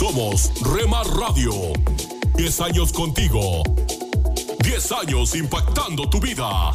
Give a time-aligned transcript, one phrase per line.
[0.00, 1.52] Somos Remar Radio.
[2.34, 3.62] 10 años contigo.
[4.60, 6.72] 10 años impactando tu vida.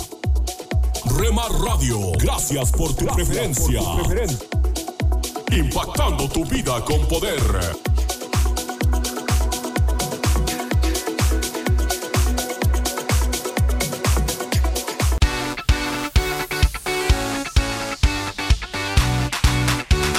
[1.18, 2.12] Remar Radio.
[2.20, 3.82] Gracias por tu preferencia.
[5.52, 7.42] Impactando tu vida con poder.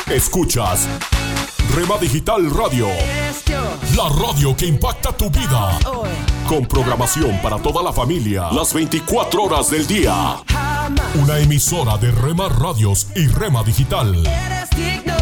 [0.09, 0.89] Escuchas
[1.77, 2.87] Rema Digital Radio.
[3.95, 5.79] La radio que impacta tu vida.
[6.49, 8.49] Con programación para toda la familia.
[8.51, 10.39] Las 24 horas del día.
[11.23, 14.27] Una emisora de Rema Radios y Rema Digital.
[14.27, 15.17] Eres digno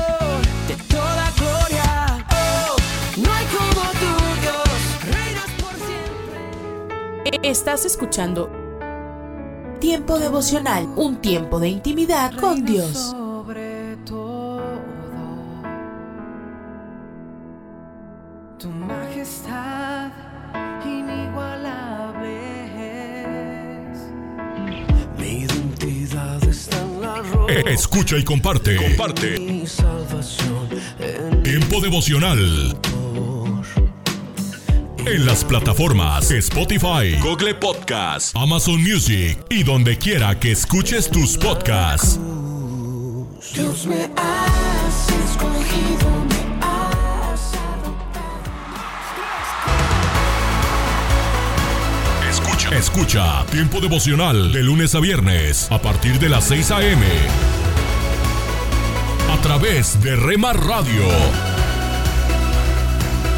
[0.69, 2.25] de toda gloria.
[2.31, 2.77] Oh,
[3.17, 5.13] no hay como tú, Dios.
[5.13, 7.51] Reinas por siempre.
[7.51, 8.49] Estás escuchando
[9.81, 13.15] Tiempo devocional, un tiempo de intimidad con Dios.
[27.67, 28.77] Escucha y comparte.
[28.77, 29.41] Comparte.
[29.41, 32.79] Mi salvación en Tiempo devocional.
[35.07, 42.21] En las plataformas Spotify, Google Podcast, Amazon Music y donde quiera que escuches tus podcasts.
[43.55, 47.53] Dios me has escogido, me has
[52.29, 52.77] Escucha.
[52.77, 57.54] Escucha Tiempo devocional de lunes a viernes a partir de las 6 a.m.
[59.45, 61.03] Través de Rema Radio.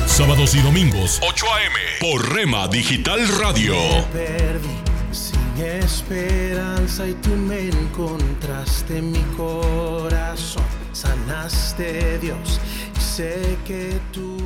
[0.06, 1.74] Sábados y domingos 8 a.m.
[1.98, 3.74] por Rema Digital Radio.
[4.12, 4.68] perdí
[5.10, 10.62] sin esperanza y tú me encontraste en mi corazón.
[10.92, 12.60] Sanaste Dios
[12.96, 14.45] y sé que tú.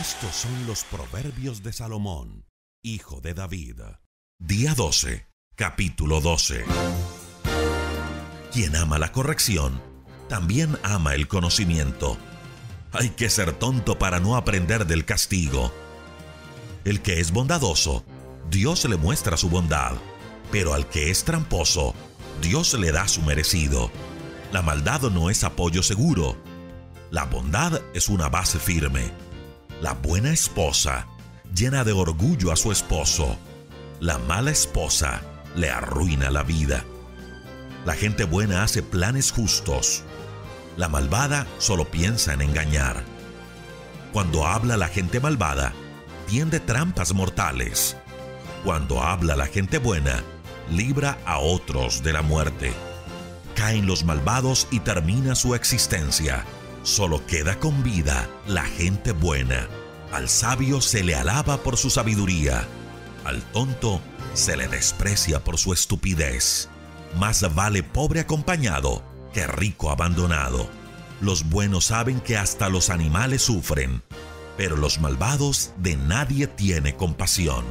[0.00, 2.46] Estos son los proverbios de Salomón,
[2.82, 3.82] hijo de David.
[4.38, 6.64] Día 12, capítulo 12.
[8.50, 9.82] Quien ama la corrección,
[10.26, 12.16] también ama el conocimiento.
[12.92, 15.70] Hay que ser tonto para no aprender del castigo.
[16.86, 18.02] El que es bondadoso,
[18.48, 19.92] Dios le muestra su bondad,
[20.50, 21.94] pero al que es tramposo,
[22.40, 23.90] Dios le da su merecido.
[24.50, 26.38] La maldad no es apoyo seguro.
[27.10, 29.29] La bondad es una base firme.
[29.80, 31.06] La buena esposa
[31.54, 33.38] llena de orgullo a su esposo.
[33.98, 35.22] La mala esposa
[35.56, 36.84] le arruina la vida.
[37.86, 40.02] La gente buena hace planes justos.
[40.76, 43.02] La malvada solo piensa en engañar.
[44.12, 45.72] Cuando habla la gente malvada,
[46.26, 47.96] tiende trampas mortales.
[48.64, 50.22] Cuando habla la gente buena,
[50.70, 52.74] libra a otros de la muerte.
[53.54, 56.44] Caen los malvados y termina su existencia.
[56.82, 59.68] Solo queda con vida la gente buena.
[60.12, 62.66] Al sabio se le alaba por su sabiduría.
[63.24, 64.00] Al tonto
[64.34, 66.68] se le desprecia por su estupidez.
[67.18, 70.68] Más vale pobre acompañado que rico abandonado.
[71.20, 74.02] Los buenos saben que hasta los animales sufren,
[74.56, 77.64] pero los malvados de nadie tiene compasión.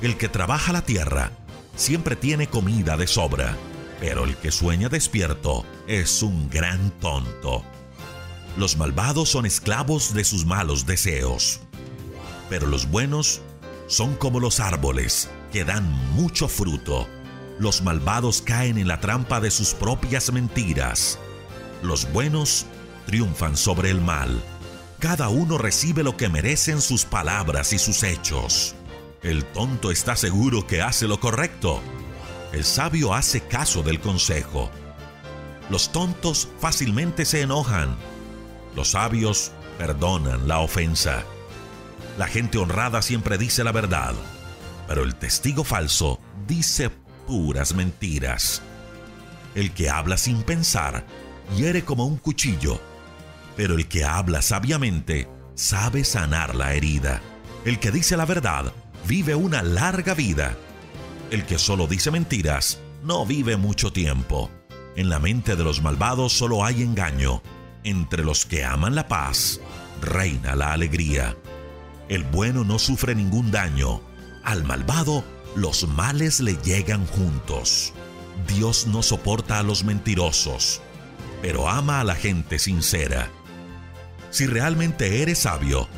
[0.00, 1.32] El que trabaja la tierra
[1.76, 3.56] siempre tiene comida de sobra,
[4.00, 7.64] pero el que sueña despierto es un gran tonto.
[8.56, 11.60] Los malvados son esclavos de sus malos deseos,
[12.48, 13.40] pero los buenos
[13.86, 17.08] son como los árboles que dan mucho fruto.
[17.58, 21.18] Los malvados caen en la trampa de sus propias mentiras.
[21.82, 22.66] Los buenos
[23.06, 24.42] triunfan sobre el mal.
[24.98, 28.74] Cada uno recibe lo que merecen sus palabras y sus hechos.
[29.22, 31.80] El tonto está seguro que hace lo correcto,
[32.52, 34.70] El sabio hace caso del consejo.
[35.70, 37.94] Los tontos fácilmente se enojan.
[38.74, 41.24] Los sabios perdonan la ofensa.
[42.16, 44.14] La gente honrada siempre dice la verdad,
[44.86, 46.90] pero el testigo falso dice
[47.26, 48.62] puras mentiras.
[49.54, 51.04] El que habla sin pensar
[51.56, 52.80] hiere como un cuchillo,
[53.56, 57.20] pero el que habla sabiamente sabe sanar la herida.
[57.64, 58.72] El que dice la verdad
[59.06, 60.56] vive una larga vida.
[61.30, 64.50] El que solo dice mentiras no vive mucho tiempo.
[64.96, 67.42] En la mente de los malvados solo hay engaño.
[67.84, 69.60] Entre los que aman la paz
[70.00, 71.36] reina la alegría.
[72.08, 74.00] El bueno no sufre ningún daño.
[74.42, 75.22] Al malvado
[75.54, 77.92] los males le llegan juntos.
[78.46, 80.80] Dios no soporta a los mentirosos,
[81.42, 83.30] pero ama a la gente sincera.
[84.30, 85.88] Si realmente eres sabio,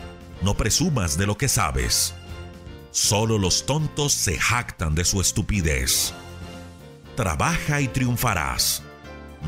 [0.42, 2.14] no presumas de lo que sabes.
[2.90, 6.12] Solo los tontos se jactan de su estupidez.
[7.16, 8.82] Trabaja y triunfarás.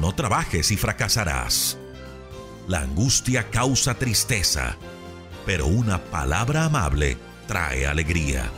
[0.01, 1.77] No trabajes y fracasarás.
[2.69, 4.77] La angustia causa tristeza,
[5.45, 7.19] pero una palabra amable
[7.49, 8.49] trae alegría.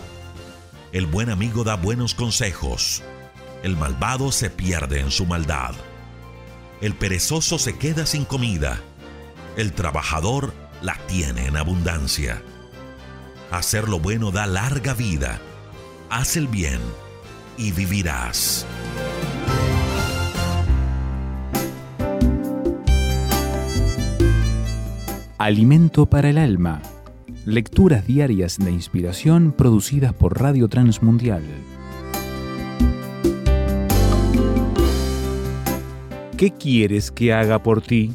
[0.93, 3.03] El buen amigo da buenos consejos.
[3.63, 5.75] El malvado se pierde en su maldad.
[6.83, 8.79] El perezoso se queda sin comida.
[9.57, 10.53] El trabajador
[10.83, 12.43] la tiene en abundancia.
[13.51, 15.41] Hacer lo bueno da larga vida.
[16.11, 16.81] Haz el bien
[17.57, 18.67] y vivirás.
[25.39, 26.81] Alimento para el alma.
[27.45, 31.43] Lecturas diarias de inspiración producidas por Radio Transmundial.
[36.39, 38.15] ¿Qué quieres que haga por ti?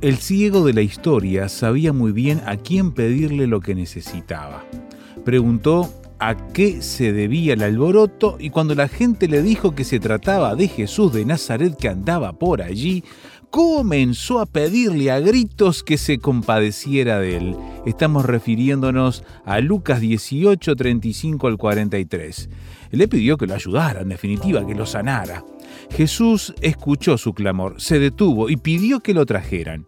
[0.00, 4.64] El ciego de la historia sabía muy bien a quién pedirle lo que necesitaba.
[5.24, 9.98] Preguntó a qué se debía el alboroto y cuando la gente le dijo que se
[9.98, 13.02] trataba de Jesús de Nazaret que andaba por allí,
[13.50, 17.56] comenzó a pedirle a gritos que se compadeciera de él.
[17.84, 22.50] Estamos refiriéndonos a Lucas 18, 35 al 43.
[22.92, 25.44] Le pidió que lo ayudara, en definitiva, que lo sanara.
[25.90, 29.84] Jesús escuchó su clamor, se detuvo y pidió que lo trajeran.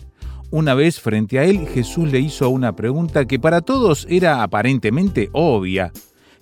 [0.50, 5.30] Una vez frente a él, Jesús le hizo una pregunta que para todos era aparentemente
[5.32, 5.92] obvia.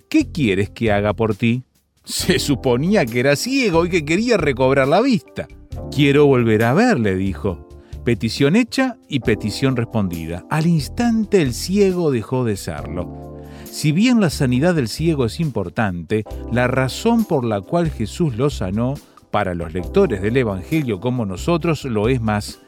[0.09, 1.63] ¿Qué quieres que haga por ti?
[2.03, 5.47] Se suponía que era ciego y que quería recobrar la vista.
[5.91, 7.69] Quiero volver a ver, le dijo.
[8.03, 10.43] Petición hecha y petición respondida.
[10.49, 13.37] Al instante el ciego dejó de serlo.
[13.65, 18.49] Si bien la sanidad del ciego es importante, la razón por la cual Jesús lo
[18.49, 18.95] sanó,
[19.31, 22.59] para los lectores del Evangelio como nosotros, lo es más.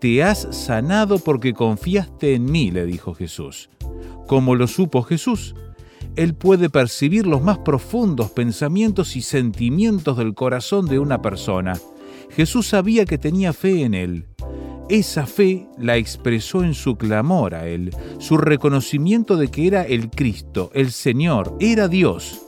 [0.00, 3.68] Te has sanado porque confiaste en mí, le dijo Jesús.
[4.26, 5.54] ¿Cómo lo supo Jesús?
[6.16, 11.74] Él puede percibir los más profundos pensamientos y sentimientos del corazón de una persona.
[12.30, 14.26] Jesús sabía que tenía fe en él.
[14.88, 20.10] Esa fe la expresó en su clamor a él, su reconocimiento de que era el
[20.10, 22.40] Cristo, el Señor, era Dios.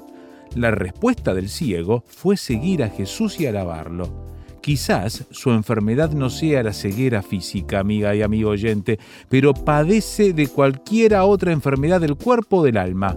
[0.54, 4.10] La respuesta del ciego fue seguir a Jesús y alabarlo.
[4.60, 10.46] Quizás su enfermedad no sea la ceguera física, amiga y amigo oyente, pero padece de
[10.46, 13.16] cualquiera otra enfermedad del cuerpo o del alma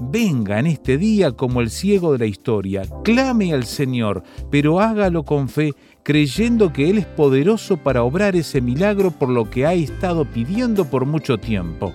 [0.00, 5.24] venga en este día como el ciego de la historia, clame al Señor, pero hágalo
[5.24, 5.72] con fe,
[6.02, 10.84] creyendo que Él es poderoso para obrar ese milagro por lo que ha estado pidiendo
[10.86, 11.92] por mucho tiempo.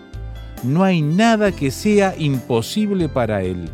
[0.64, 3.70] No hay nada que sea imposible para Él.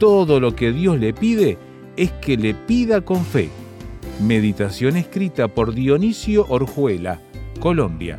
[0.00, 1.58] Todo lo que Dios le pide
[1.94, 3.50] es que le pida con fe.
[4.18, 7.20] Meditación escrita por Dionisio Orjuela,
[7.60, 8.18] Colombia.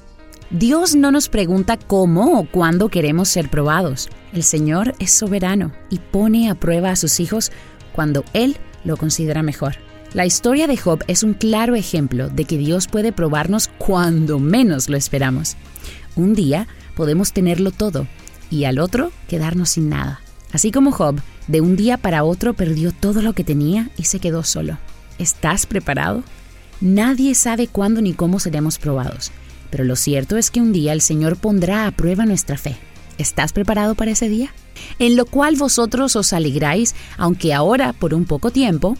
[0.51, 4.09] Dios no nos pregunta cómo o cuándo queremos ser probados.
[4.33, 7.53] El Señor es soberano y pone a prueba a sus hijos
[7.93, 9.75] cuando Él lo considera mejor.
[10.13, 14.89] La historia de Job es un claro ejemplo de que Dios puede probarnos cuando menos
[14.89, 15.55] lo esperamos.
[16.17, 16.67] Un día
[16.97, 18.05] podemos tenerlo todo
[18.49, 20.19] y al otro quedarnos sin nada.
[20.51, 24.19] Así como Job, De un día para otro perdió todo lo que tenía y se
[24.19, 24.77] quedó solo.
[25.17, 26.23] ¿Estás preparado?
[26.81, 29.31] Nadie sabe cuándo ni cómo seremos probados,
[29.71, 32.77] pero lo cierto es que un día el Señor pondrá a prueba nuestra fe.
[33.17, 34.53] ¿Estás preparado para ese día?
[34.99, 38.97] En lo cual vosotros os alegráis, aunque ahora por un poco tiempo,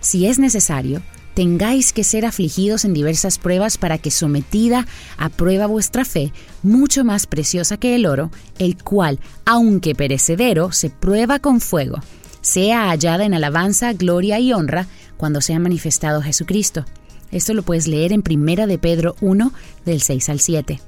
[0.00, 1.02] si es necesario,
[1.34, 4.86] tengáis que ser afligidos en diversas pruebas para que sometida
[5.16, 10.90] a prueba vuestra fe, mucho más preciosa que el oro, el cual, aunque perecedero, se
[10.90, 12.00] prueba con fuego,
[12.40, 14.86] sea hallada en alabanza, gloria y honra
[15.16, 16.84] cuando sea manifestado Jesucristo.
[17.30, 19.52] Esto lo puedes leer en Primera de Pedro 1,
[19.84, 20.80] del 6 al 7.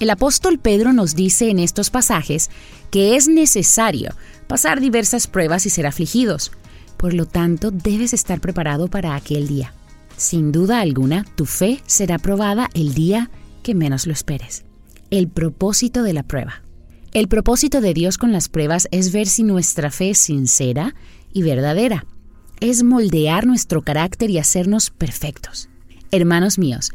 [0.00, 2.50] El apóstol Pedro nos dice en estos pasajes
[2.90, 4.14] que es necesario
[4.46, 6.52] pasar diversas pruebas y ser afligidos.
[6.96, 9.74] Por lo tanto, debes estar preparado para aquel día.
[10.16, 13.30] Sin duda alguna, tu fe será probada el día
[13.62, 14.64] que menos lo esperes.
[15.10, 16.62] El propósito de la prueba.
[17.12, 20.94] El propósito de Dios con las pruebas es ver si nuestra fe es sincera
[21.32, 22.06] y verdadera.
[22.60, 25.68] Es moldear nuestro carácter y hacernos perfectos.
[26.10, 26.92] Hermanos míos,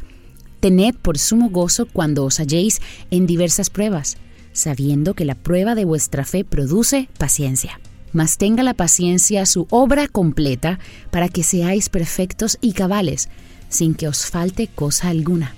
[0.59, 4.17] tened por sumo gozo cuando os halléis en diversas pruebas,
[4.53, 7.79] sabiendo que la prueba de vuestra fe produce paciencia.
[8.11, 10.79] Mas tenga la paciencia su obra completa
[11.11, 13.29] para que seáis perfectos y cabales,
[13.69, 15.53] sin que os falte cosa alguna.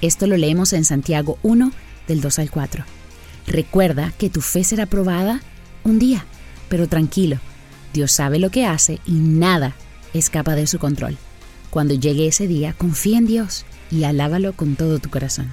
[0.00, 1.72] Esto lo leemos en Santiago 1,
[2.06, 2.84] del 2 al 4.
[3.46, 5.40] Recuerda que tu fe será probada
[5.84, 6.26] un día,
[6.68, 7.38] pero tranquilo,
[7.94, 9.74] Dios sabe lo que hace y nada
[10.12, 11.16] escapa de su control.
[11.70, 15.52] Cuando llegue ese día, confía en Dios y alábalo con todo tu corazón.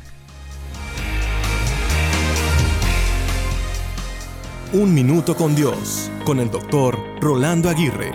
[4.73, 8.11] Un minuto con Dios, con el doctor Rolando Aguirre.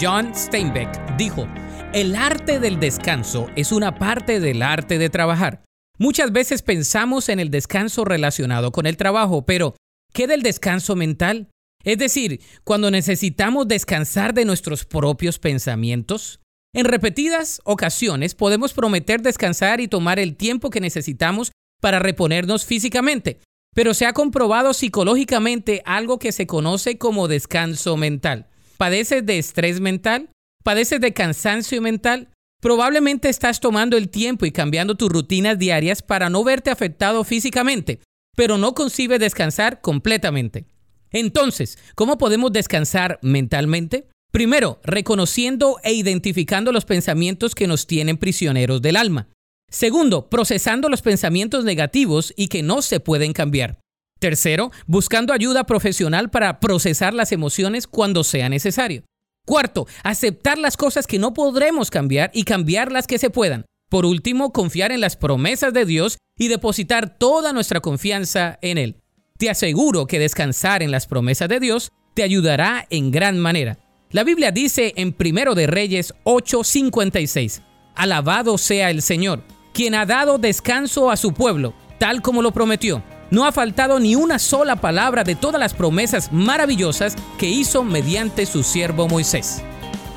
[0.00, 1.46] John Steinbeck dijo,
[1.92, 5.64] el arte del descanso es una parte del arte de trabajar.
[5.98, 9.74] Muchas veces pensamos en el descanso relacionado con el trabajo, pero
[10.12, 11.48] ¿qué del descanso mental?
[11.82, 16.40] Es decir, cuando necesitamos descansar de nuestros propios pensamientos.
[16.74, 23.40] En repetidas ocasiones podemos prometer descansar y tomar el tiempo que necesitamos para reponernos físicamente,
[23.74, 28.48] pero se ha comprobado psicológicamente algo que se conoce como descanso mental.
[28.76, 30.30] ¿Padeces de estrés mental?
[30.62, 32.28] ¿Padeces de cansancio mental?
[32.60, 38.00] Probablemente estás tomando el tiempo y cambiando tus rutinas diarias para no verte afectado físicamente,
[38.36, 40.66] pero no concibe descansar completamente.
[41.10, 44.08] Entonces, ¿cómo podemos descansar mentalmente?
[44.30, 49.28] Primero, reconociendo e identificando los pensamientos que nos tienen prisioneros del alma.
[49.70, 53.78] Segundo, procesando los pensamientos negativos y que no se pueden cambiar.
[54.18, 59.04] Tercero, buscando ayuda profesional para procesar las emociones cuando sea necesario.
[59.46, 63.64] Cuarto, aceptar las cosas que no podremos cambiar y cambiar las que se puedan.
[63.88, 68.96] Por último, confiar en las promesas de Dios y depositar toda nuestra confianza en Él.
[69.38, 73.78] Te aseguro que descansar en las promesas de Dios te ayudará en gran manera.
[74.10, 77.60] La Biblia dice en Primero de Reyes 8:56,
[77.94, 79.42] Alabado sea el Señor,
[79.74, 83.02] quien ha dado descanso a su pueblo, tal como lo prometió.
[83.30, 88.46] No ha faltado ni una sola palabra de todas las promesas maravillosas que hizo mediante
[88.46, 89.62] su siervo Moisés.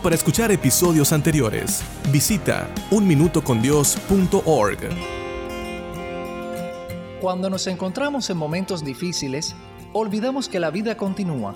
[0.01, 1.83] Para escuchar episodios anteriores,
[2.13, 4.79] visita unminutocondios.org.
[7.19, 9.53] Cuando nos encontramos en momentos difíciles,
[9.91, 11.55] olvidamos que la vida continúa,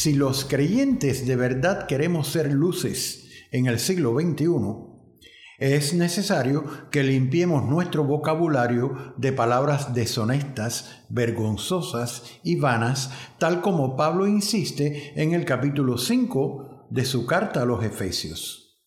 [0.00, 4.46] Si los creyentes de verdad queremos ser luces en el siglo XXI,
[5.58, 6.62] es necesario
[6.92, 15.34] que limpiemos nuestro vocabulario de palabras deshonestas, vergonzosas y vanas, tal como Pablo insiste en
[15.34, 18.80] el capítulo 5 de su carta a los Efesios.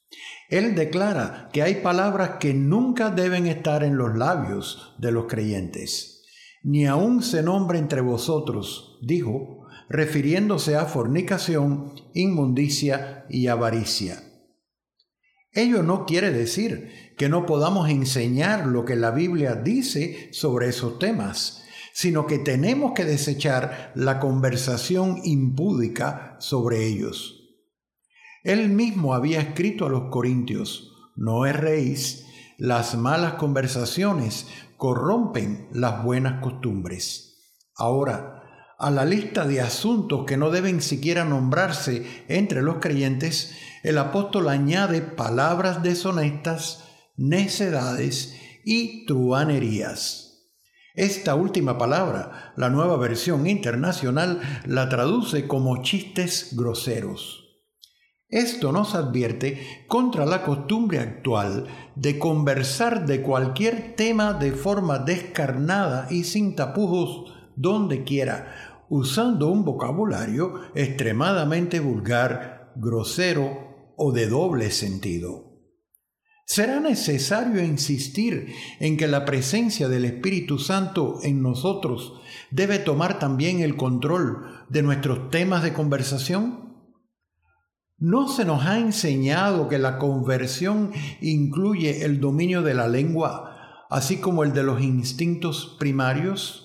[0.47, 6.23] Él declara que hay palabras que nunca deben estar en los labios de los creyentes.
[6.63, 9.60] Ni aun se nombre entre vosotros, dijo,
[9.91, 14.23] refiriéndose a fornicación, inmundicia y avaricia
[15.53, 20.97] Ello no quiere decir que no podamos enseñar lo que la Biblia dice sobre esos
[20.97, 27.49] temas, sino que tenemos que desechar la conversación impúdica sobre ellos.
[28.43, 32.25] Él mismo había escrito a los corintios, no erréis,
[32.57, 37.57] las malas conversaciones corrompen las buenas costumbres.
[37.75, 38.40] Ahora,
[38.81, 44.49] a la lista de asuntos que no deben siquiera nombrarse entre los creyentes, el apóstol
[44.49, 46.83] añade palabras deshonestas,
[47.15, 48.35] necedades
[48.65, 50.49] y truanerías.
[50.95, 57.41] Esta última palabra, la nueva versión internacional, la traduce como chistes groseros.
[58.29, 66.07] Esto nos advierte contra la costumbre actual de conversar de cualquier tema de forma descarnada
[66.09, 75.61] y sin tapujos donde quiera, usando un vocabulario extremadamente vulgar, grosero o de doble sentido.
[76.45, 82.19] Será necesario insistir en que la presencia del Espíritu Santo en nosotros
[82.51, 86.75] debe tomar también el control de nuestros temas de conversación.
[87.97, 94.17] ¿No se nos ha enseñado que la conversión incluye el dominio de la lengua, así
[94.17, 96.60] como el de los instintos primarios?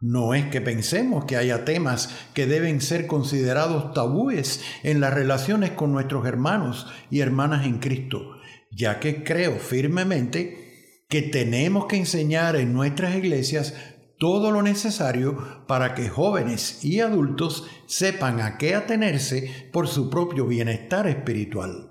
[0.00, 5.70] No es que pensemos que haya temas que deben ser considerados tabúes en las relaciones
[5.70, 8.36] con nuestros hermanos y hermanas en Cristo,
[8.70, 13.74] ya que creo firmemente que tenemos que enseñar en nuestras iglesias
[14.18, 20.46] todo lo necesario para que jóvenes y adultos sepan a qué atenerse por su propio
[20.46, 21.90] bienestar espiritual.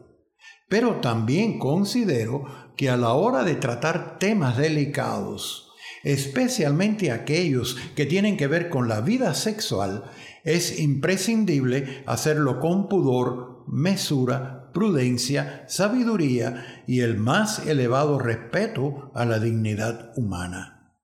[0.70, 2.46] Pero también considero
[2.76, 5.73] que a la hora de tratar temas delicados,
[6.04, 10.04] especialmente aquellos que tienen que ver con la vida sexual,
[10.44, 19.40] es imprescindible hacerlo con pudor, mesura, prudencia, sabiduría y el más elevado respeto a la
[19.40, 20.98] dignidad humana.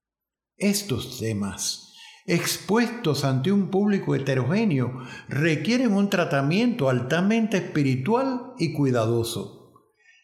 [0.56, 1.94] Estos temas,
[2.26, 9.59] expuestos ante un público heterogéneo, requieren un tratamiento altamente espiritual y cuidadoso.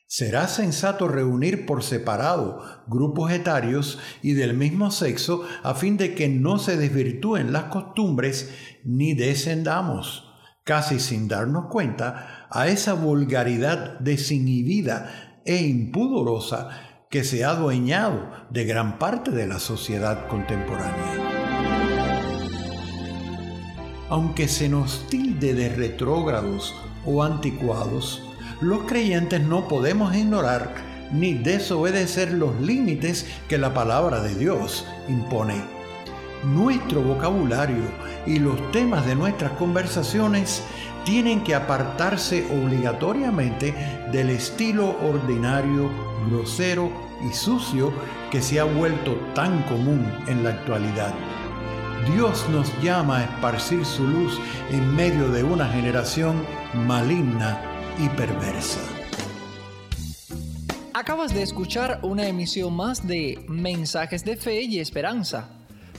[0.09, 6.29] Será sensato reunir por separado grupos etarios y del mismo sexo a fin de que
[6.29, 8.51] no se desvirtúen las costumbres
[8.85, 10.33] ni descendamos,
[10.63, 16.69] casi sin darnos cuenta, a esa vulgaridad desinhibida e impudorosa
[17.11, 21.37] que se ha adueñado de gran parte de la sociedad contemporánea.
[24.09, 28.26] Aunque se nos tilde de retrógrados o anticuados,
[28.61, 30.75] los creyentes no podemos ignorar
[31.13, 35.63] ni desobedecer los límites que la palabra de Dios impone.
[36.45, 37.85] Nuestro vocabulario
[38.27, 40.63] y los temas de nuestras conversaciones
[41.05, 43.75] tienen que apartarse obligatoriamente
[44.11, 45.91] del estilo ordinario,
[46.29, 46.91] grosero
[47.29, 47.93] y sucio
[48.31, 51.15] que se ha vuelto tan común en la actualidad.
[52.15, 54.39] Dios nos llama a esparcir su luz
[54.71, 56.45] en medio de una generación
[56.87, 58.81] maligna y perversa.
[60.95, 65.51] Acabas de escuchar una emisión más de Mensajes de Fe y Esperanza.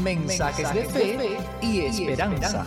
[0.03, 2.67] Mensajes, de, fe y esperanza.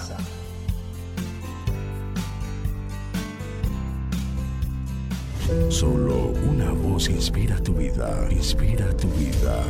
[5.68, 9.62] Solo una voz inspira tu vida, inspira tu vida.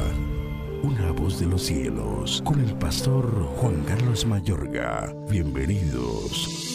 [0.83, 3.25] Una voz de los cielos, con el pastor
[3.57, 5.11] Juan Carlos Mayorga.
[5.27, 6.66] Bienvenidos.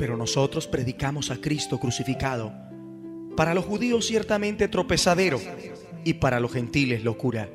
[0.00, 2.54] Pero nosotros predicamos a Cristo crucificado.
[3.36, 5.38] Para los judíos ciertamente tropezadero
[6.04, 7.50] y para los gentiles locura.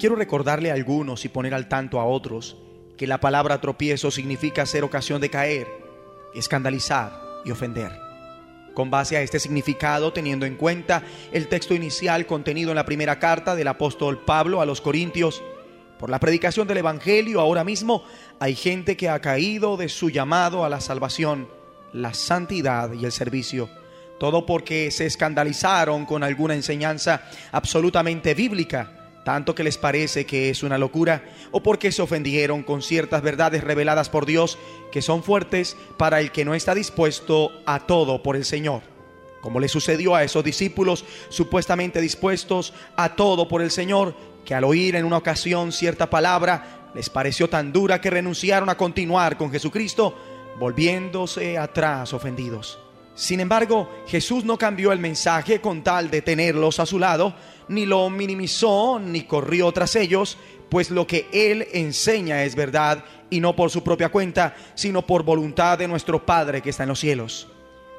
[0.00, 2.56] Quiero recordarle a algunos y poner al tanto a otros
[2.96, 5.68] que la palabra tropiezo significa ser ocasión de caer,
[6.34, 7.12] escandalizar
[7.44, 7.92] y ofender.
[8.74, 13.20] Con base a este significado, teniendo en cuenta el texto inicial contenido en la primera
[13.20, 15.40] carta del apóstol Pablo a los Corintios,
[15.98, 18.04] por la predicación del Evangelio ahora mismo
[18.38, 21.48] hay gente que ha caído de su llamado a la salvación,
[21.92, 23.68] la santidad y el servicio.
[24.18, 28.94] Todo porque se escandalizaron con alguna enseñanza absolutamente bíblica
[29.28, 33.62] tanto que les parece que es una locura, o porque se ofendieron con ciertas verdades
[33.62, 34.56] reveladas por Dios
[34.90, 38.80] que son fuertes para el que no está dispuesto a todo por el Señor.
[39.42, 44.14] Como le sucedió a esos discípulos supuestamente dispuestos a todo por el Señor,
[44.48, 48.78] que al oír en una ocasión cierta palabra les pareció tan dura que renunciaron a
[48.78, 50.16] continuar con Jesucristo,
[50.58, 52.78] volviéndose atrás ofendidos.
[53.14, 57.34] Sin embargo, Jesús no cambió el mensaje con tal de tenerlos a su lado,
[57.68, 60.38] ni lo minimizó, ni corrió tras ellos,
[60.70, 65.24] pues lo que Él enseña es verdad, y no por su propia cuenta, sino por
[65.24, 67.48] voluntad de nuestro Padre que está en los cielos.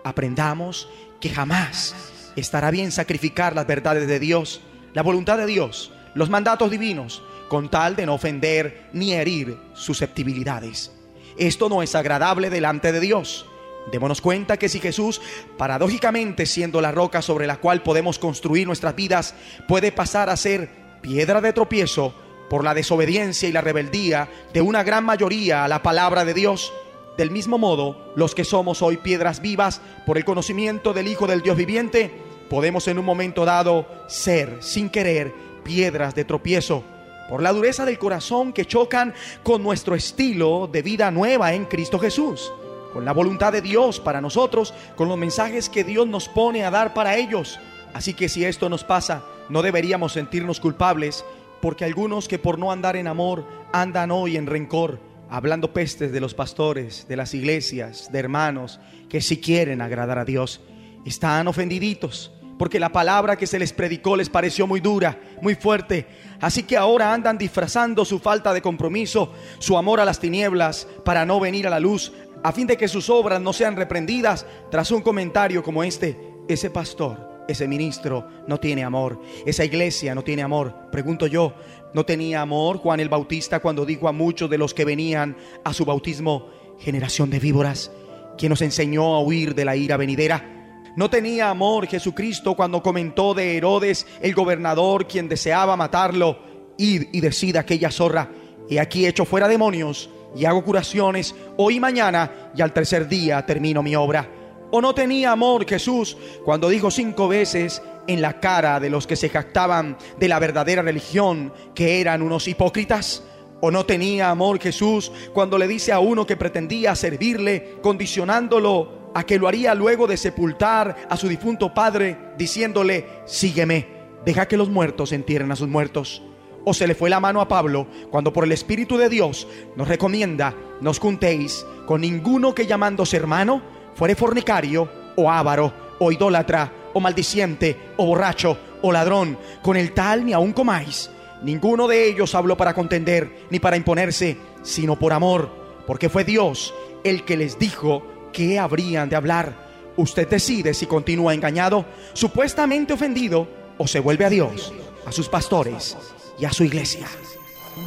[0.03, 1.93] Aprendamos que jamás
[2.35, 4.62] estará bien sacrificar las verdades de Dios,
[4.95, 10.91] la voluntad de Dios, los mandatos divinos, con tal de no ofender ni herir susceptibilidades.
[11.37, 13.45] Esto no es agradable delante de Dios.
[13.91, 15.21] Démonos cuenta que si Jesús,
[15.57, 19.33] paradójicamente siendo la roca sobre la cual podemos construir nuestras vidas,
[19.67, 20.69] puede pasar a ser
[21.01, 22.13] piedra de tropiezo
[22.49, 26.73] por la desobediencia y la rebeldía de una gran mayoría a la palabra de Dios,
[27.17, 31.41] del mismo modo, los que somos hoy piedras vivas por el conocimiento del Hijo del
[31.41, 32.11] Dios viviente,
[32.49, 35.33] podemos en un momento dado ser, sin querer,
[35.69, 36.84] piedras de tropiezo
[37.29, 41.99] por la dureza del corazón que chocan con nuestro estilo de vida nueva en Cristo
[41.99, 42.51] Jesús,
[42.91, 46.71] con la voluntad de Dios para nosotros, con los mensajes que Dios nos pone a
[46.71, 47.60] dar para ellos.
[47.93, 51.23] Así que si esto nos pasa, no deberíamos sentirnos culpables,
[51.62, 56.19] porque algunos que por no andar en amor andan hoy en rencor, hablando pestes de
[56.19, 60.62] los pastores, de las iglesias, de hermanos, que si quieren agradar a Dios,
[61.05, 66.05] están ofendiditos porque la palabra que se les predicó les pareció muy dura, muy fuerte.
[66.41, 71.25] Así que ahora andan disfrazando su falta de compromiso, su amor a las tinieblas, para
[71.25, 72.11] no venir a la luz,
[72.43, 76.19] a fin de que sus obras no sean reprendidas tras un comentario como este.
[76.49, 80.75] Ese pastor, ese ministro no tiene amor, esa iglesia no tiene amor.
[80.91, 81.53] Pregunto yo,
[81.93, 85.71] ¿no tenía amor Juan el Bautista cuando dijo a muchos de los que venían a
[85.71, 87.89] su bautismo, generación de víboras,
[88.37, 90.58] quien nos enseñó a huir de la ira venidera?
[90.95, 96.39] No tenía amor Jesucristo cuando comentó de Herodes, el gobernador, quien deseaba matarlo.
[96.78, 98.32] Id y decid aquella zorra,
[98.69, 103.45] he aquí hecho fuera demonios y hago curaciones hoy y mañana y al tercer día
[103.45, 104.30] termino mi obra.
[104.71, 109.15] ¿O no tenía amor Jesús cuando dijo cinco veces en la cara de los que
[109.15, 113.23] se jactaban de la verdadera religión que eran unos hipócritas?
[113.62, 119.23] ¿O no tenía amor Jesús cuando le dice a uno que pretendía servirle, condicionándolo a
[119.23, 123.87] que lo haría luego de sepultar a su difunto padre, diciéndole, sígueme,
[124.25, 126.21] deja que los muertos entierren a sus muertos.
[126.65, 129.87] O se le fue la mano a Pablo cuando por el Espíritu de Dios nos
[129.87, 133.61] recomienda, nos juntéis con ninguno que llamándose hermano
[133.95, 140.25] fuere fornicario o avaro o idólatra o maldiciente o borracho o ladrón, con el tal
[140.25, 141.09] ni aun comáis.
[141.41, 145.49] Ninguno de ellos habló para contender ni para imponerse, sino por amor,
[145.87, 149.69] porque fue Dios el que les dijo ¿qué habrían de hablar?
[149.97, 154.73] Usted decide si continúa engañado, supuestamente ofendido, o se vuelve a Dios,
[155.05, 155.97] a sus pastores
[156.39, 157.07] y a su iglesia.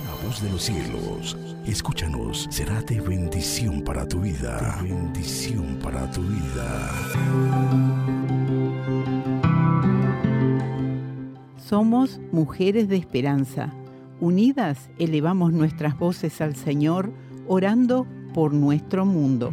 [0.07, 4.79] La voz de los cielos, escúchanos, será de bendición para tu vida.
[4.83, 6.91] De bendición para tu vida.
[11.57, 13.73] Somos mujeres de esperanza.
[14.21, 17.11] Unidas elevamos nuestras voces al Señor,
[17.49, 19.53] orando por nuestro mundo.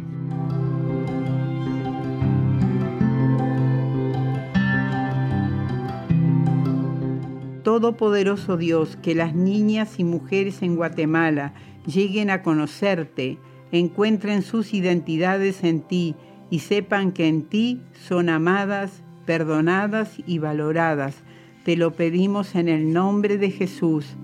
[7.62, 11.52] Todopoderoso Dios, que las niñas y mujeres en Guatemala
[11.86, 13.38] lleguen a conocerte,
[13.72, 16.14] encuentren sus identidades en ti
[16.50, 21.16] y sepan que en ti son amadas, perdonadas y valoradas.
[21.64, 24.16] Te lo pedimos en el nombre de Jesús.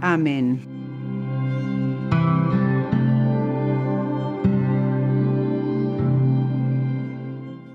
[0.00, 0.60] Amén.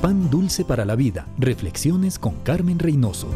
[0.00, 1.26] Pan Dulce para la Vida.
[1.38, 3.28] Reflexiones con Carmen Reynoso.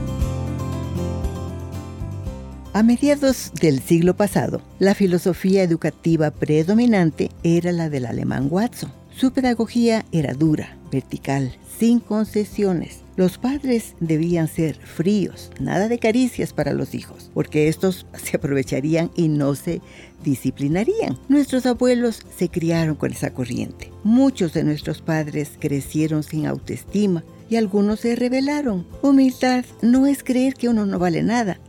[2.75, 8.91] A mediados del siglo pasado, la filosofía educativa predominante era la del alemán Watson.
[9.17, 13.03] Su pedagogía era dura, vertical, sin concesiones.
[13.15, 19.13] Los padres debían ser fríos, nada de caricias para los hijos, porque estos se aprovecharían
[19.15, 19.81] y no se
[20.25, 21.17] disciplinarían.
[21.29, 23.93] Nuestros abuelos se criaron con esa corriente.
[24.03, 28.85] Muchos de nuestros padres crecieron sin autoestima y algunos se rebelaron.
[29.01, 31.61] Humildad no es creer que uno no vale nada,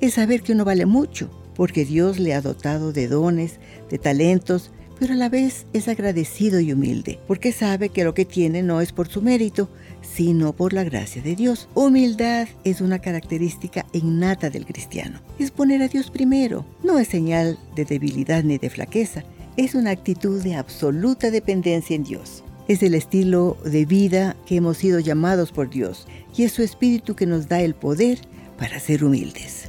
[0.00, 3.58] es saber que uno vale mucho, porque Dios le ha dotado de dones,
[3.90, 8.24] de talentos, pero a la vez es agradecido y humilde, porque sabe que lo que
[8.24, 9.68] tiene no es por su mérito,
[10.02, 11.68] sino por la gracia de Dios.
[11.74, 15.20] Humildad es una característica innata del cristiano.
[15.38, 19.24] Es poner a Dios primero, no es señal de debilidad ni de flaqueza,
[19.56, 22.44] es una actitud de absoluta dependencia en Dios.
[22.66, 27.14] Es el estilo de vida que hemos sido llamados por Dios y es su espíritu
[27.14, 28.20] que nos da el poder
[28.64, 29.68] para ser humildes.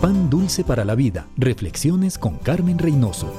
[0.00, 1.28] Pan dulce para la vida.
[1.36, 3.32] Reflexiones con Carmen Reynoso.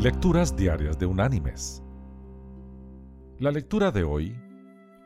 [0.00, 1.80] Lecturas diarias de unánimes.
[3.38, 4.36] La lectura de hoy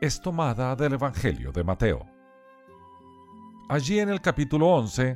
[0.01, 2.07] es tomada del Evangelio de Mateo.
[3.69, 5.15] Allí en el capítulo 11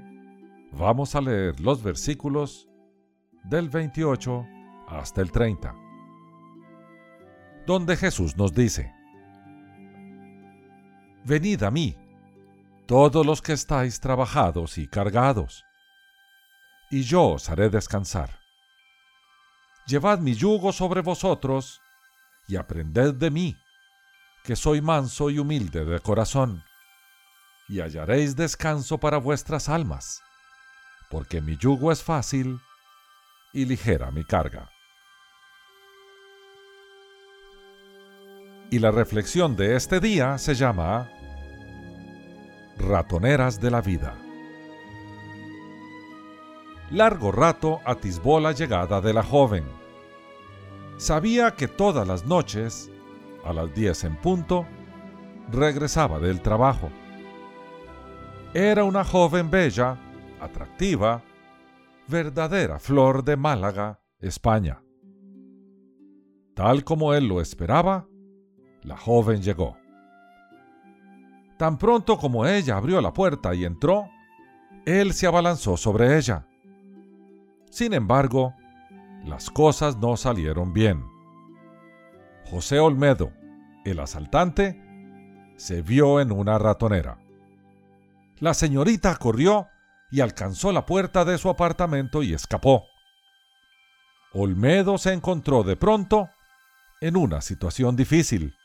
[0.73, 2.69] vamos a leer los versículos
[3.43, 4.45] del 28
[4.89, 5.75] hasta el 30,
[7.65, 8.94] donde Jesús nos dice,
[11.25, 11.97] Venid a mí,
[12.85, 15.65] todos los que estáis trabajados y cargados,
[16.91, 18.29] y yo os haré descansar.
[19.87, 21.81] Llevad mi yugo sobre vosotros
[22.47, 23.57] y aprended de mí,
[24.43, 26.63] que soy manso y humilde de corazón,
[27.67, 30.21] y hallaréis descanso para vuestras almas,
[31.09, 32.59] porque mi yugo es fácil
[33.51, 34.69] y ligera mi carga.
[38.69, 41.09] Y la reflexión de este día se llama
[42.77, 44.15] Ratoneras de la Vida.
[46.91, 49.63] Largo rato atisbó la llegada de la joven.
[50.97, 52.91] Sabía que todas las noches,
[53.43, 54.65] a las 10 en punto,
[55.51, 56.89] regresaba del trabajo.
[58.53, 59.97] Era una joven bella,
[60.39, 61.23] atractiva,
[62.07, 64.81] verdadera flor de Málaga, España.
[66.53, 68.07] Tal como él lo esperaba,
[68.83, 69.77] la joven llegó.
[71.57, 74.09] Tan pronto como ella abrió la puerta y entró,
[74.85, 76.45] él se abalanzó sobre ella.
[77.69, 78.53] Sin embargo,
[79.23, 81.05] las cosas no salieron bien.
[82.49, 83.31] José Olmedo,
[83.85, 84.81] el asaltante,
[85.55, 87.17] se vio en una ratonera.
[88.39, 89.67] La señorita corrió
[90.11, 92.85] y alcanzó la puerta de su apartamento y escapó.
[94.33, 96.29] Olmedo se encontró de pronto
[96.99, 98.55] en una situación difícil.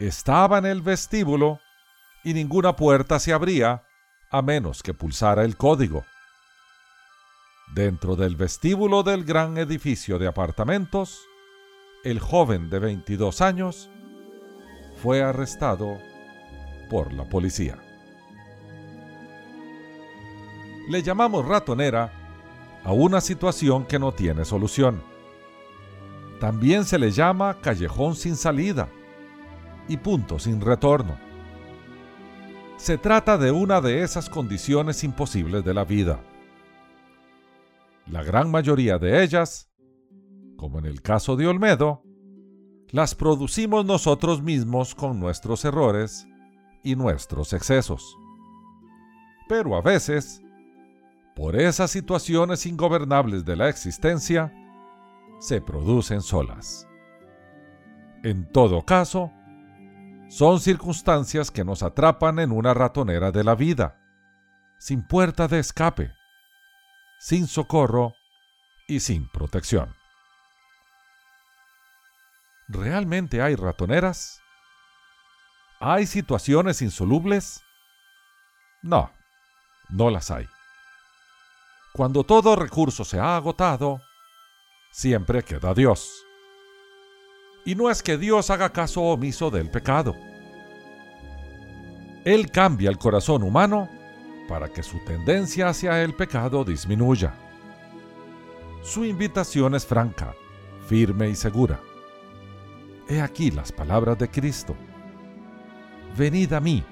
[0.00, 1.60] Estaba en el vestíbulo
[2.24, 3.84] y ninguna puerta se abría
[4.30, 6.04] a menos que pulsara el código.
[7.74, 11.20] Dentro del vestíbulo del gran edificio de apartamentos,
[12.04, 13.90] el joven de 22 años
[15.02, 15.98] fue arrestado
[16.90, 17.78] por la policía.
[20.88, 22.12] Le llamamos ratonera
[22.84, 25.02] a una situación que no tiene solución.
[26.40, 28.88] También se le llama callejón sin salida
[29.88, 31.31] y punto sin retorno.
[32.82, 36.20] Se trata de una de esas condiciones imposibles de la vida.
[38.08, 39.70] La gran mayoría de ellas,
[40.56, 42.02] como en el caso de Olmedo,
[42.88, 46.26] las producimos nosotros mismos con nuestros errores
[46.82, 48.18] y nuestros excesos.
[49.48, 50.42] Pero a veces,
[51.36, 54.52] por esas situaciones ingobernables de la existencia,
[55.38, 56.88] se producen solas.
[58.24, 59.30] En todo caso,
[60.32, 64.00] son circunstancias que nos atrapan en una ratonera de la vida,
[64.78, 66.14] sin puerta de escape,
[67.20, 68.14] sin socorro
[68.88, 69.94] y sin protección.
[72.66, 74.40] ¿Realmente hay ratoneras?
[75.78, 77.62] ¿Hay situaciones insolubles?
[78.80, 79.12] No,
[79.90, 80.48] no las hay.
[81.92, 84.00] Cuando todo recurso se ha agotado,
[84.92, 86.24] siempre queda Dios.
[87.64, 90.16] Y no es que Dios haga caso omiso del pecado.
[92.24, 93.88] Él cambia el corazón humano
[94.48, 97.34] para que su tendencia hacia el pecado disminuya.
[98.82, 100.34] Su invitación es franca,
[100.88, 101.80] firme y segura.
[103.08, 104.74] He aquí las palabras de Cristo.
[106.16, 106.84] Venid a mí,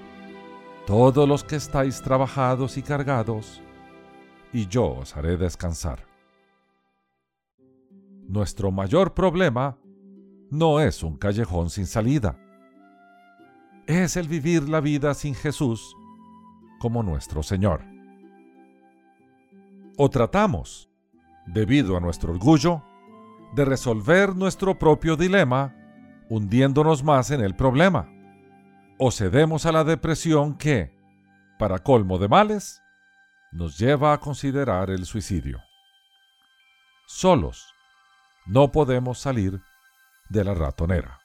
[0.87, 3.61] todos los que estáis trabajados y cargados,
[4.53, 6.05] y yo os haré descansar.
[8.27, 9.77] Nuestro mayor problema
[10.51, 12.37] no es un callejón sin salida.
[13.87, 15.95] Es el vivir la vida sin Jesús
[16.79, 17.83] como nuestro Señor.
[19.97, 20.89] O tratamos,
[21.47, 22.83] debido a nuestro orgullo,
[23.55, 25.73] de resolver nuestro propio dilema
[26.29, 28.09] hundiéndonos más en el problema.
[28.99, 30.93] O cedemos a la depresión que,
[31.59, 32.81] para colmo de males,
[33.53, 35.61] nos lleva a considerar el suicidio.
[37.07, 37.73] Solos
[38.45, 39.61] no podemos salir
[40.31, 41.19] de la ratonera.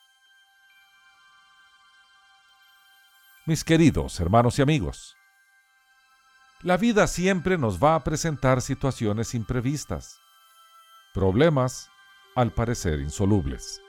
[3.47, 5.17] Mis queridos hermanos y amigos,
[6.63, 10.19] la vida siempre nos va a presentar situaciones imprevistas,
[11.15, 11.89] problemas
[12.35, 13.81] al parecer insolubles.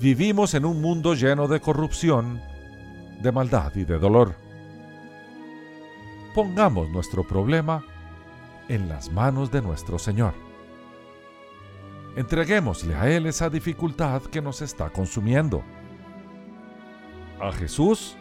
[0.00, 2.42] Vivimos en un mundo lleno de corrupción,
[3.20, 4.34] de maldad y de dolor.
[6.34, 7.84] Pongamos nuestro problema
[8.68, 10.51] en las manos de nuestro Señor.
[12.14, 15.62] Entreguémosle a Él esa dificultad que nos está consumiendo.
[17.40, 18.16] A Jesús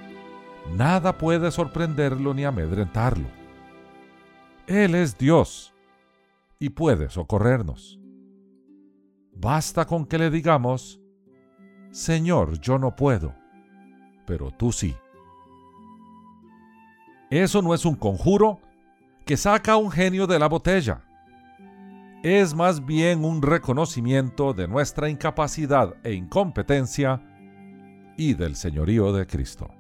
[0.76, 3.28] nada puede sorprenderlo ni amedrentarlo.
[4.68, 5.74] Él es Dios
[6.60, 8.00] y puede socorrernos.
[9.34, 11.02] Basta con que le digamos,
[11.92, 13.36] Señor, yo no puedo,
[14.26, 14.96] pero tú sí.
[17.30, 18.60] Eso no es un conjuro
[19.26, 21.02] que saca a un genio de la botella.
[22.24, 27.20] Es más bien un reconocimiento de nuestra incapacidad e incompetencia
[28.16, 29.74] y del señorío de Cristo.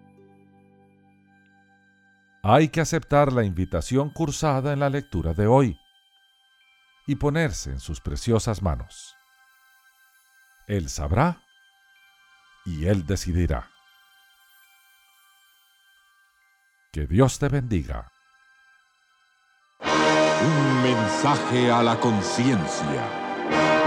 [2.41, 5.79] Hay que aceptar la invitación cursada en la lectura de hoy
[7.05, 9.15] y ponerse en sus preciosas manos.
[10.65, 11.43] Él sabrá
[12.65, 13.69] y Él decidirá.
[16.91, 18.11] Que Dios te bendiga.
[20.43, 23.05] Un mensaje a la conciencia.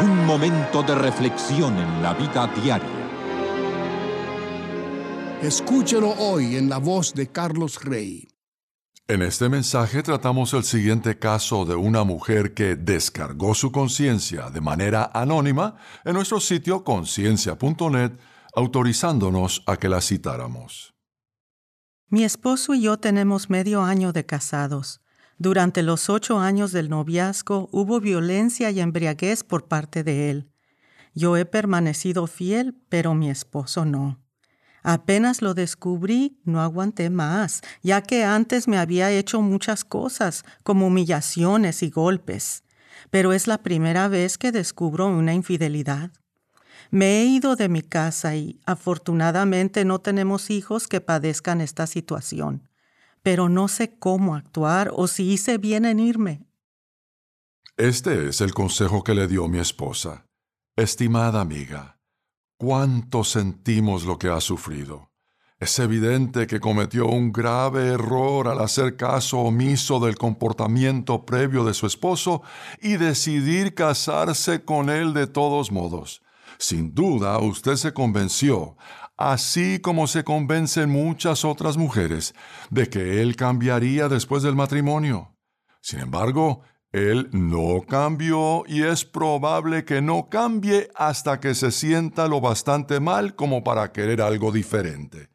[0.00, 3.04] Un momento de reflexión en la vida diaria.
[5.42, 8.28] Escúchelo hoy en la voz de Carlos Rey.
[9.08, 14.60] En este mensaje tratamos el siguiente caso de una mujer que descargó su conciencia de
[14.62, 18.12] manera anónima en nuestro sitio conciencia.net,
[18.54, 20.94] autorizándonos a que la citáramos.
[22.08, 25.03] Mi esposo y yo tenemos medio año de casados.
[25.38, 30.48] Durante los ocho años del noviazgo hubo violencia y embriaguez por parte de él.
[31.14, 34.20] Yo he permanecido fiel, pero mi esposo no.
[34.82, 40.88] Apenas lo descubrí, no aguanté más, ya que antes me había hecho muchas cosas, como
[40.88, 42.64] humillaciones y golpes.
[43.10, 46.10] Pero es la primera vez que descubro una infidelidad.
[46.90, 52.68] Me he ido de mi casa y afortunadamente no tenemos hijos que padezcan esta situación,
[53.24, 56.46] pero no sé cómo actuar o si hice bien en irme.
[57.78, 60.26] Este es el consejo que le dio mi esposa.
[60.76, 61.98] Estimada amiga,
[62.58, 65.10] cuánto sentimos lo que ha sufrido.
[65.58, 71.72] Es evidente que cometió un grave error al hacer caso omiso del comportamiento previo de
[71.72, 72.42] su esposo
[72.82, 76.20] y decidir casarse con él de todos modos.
[76.58, 78.76] Sin duda usted se convenció,
[79.16, 82.34] así como se convencen muchas otras mujeres,
[82.70, 85.36] de que él cambiaría después del matrimonio.
[85.80, 92.28] Sin embargo, él no cambió y es probable que no cambie hasta que se sienta
[92.28, 95.28] lo bastante mal como para querer algo diferente.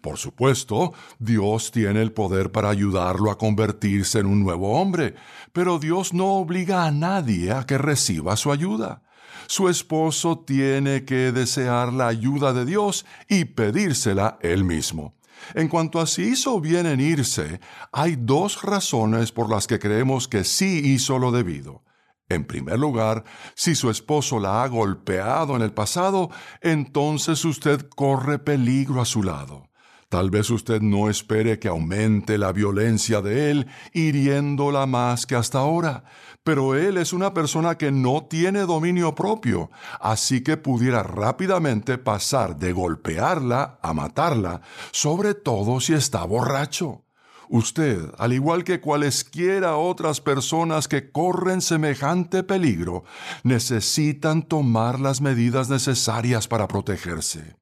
[0.00, 5.14] Por supuesto, Dios tiene el poder para ayudarlo a convertirse en un nuevo hombre,
[5.52, 9.02] pero Dios no obliga a nadie a que reciba su ayuda.
[9.50, 15.14] Su esposo tiene que desear la ayuda de Dios y pedírsela él mismo.
[15.54, 17.58] En cuanto a si hizo bien en irse,
[17.90, 21.82] hay dos razones por las que creemos que sí hizo lo debido.
[22.28, 26.28] En primer lugar, si su esposo la ha golpeado en el pasado,
[26.60, 29.68] entonces usted corre peligro a su lado.
[30.10, 35.58] Tal vez usted no espere que aumente la violencia de él, hiriéndola más que hasta
[35.58, 36.04] ahora,
[36.44, 39.70] pero él es una persona que no tiene dominio propio,
[40.00, 47.04] así que pudiera rápidamente pasar de golpearla a matarla, sobre todo si está borracho.
[47.50, 53.04] Usted, al igual que cualesquiera otras personas que corren semejante peligro,
[53.42, 57.56] necesitan tomar las medidas necesarias para protegerse.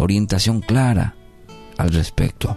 [0.00, 1.14] orientación clara
[1.78, 2.56] al respecto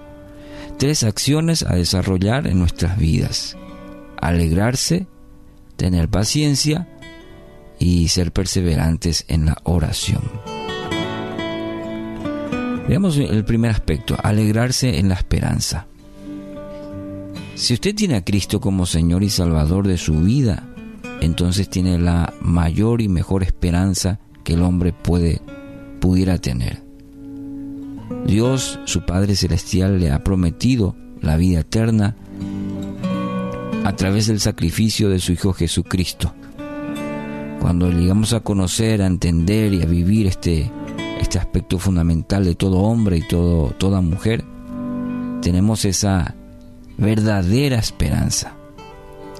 [0.77, 3.55] tres acciones a desarrollar en nuestras vidas.
[4.19, 5.07] Alegrarse,
[5.75, 6.89] tener paciencia
[7.79, 10.23] y ser perseverantes en la oración.
[12.87, 15.87] Veamos el primer aspecto, alegrarse en la esperanza.
[17.55, 20.63] Si usted tiene a Cristo como Señor y Salvador de su vida,
[21.21, 25.41] entonces tiene la mayor y mejor esperanza que el hombre puede
[26.01, 26.82] pudiera tener.
[28.25, 32.15] Dios, su Padre Celestial, le ha prometido la vida eterna
[33.83, 36.33] a través del sacrificio de su Hijo Jesucristo.
[37.59, 40.69] Cuando llegamos a conocer, a entender y a vivir este,
[41.19, 44.43] este aspecto fundamental de todo hombre y todo, toda mujer,
[45.41, 46.35] tenemos esa
[46.97, 48.55] verdadera esperanza.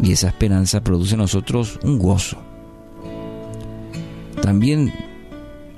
[0.02, 2.38] Y esa esperanza produce en nosotros un gozo.
[4.42, 4.94] También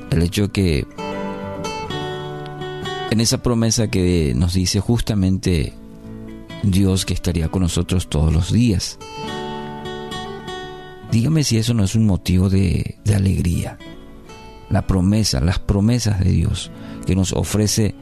[0.10, 0.88] el hecho que
[3.16, 5.72] en esa promesa que nos dice justamente
[6.64, 9.00] Dios que estaría con nosotros todos los días.
[11.14, 13.78] Dígame si eso no es un motivo de, de alegría.
[14.70, 16.72] La promesa, las promesas de Dios
[17.06, 17.96] que nos ofrece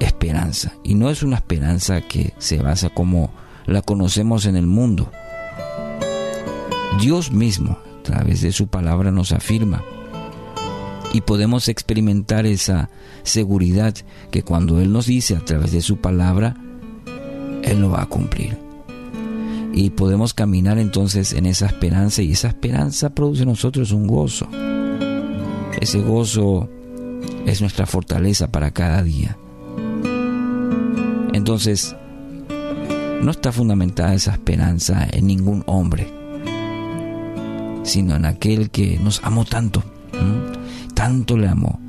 [0.00, 0.74] esperanza.
[0.84, 3.30] Y no es una esperanza que se basa como
[3.64, 5.10] la conocemos en el mundo.
[7.00, 9.82] Dios mismo, a través de su palabra, nos afirma
[11.12, 12.90] y podemos experimentar esa
[13.22, 13.94] seguridad
[14.30, 16.56] que cuando Él nos dice a través de su palabra,
[17.62, 18.56] Él lo va a cumplir.
[19.72, 24.48] Y podemos caminar entonces en esa esperanza y esa esperanza produce en nosotros un gozo.
[25.80, 26.68] Ese gozo
[27.46, 29.36] es nuestra fortaleza para cada día.
[31.32, 31.94] Entonces,
[33.22, 36.08] no está fundamentada esa esperanza en ningún hombre,
[37.82, 39.82] sino en aquel que nos amó tanto
[41.00, 41.80] tanto le amó.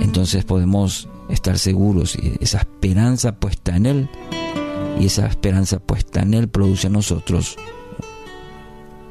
[0.00, 4.08] Entonces podemos estar seguros y esa esperanza puesta en Él
[4.98, 7.58] y esa esperanza puesta en Él produce en nosotros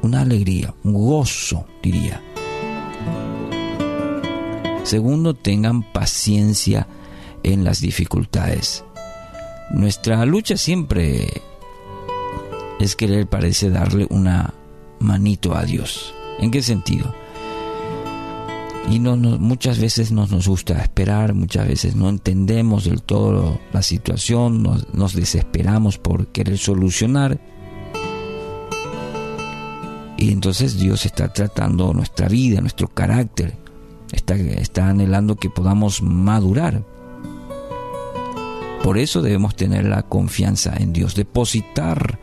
[0.02, 2.20] una alegría, un gozo, diría.
[4.82, 6.88] Segundo, tengan paciencia
[7.44, 8.84] en las dificultades.
[9.70, 11.40] Nuestra lucha siempre
[12.80, 14.54] es querer, parece, darle una
[14.98, 16.12] manito a Dios.
[16.40, 17.14] ¿En qué sentido?
[18.90, 23.82] Y no, muchas veces no nos gusta esperar, muchas veces no entendemos del todo la
[23.82, 27.40] situación, nos, desesperamos por querer solucionar.
[30.18, 33.56] Y entonces Dios está tratando nuestra vida, nuestro carácter,
[34.12, 36.84] está, está anhelando que podamos madurar.
[38.82, 42.18] Por eso debemos tener la confianza en Dios, depositar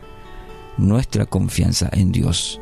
[0.78, 2.60] nuestra confianza en Dios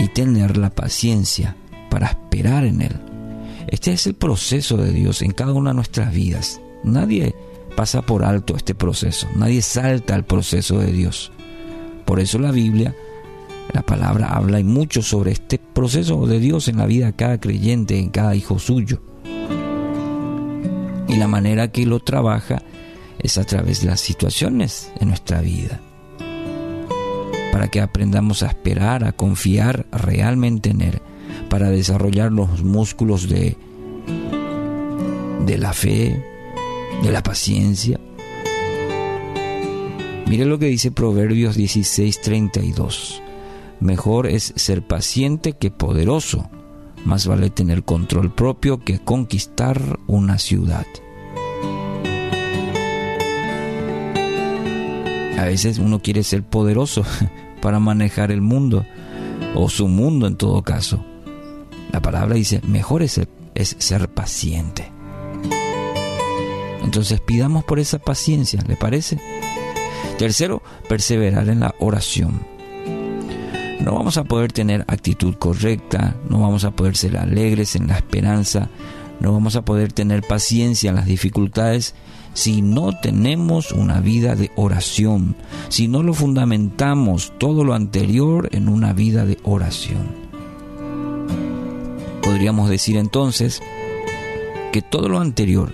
[0.00, 1.56] y tener la paciencia
[1.88, 3.11] para esperar en Él.
[3.68, 6.60] Este es el proceso de Dios en cada una de nuestras vidas.
[6.84, 7.34] Nadie
[7.76, 11.32] pasa por alto este proceso, nadie salta al proceso de Dios.
[12.04, 12.94] Por eso la Biblia,
[13.72, 17.40] la palabra habla y mucho sobre este proceso de Dios en la vida de cada
[17.40, 19.00] creyente, en cada hijo suyo.
[21.08, 22.62] Y la manera que lo trabaja
[23.18, 25.80] es a través de las situaciones en nuestra vida.
[27.52, 31.02] Para que aprendamos a esperar, a confiar realmente en Él
[31.52, 33.58] para desarrollar los músculos de,
[35.44, 36.24] de la fe,
[37.02, 38.00] de la paciencia.
[40.26, 43.20] Mire lo que dice Proverbios 16:32.
[43.80, 46.48] Mejor es ser paciente que poderoso.
[47.04, 50.86] Más vale tener control propio que conquistar una ciudad.
[55.38, 57.04] A veces uno quiere ser poderoso
[57.60, 58.86] para manejar el mundo,
[59.54, 61.04] o su mundo en todo caso.
[61.92, 63.20] La palabra dice, mejor es
[63.78, 64.90] ser, paciente.
[66.82, 69.20] Entonces pidamos por esa paciencia, ¿le parece?
[70.18, 72.40] Tercero, perseverar en la oración.
[73.80, 77.96] No vamos a poder tener actitud correcta, no vamos a poder ser alegres en la
[77.96, 78.68] esperanza,
[79.20, 81.94] no vamos a poder tener paciencia en las dificultades
[82.34, 85.36] si no tenemos una vida de oración,
[85.68, 90.21] si no lo fundamentamos todo lo anterior en una vida de oración.
[92.22, 93.60] Podríamos decir entonces
[94.72, 95.72] que todo lo anterior,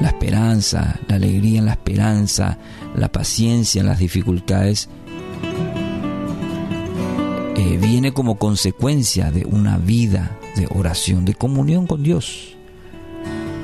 [0.00, 2.58] la esperanza, la alegría en la esperanza,
[2.94, 4.88] la paciencia en las dificultades,
[7.56, 12.56] eh, viene como consecuencia de una vida de oración, de comunión con Dios.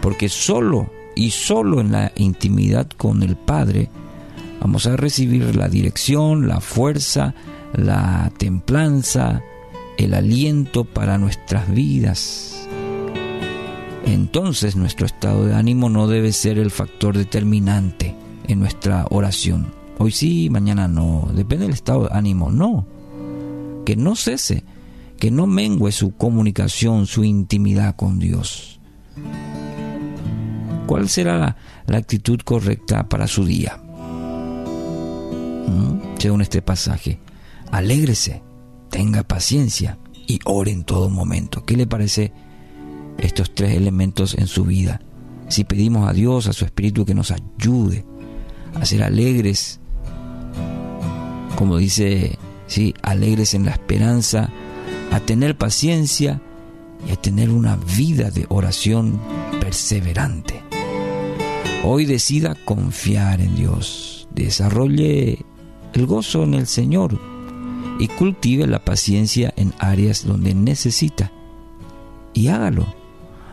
[0.00, 3.90] Porque solo y solo en la intimidad con el Padre
[4.60, 7.34] vamos a recibir la dirección, la fuerza,
[7.72, 9.42] la templanza,
[10.00, 12.66] el aliento para nuestras vidas.
[14.06, 18.14] Entonces nuestro estado de ánimo no debe ser el factor determinante
[18.48, 19.72] en nuestra oración.
[19.98, 21.28] Hoy sí, mañana no.
[21.34, 22.50] Depende del estado de ánimo.
[22.50, 22.86] No.
[23.84, 24.64] Que no cese,
[25.18, 28.80] que no mengue su comunicación, su intimidad con Dios.
[30.86, 33.76] ¿Cuál será la, actitud correcta para su día?
[35.66, 36.18] ¿Mm?
[36.18, 37.20] Según este pasaje,
[37.70, 38.42] alégrese,
[38.90, 41.64] tenga paciencia y ore en todo momento.
[41.64, 42.32] ¿Qué le parece
[43.18, 45.00] estos tres elementos en su vida?
[45.48, 48.04] Si pedimos a Dios, a su Espíritu, que nos ayude
[48.74, 49.80] a ser alegres,
[51.56, 54.50] como dice, sí, alegres en la esperanza,
[55.10, 56.40] a tener paciencia
[57.08, 59.18] y a tener una vida de oración
[59.60, 60.62] perseverante.
[61.82, 65.44] Hoy decida confiar en Dios, desarrolle
[65.94, 67.29] el gozo en el Señor
[68.00, 71.30] y cultive la paciencia en áreas donde necesita.
[72.32, 72.86] Y hágalo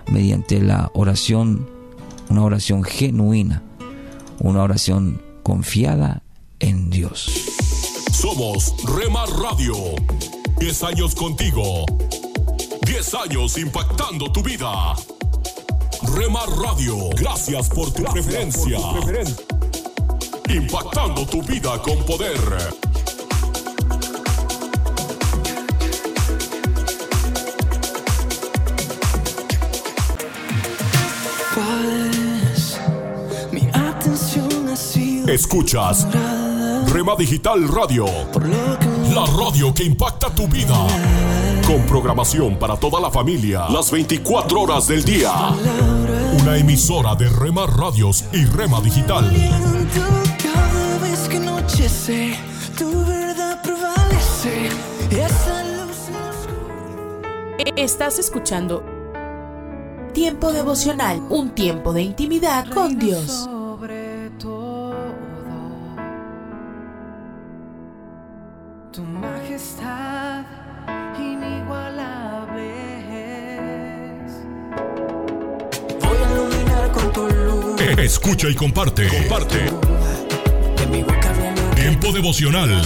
[0.09, 1.69] mediante la oración,
[2.29, 3.61] una oración genuina,
[4.39, 6.23] una oración confiada
[6.59, 7.29] en Dios.
[8.13, 9.75] Somos Rema Radio.
[10.59, 11.85] 10 años contigo.
[12.85, 14.95] 10 años impactando tu vida.
[16.15, 18.79] Rema Radio, gracias por tu preferencia.
[20.49, 22.86] Impactando tu vida con poder.
[35.27, 36.07] Escuchas
[36.87, 38.05] Rema Digital Radio.
[39.13, 40.87] La radio que impacta tu vida.
[41.67, 43.67] Con programación para toda la familia.
[43.69, 45.33] Las 24 horas del día.
[46.39, 49.29] Una emisora de Rema Radios y Rema Digital.
[57.75, 58.83] Estás escuchando
[60.13, 63.47] Tiempo devocional, un tiempo de intimidad con Dios.
[78.27, 79.07] Escucha y comparte.
[79.07, 79.71] Comparte.
[81.77, 82.83] Tiempo devocional.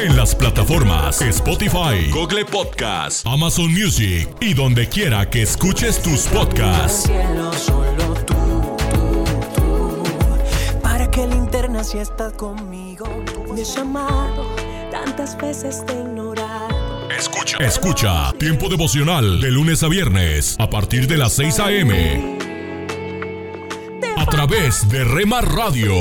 [0.00, 7.08] En las plataformas Spotify, Google Podcast, Amazon Music y donde quiera que escuches tus podcasts.
[7.08, 9.24] Cielo, solo tú, tú,
[9.56, 10.80] tú.
[10.80, 13.08] Para que linterna si estás conmigo.
[13.52, 14.54] Me has llamado,
[14.92, 17.16] tantas veces te he.
[17.18, 17.56] Escucha.
[17.58, 22.35] Escucha Tiempo devocional de lunes a viernes a partir de las 6 a.m.
[24.26, 25.94] A través de Rema Radio.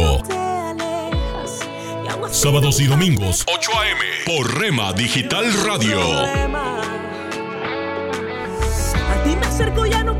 [2.32, 4.00] Sábados y domingos 8 a.m.
[4.26, 6.02] por Rema Digital Radio.
[6.02, 6.58] A
[9.24, 10.20] ti me acerco, ya no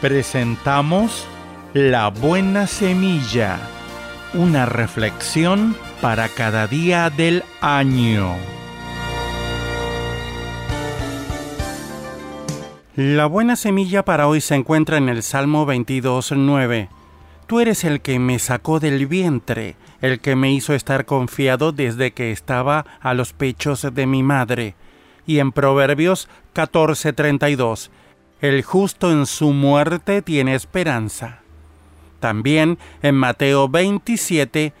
[0.00, 1.26] Presentamos
[1.74, 3.58] La Buena Semilla,
[4.34, 8.36] una reflexión para cada día del año.
[12.94, 16.88] La buena semilla para hoy se encuentra en el Salmo 22.9.
[17.46, 22.10] Tú eres el que me sacó del vientre, el que me hizo estar confiado desde
[22.10, 24.74] que estaba a los pechos de mi madre.
[25.26, 27.90] Y en Proverbios 14:32,
[28.40, 31.40] el justo en su muerte tiene esperanza.
[32.20, 34.72] También en Mateo 27,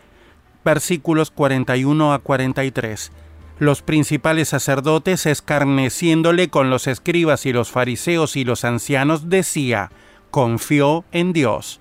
[0.64, 3.12] versículos 41 a 43,
[3.58, 9.90] los principales sacerdotes escarneciéndole con los escribas y los fariseos y los ancianos decía,
[10.30, 11.80] confió en Dios.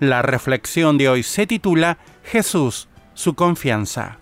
[0.00, 4.21] La reflexión de hoy se titula Jesús, su confianza.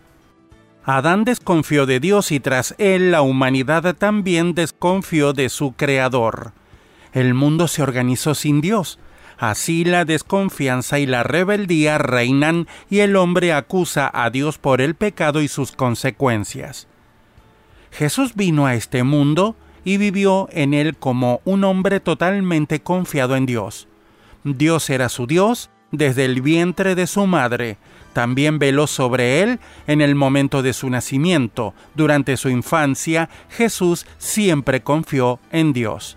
[0.97, 6.53] Adán desconfió de Dios y tras él la humanidad también desconfió de su Creador.
[7.13, 8.99] El mundo se organizó sin Dios.
[9.39, 14.95] Así la desconfianza y la rebeldía reinan y el hombre acusa a Dios por el
[14.95, 16.89] pecado y sus consecuencias.
[17.91, 23.47] Jesús vino a este mundo y vivió en él como un hombre totalmente confiado en
[23.47, 23.89] Dios.
[24.45, 27.79] Dios era su Dios desde el vientre de su madre,
[28.13, 31.75] también veló sobre él en el momento de su nacimiento.
[31.95, 36.17] Durante su infancia, Jesús siempre confió en Dios.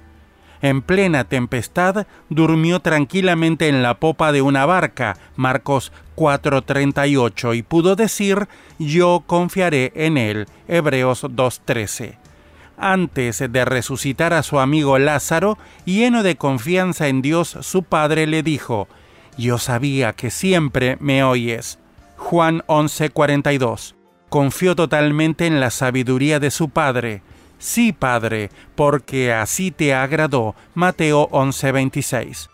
[0.62, 7.98] En plena tempestad, durmió tranquilamente en la popa de una barca, Marcos 4:38, y pudo
[7.98, 8.48] decir,
[8.80, 12.18] yo confiaré en él, Hebreos 2:13.
[12.78, 18.42] Antes de resucitar a su amigo Lázaro, lleno de confianza en Dios, su padre le
[18.42, 18.88] dijo,
[19.38, 21.80] yo sabía que siempre me oyes.
[22.24, 23.96] Juan 11:42.
[24.30, 27.22] Confió totalmente en la sabiduría de su Padre.
[27.60, 30.56] Sí, Padre, porque así te agradó.
[30.74, 32.50] Mateo 11:26.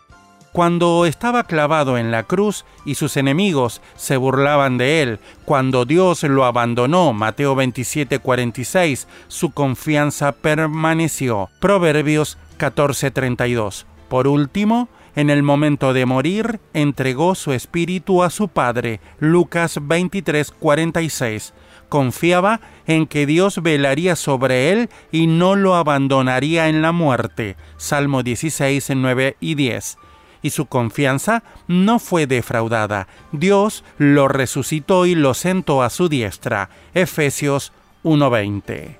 [0.52, 6.24] Cuando estaba clavado en la cruz y sus enemigos se burlaban de él, cuando Dios
[6.24, 11.48] lo abandonó, Mateo 27:46, su confianza permaneció.
[11.60, 13.86] Proverbios 14:32.
[14.08, 19.00] Por último, en el momento de morir, entregó su espíritu a su Padre.
[19.18, 21.52] Lucas 23:46.
[21.88, 27.56] Confiaba en que Dios velaría sobre él y no lo abandonaría en la muerte.
[27.78, 29.98] Salmo 16, 9 y 10.
[30.42, 33.08] Y su confianza no fue defraudada.
[33.32, 36.70] Dios lo resucitó y lo sentó a su diestra.
[36.94, 37.72] Efesios
[38.04, 38.99] 1:20.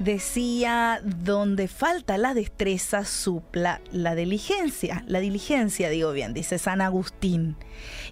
[0.00, 5.04] decía, donde falta la destreza, supla la diligencia.
[5.06, 7.56] La diligencia, digo bien, dice San Agustín.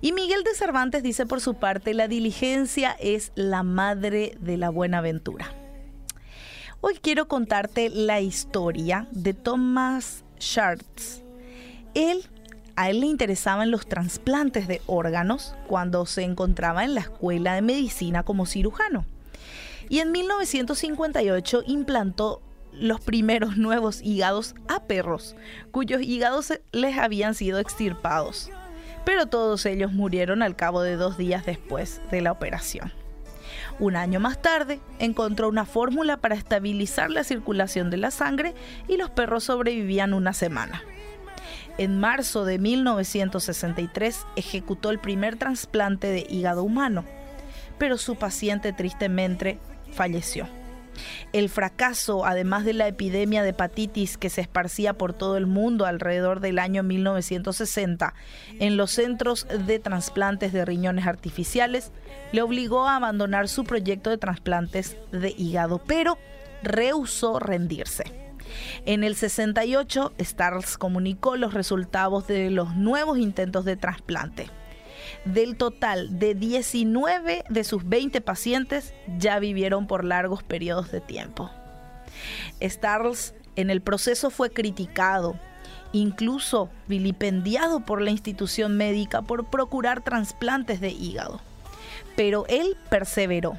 [0.00, 4.70] Y Miguel de Cervantes dice por su parte, la diligencia es la madre de la
[4.70, 5.52] buena aventura.
[6.80, 11.22] Hoy quiero contarte la historia de Thomas Schartz.
[11.94, 12.24] Él
[12.76, 17.62] a él le interesaban los trasplantes de órganos cuando se encontraba en la escuela de
[17.62, 19.04] medicina como cirujano
[19.88, 25.36] y en 1958 implantó los primeros nuevos hígados a perros,
[25.70, 28.50] cuyos hígados les habían sido extirpados.
[29.04, 32.92] Pero todos ellos murieron al cabo de dos días después de la operación.
[33.78, 38.54] Un año más tarde, encontró una fórmula para estabilizar la circulación de la sangre
[38.88, 40.82] y los perros sobrevivían una semana.
[41.78, 47.04] En marzo de 1963 ejecutó el primer trasplante de hígado humano,
[47.78, 49.58] pero su paciente tristemente
[49.92, 50.48] falleció.
[51.32, 55.86] El fracaso, además de la epidemia de hepatitis que se esparcía por todo el mundo
[55.86, 58.14] alrededor del año 1960
[58.58, 61.92] en los centros de trasplantes de riñones artificiales,
[62.32, 66.18] le obligó a abandonar su proyecto de trasplantes de hígado, pero
[66.62, 68.04] rehusó rendirse.
[68.86, 74.50] En el 68, Stars comunicó los resultados de los nuevos intentos de trasplante.
[75.24, 81.50] Del total de 19 de sus 20 pacientes ya vivieron por largos periodos de tiempo.
[82.60, 85.36] Starls en el proceso fue criticado,
[85.92, 91.40] incluso vilipendiado por la institución médica por procurar trasplantes de hígado.
[92.16, 93.58] Pero él perseveró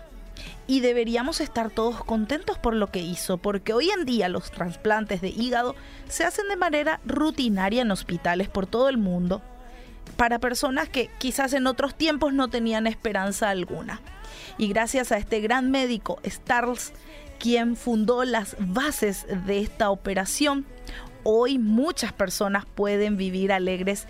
[0.67, 5.19] y deberíamos estar todos contentos por lo que hizo, porque hoy en día los trasplantes
[5.21, 5.75] de hígado
[6.07, 9.41] se hacen de manera rutinaria en hospitales por todo el mundo
[10.19, 14.01] para personas que quizás en otros tiempos no tenían esperanza alguna.
[14.57, 16.91] Y gracias a este gran médico, Starls,
[17.39, 20.65] quien fundó las bases de esta operación,
[21.23, 24.07] hoy muchas personas pueden vivir alegres,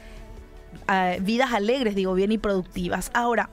[0.91, 3.12] eh, vidas alegres, digo bien, y productivas.
[3.14, 3.51] Ahora,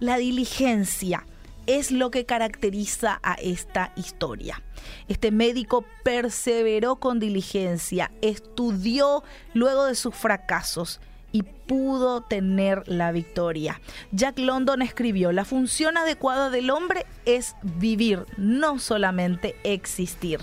[0.00, 1.24] la diligencia
[1.66, 4.62] es lo que caracteriza a esta historia.
[5.08, 9.24] Este médico perseveró con diligencia, estudió
[9.54, 11.00] luego de sus fracasos
[11.32, 13.80] y pudo tener la victoria.
[14.12, 20.40] Jack London escribió, la función adecuada del hombre es vivir, no solamente existir.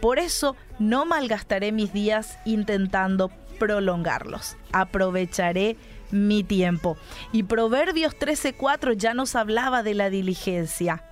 [0.00, 4.56] Por eso no malgastaré mis días intentando prolongarlos.
[4.72, 5.76] Aprovecharé
[6.10, 6.96] mi tiempo.
[7.32, 11.04] Y Proverbios 13:4 ya nos hablaba de la diligencia.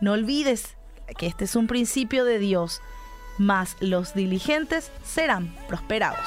[0.00, 0.76] No olvides
[1.16, 2.80] que este es un principio de Dios,
[3.38, 6.26] mas los diligentes serán prosperados.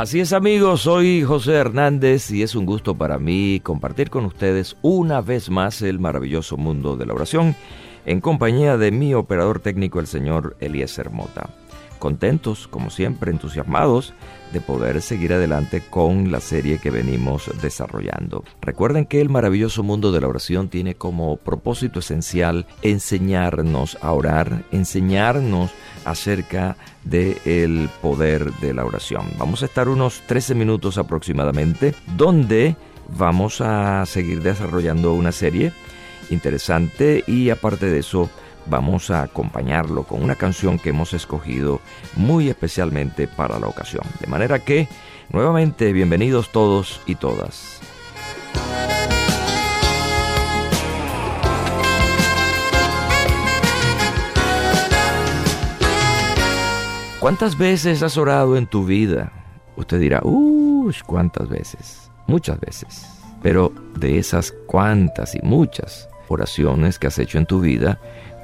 [0.00, 4.78] Así es amigos, soy José Hernández y es un gusto para mí compartir con ustedes
[4.80, 7.54] una vez más el maravilloso mundo de la oración
[8.06, 11.50] en compañía de mi operador técnico el señor Eliezer Mota.
[12.00, 14.14] Contentos, como siempre, entusiasmados
[14.52, 18.42] de poder seguir adelante con la serie que venimos desarrollando.
[18.60, 24.64] Recuerden que el maravilloso mundo de la oración tiene como propósito esencial enseñarnos a orar,
[24.72, 25.70] enseñarnos
[26.04, 29.26] acerca del poder de la oración.
[29.38, 32.76] Vamos a estar unos 13 minutos aproximadamente donde
[33.16, 35.72] vamos a seguir desarrollando una serie
[36.30, 38.30] interesante y aparte de eso
[38.70, 41.80] vamos a acompañarlo con una canción que hemos escogido
[42.16, 44.04] muy especialmente para la ocasión.
[44.20, 44.88] De manera que,
[45.30, 47.80] nuevamente, bienvenidos todos y todas.
[57.18, 59.30] ¿Cuántas veces has orado en tu vida?
[59.76, 60.90] Usted dirá, ¡uh!
[61.04, 62.10] ¿Cuántas veces?
[62.26, 63.06] Muchas veces.
[63.42, 67.98] Pero de esas cuantas y muchas oraciones que has hecho en tu vida,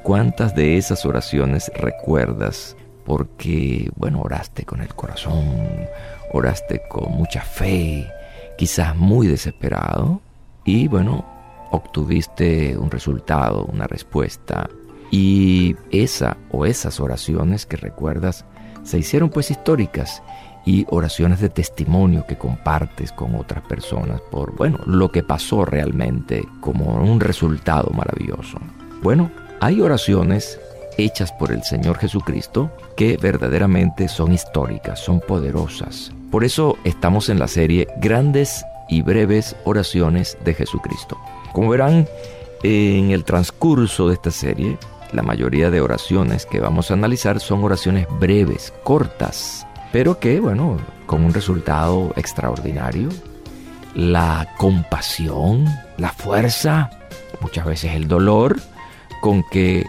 [0.07, 2.77] ¿cuántas de esas oraciones recuerdas?
[3.05, 5.89] Porque, bueno, oraste con el corazón,
[6.33, 8.07] oraste con mucha fe,
[8.57, 10.21] quizás muy desesperado,
[10.65, 11.25] y bueno,
[11.73, 14.71] obtuviste un resultado, una respuesta.
[15.11, 18.45] Y esa o esas oraciones que recuerdas
[18.85, 20.23] se hicieron pues históricas
[20.65, 26.45] y oraciones de testimonio que compartes con otras personas por, bueno, lo que pasó realmente
[26.61, 28.59] como un resultado maravilloso.
[29.03, 30.61] Bueno, hay oraciones
[30.99, 36.13] hechas por el Señor Jesucristo que verdaderamente son históricas, son poderosas.
[36.31, 41.19] Por eso estamos en la serie Grandes y breves oraciones de Jesucristo.
[41.53, 42.07] Como verán,
[42.63, 44.79] en el transcurso de esta serie
[45.13, 50.79] la mayoría de oraciones que vamos a analizar son oraciones breves, cortas, pero que, bueno,
[51.07, 53.09] con un resultado extraordinario.
[53.95, 55.65] La compasión,
[55.97, 56.91] la fuerza,
[57.41, 58.59] muchas veces el dolor
[59.21, 59.85] con que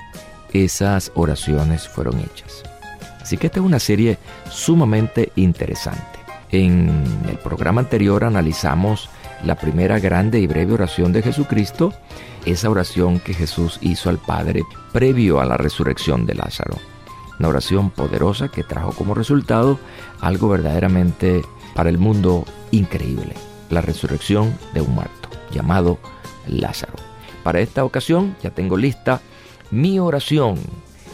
[0.53, 2.63] esas oraciones fueron hechas.
[3.21, 4.17] Así que esta es una serie
[4.49, 6.19] sumamente interesante.
[6.49, 9.09] En el programa anterior analizamos
[9.43, 11.93] la primera grande y breve oración de Jesucristo,
[12.45, 14.63] esa oración que Jesús hizo al Padre
[14.93, 16.77] previo a la resurrección de Lázaro.
[17.39, 19.77] Una oración poderosa que trajo como resultado
[20.21, 21.43] algo verdaderamente
[21.75, 23.33] para el mundo increíble,
[23.69, 25.99] la resurrección de un muerto llamado
[26.47, 26.95] Lázaro.
[27.47, 29.21] Para esta ocasión ya tengo lista
[29.71, 30.57] mi oración,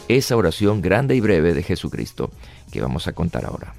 [0.08, 2.32] esa oración grande y breve de Jesucristo
[2.72, 3.72] que vamos a contar ahora.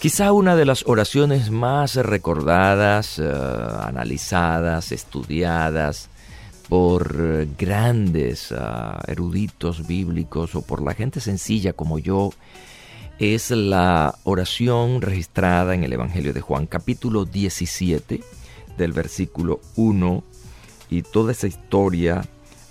[0.00, 3.32] Quizá una de las oraciones más recordadas, eh,
[3.80, 6.10] analizadas, estudiadas
[6.68, 8.56] por grandes eh,
[9.06, 12.30] eruditos bíblicos o por la gente sencilla como yo,
[13.18, 18.20] es la oración registrada en el Evangelio de Juan, capítulo 17,
[18.76, 20.24] del versículo 1
[20.90, 22.26] y toda esa historia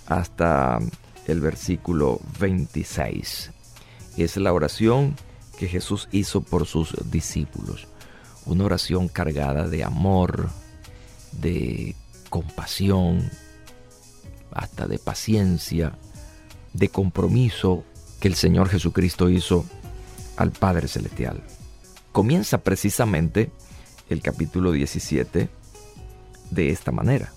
[0.07, 0.79] hasta
[1.27, 3.51] el versículo 26.
[4.17, 5.15] Es la oración
[5.57, 7.87] que Jesús hizo por sus discípulos.
[8.45, 10.49] Una oración cargada de amor,
[11.31, 11.95] de
[12.29, 13.29] compasión,
[14.55, 15.97] hasta de paciencia,
[16.73, 17.83] de compromiso
[18.19, 19.65] que el Señor Jesucristo hizo
[20.37, 21.43] al Padre Celestial.
[22.11, 23.51] Comienza precisamente
[24.09, 25.49] el capítulo 17
[26.51, 27.31] de esta manera.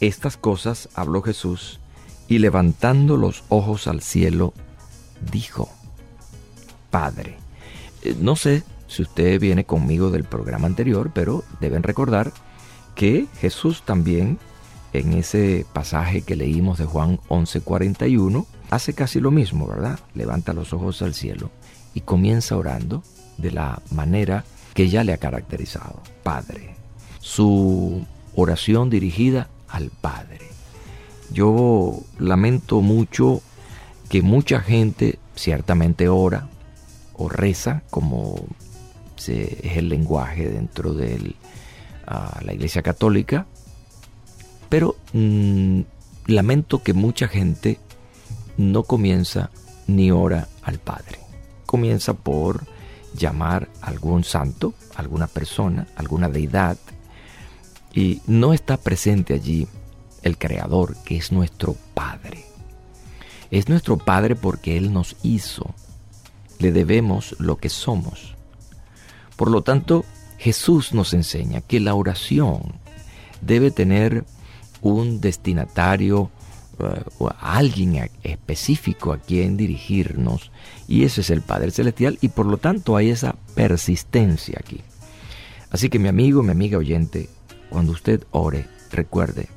[0.00, 1.80] Estas cosas habló Jesús
[2.28, 4.54] y levantando los ojos al cielo,
[5.30, 5.70] dijo,
[6.90, 7.36] Padre.
[8.02, 12.32] Eh, no sé si usted viene conmigo del programa anterior, pero deben recordar
[12.94, 14.38] que Jesús también
[14.94, 19.98] en ese pasaje que leímos de Juan 11:41 hace casi lo mismo, ¿verdad?
[20.14, 21.50] Levanta los ojos al cielo
[21.94, 23.02] y comienza orando
[23.36, 26.76] de la manera que ya le ha caracterizado, Padre.
[27.20, 30.38] Su oración dirigida al Padre.
[31.32, 33.42] Yo lamento mucho
[34.08, 36.48] que mucha gente ciertamente ora
[37.14, 38.36] o reza, como
[39.16, 39.28] es
[39.76, 41.34] el lenguaje dentro de
[42.06, 43.46] ah, la Iglesia Católica,
[44.74, 45.82] pero mm,
[46.26, 47.78] lamento que mucha gente
[48.56, 49.50] no comienza
[49.86, 51.20] ni ora al Padre.
[51.64, 52.66] Comienza por
[53.16, 56.76] llamar a algún santo, alguna persona, alguna deidad,
[57.94, 59.68] y no está presente allí
[60.22, 62.44] el Creador, que es nuestro Padre.
[63.52, 65.72] Es nuestro Padre porque Él nos hizo.
[66.58, 68.34] Le debemos lo que somos.
[69.36, 70.04] Por lo tanto,
[70.36, 72.72] Jesús nos enseña que la oración
[73.40, 74.24] debe tener
[74.84, 76.30] un destinatario
[76.78, 80.52] eh, o alguien específico a quien dirigirnos
[80.86, 84.80] y ese es el Padre Celestial y por lo tanto hay esa persistencia aquí.
[85.70, 87.28] Así que mi amigo, mi amiga oyente,
[87.70, 89.48] cuando usted ore, recuerde,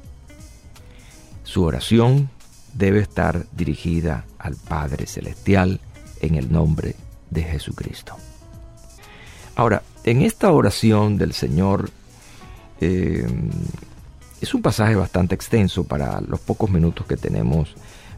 [1.43, 2.29] su oración
[2.73, 5.79] debe estar dirigida al Padre Celestial
[6.21, 6.95] en el nombre
[7.29, 8.15] de Jesucristo.
[9.55, 11.89] Ahora, en esta oración del Señor,
[12.79, 13.27] eh,
[14.41, 17.75] es un pasaje bastante extenso para los pocos minutos que tenemos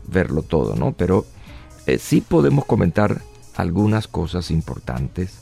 [0.08, 0.92] verlo todo, ¿no?
[0.94, 1.26] Pero
[1.86, 3.22] eh, sí podemos comentar
[3.56, 5.40] algunas cosas importantes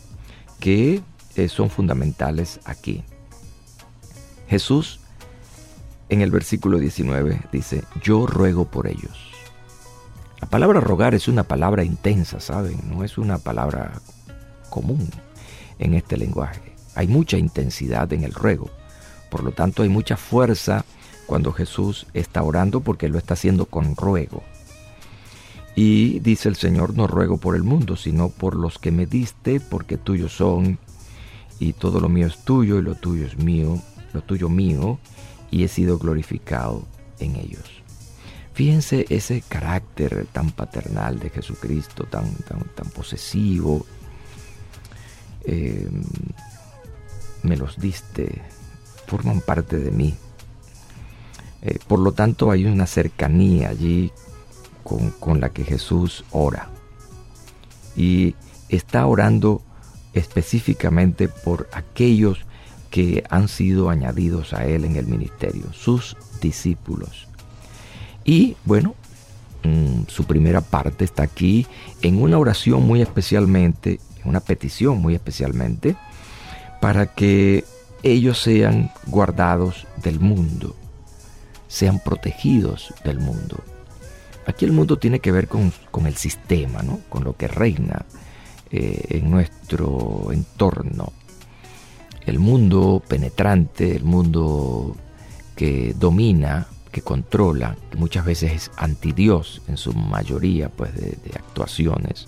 [0.59, 1.01] que
[1.35, 3.03] eh, son fundamentales aquí.
[4.47, 4.99] Jesús
[6.09, 9.31] en el versículo 19 dice, yo ruego por ellos.
[10.39, 12.79] La palabra rogar es una palabra intensa, ¿saben?
[12.89, 13.93] No es una palabra
[14.69, 15.09] común
[15.79, 16.75] en este lenguaje.
[16.95, 18.69] Hay mucha intensidad en el ruego.
[19.29, 20.85] Por lo tanto, hay mucha fuerza
[21.25, 24.43] cuando Jesús está orando porque lo está haciendo con ruego.
[25.75, 29.59] Y dice el Señor, no ruego por el mundo, sino por los que me diste,
[29.59, 30.79] porque tuyos son,
[31.59, 33.79] y todo lo mío es tuyo, y lo tuyo es mío,
[34.13, 34.97] lo tuyo mío,
[35.51, 36.83] y he sido glorificado
[37.19, 37.83] en ellos.
[38.53, 43.85] Fíjense ese carácter tan paternal de Jesucristo, tan, tan, tan posesivo.
[45.45, 45.87] Eh,
[47.43, 48.41] me los diste,
[49.07, 50.15] forman parte de mí.
[51.63, 54.11] Eh, por lo tanto, hay una cercanía allí
[54.83, 56.69] con, con la que Jesús ora.
[57.95, 58.35] Y
[58.69, 59.61] está orando
[60.13, 62.39] específicamente por aquellos
[62.89, 67.27] que han sido añadidos a Él en el ministerio, sus discípulos.
[68.23, 68.95] Y bueno,
[69.63, 71.65] mm, su primera parte está aquí
[72.01, 75.95] en una oración muy especialmente, en una petición muy especialmente,
[76.81, 77.63] para que
[78.03, 80.75] ellos sean guardados del mundo,
[81.67, 83.63] sean protegidos del mundo.
[84.45, 85.73] Aquí el mundo tiene que ver con,
[86.05, 87.01] el sistema, ¿no?
[87.09, 88.05] con lo que reina
[88.71, 91.11] eh, en nuestro entorno.
[92.25, 94.95] El mundo penetrante, el mundo
[95.55, 101.17] que domina, que controla, que muchas veces es anti Dios en su mayoría pues, de,
[101.35, 102.27] actuaciones,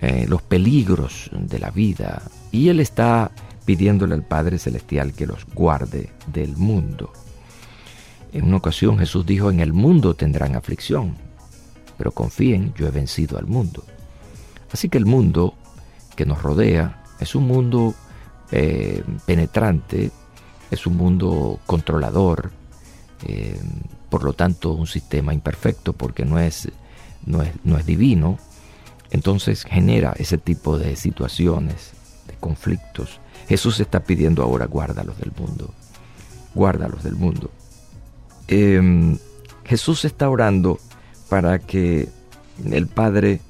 [0.00, 2.22] eh, los peligros de la vida.
[2.52, 3.32] Y Él está
[3.66, 7.12] pidiéndole al Padre Celestial que los guarde del mundo.
[8.32, 11.16] En una ocasión Jesús dijo, en el mundo tendrán aflicción,
[11.98, 13.84] pero confíen, yo he vencido al mundo.
[14.72, 15.54] Así que el mundo
[16.14, 17.94] que nos rodea es un mundo
[18.52, 20.10] eh, penetrante,
[20.70, 22.52] es un mundo controlador,
[23.26, 23.60] eh,
[24.08, 26.68] por lo tanto un sistema imperfecto porque no es,
[27.24, 28.38] no es, no es divino,
[29.10, 31.92] entonces genera ese tipo de situaciones,
[32.28, 35.72] de conflictos Jesús está pidiendo ahora, guárdalos del mundo,
[36.54, 37.50] guárdalos del mundo.
[38.48, 39.18] Em,
[39.64, 40.78] Jesús está orando
[41.28, 42.08] para que
[42.64, 43.40] el Padre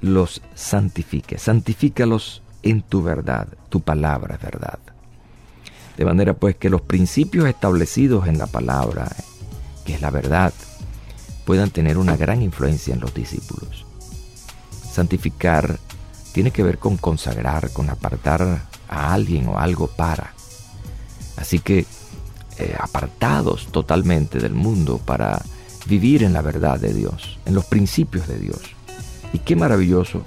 [0.00, 4.78] los santifique, santifícalos en tu verdad, tu palabra es verdad.
[5.96, 9.08] De manera pues que los principios establecidos en la palabra,
[9.84, 10.52] que es la verdad,
[11.44, 13.86] puedan tener una gran influencia en los discípulos.
[14.90, 15.78] Santificar
[16.32, 18.62] tiene que ver con consagrar, con apartar
[18.94, 20.32] a alguien o algo para.
[21.36, 21.86] Así que
[22.58, 25.42] eh, apartados totalmente del mundo para
[25.86, 28.60] vivir en la verdad de Dios, en los principios de Dios.
[29.32, 30.22] Y qué maravilloso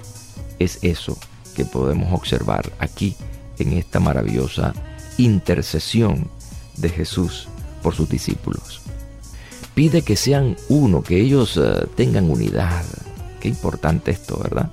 [0.58, 1.16] es eso
[1.54, 3.16] que podemos observar aquí
[3.58, 4.74] en esta maravillosa
[5.16, 6.28] intercesión
[6.76, 7.48] de Jesús
[7.82, 8.82] por sus discípulos.
[9.74, 12.84] Pide que sean uno, que ellos eh, tengan unidad.
[13.40, 14.70] Qué importante esto, ¿verdad?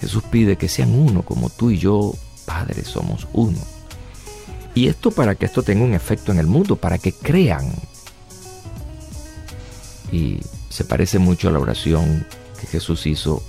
[0.00, 2.14] Jesús pide que sean uno, como tú y yo,
[2.44, 3.58] Padre, somos uno.
[4.74, 7.72] Y esto para que esto tenga un efecto en el mundo, para que crean.
[10.10, 12.26] Y se parece mucho a la oración
[12.60, 13.42] que Jesús hizo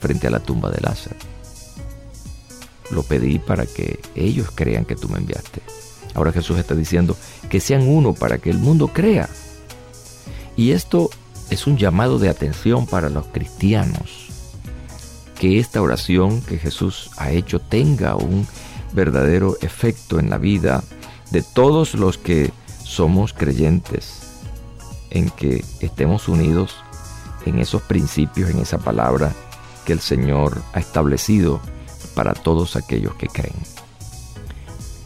[0.00, 1.16] frente a la tumba de Lázaro.
[2.90, 5.60] Lo pedí para que ellos crean que tú me enviaste.
[6.14, 7.16] Ahora Jesús está diciendo
[7.48, 9.28] que sean uno para que el mundo crea.
[10.56, 11.10] Y esto
[11.50, 14.29] es un llamado de atención para los cristianos.
[15.40, 18.46] Que esta oración que Jesús ha hecho tenga un
[18.92, 20.84] verdadero efecto en la vida
[21.30, 22.52] de todos los que
[22.84, 24.20] somos creyentes,
[25.08, 26.76] en que estemos unidos
[27.46, 29.32] en esos principios, en esa palabra
[29.86, 31.58] que el Señor ha establecido
[32.14, 33.54] para todos aquellos que creen.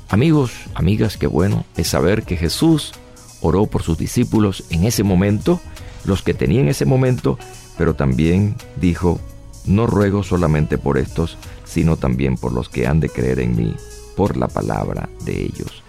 [0.09, 2.93] Amigos, amigas, qué bueno es saber que Jesús
[3.41, 5.61] oró por sus discípulos en ese momento,
[6.05, 7.39] los que tenían ese momento,
[7.78, 9.20] pero también dijo,
[9.67, 13.75] no ruego solamente por estos, sino también por los que han de creer en mí,
[14.17, 15.83] por la palabra de ellos.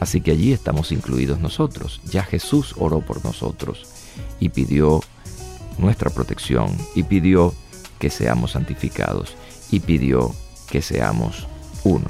[0.00, 2.00] Así que allí estamos incluidos nosotros.
[2.04, 3.86] Ya Jesús oró por nosotros
[4.40, 5.00] y pidió
[5.78, 7.54] nuestra protección y pidió
[7.98, 9.34] que seamos santificados
[9.70, 10.34] y pidió
[10.68, 11.46] que seamos
[11.84, 12.06] uno.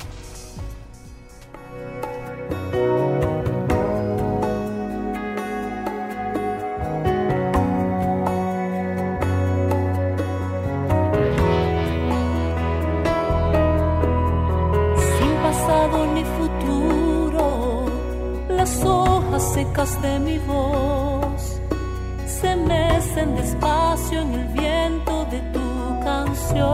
[23.95, 26.73] En el viento de tu canción.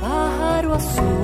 [0.00, 1.21] Pájaro azul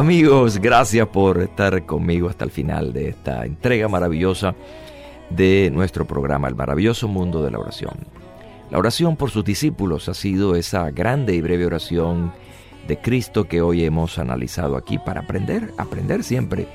[0.00, 4.54] Amigos, gracias por estar conmigo hasta el final de esta entrega maravillosa
[5.28, 7.92] de nuestro programa El maravilloso mundo de la oración.
[8.70, 12.32] La oración por sus discípulos ha sido esa grande y breve oración
[12.88, 16.66] de Cristo que hoy hemos analizado aquí para aprender, aprender siempre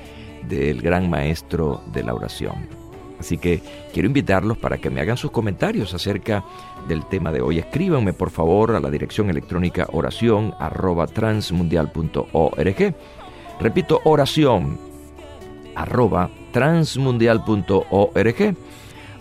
[0.48, 2.86] del gran maestro de la oración.
[3.18, 3.60] Así que
[3.92, 6.44] quiero invitarlos para que me hagan sus comentarios acerca
[6.86, 7.58] del tema de hoy.
[7.58, 12.94] Escríbanme por favor a la dirección electrónica oración arroba transmundial.org.
[13.60, 14.78] Repito, oración
[15.74, 18.56] arroba transmundial.org.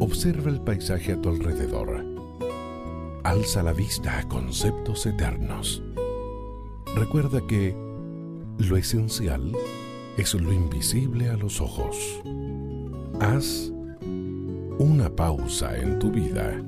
[0.00, 2.04] Observa el paisaje a tu alrededor.
[3.24, 5.82] Alza la vista a conceptos eternos.
[6.94, 7.76] Recuerda que
[8.58, 9.52] lo esencial
[10.20, 11.96] es lo invisible a los ojos.
[13.20, 13.70] Haz
[14.78, 16.58] una pausa en tu vida.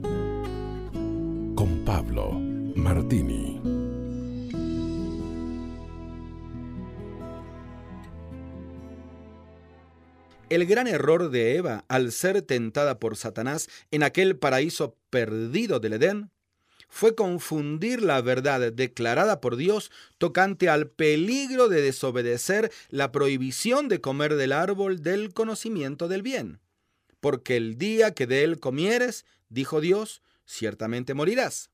[1.55, 2.33] Con Pablo
[2.75, 3.61] Martini.
[10.49, 15.93] El gran error de Eva al ser tentada por Satanás en aquel paraíso perdido del
[15.93, 16.32] Edén
[16.95, 24.03] fue confundir la verdad declarada por Dios tocante al peligro de desobedecer la prohibición de
[24.03, 26.61] comer del árbol del conocimiento del bien.
[27.19, 31.71] Porque el día que de él comieres, dijo Dios, ciertamente morirás.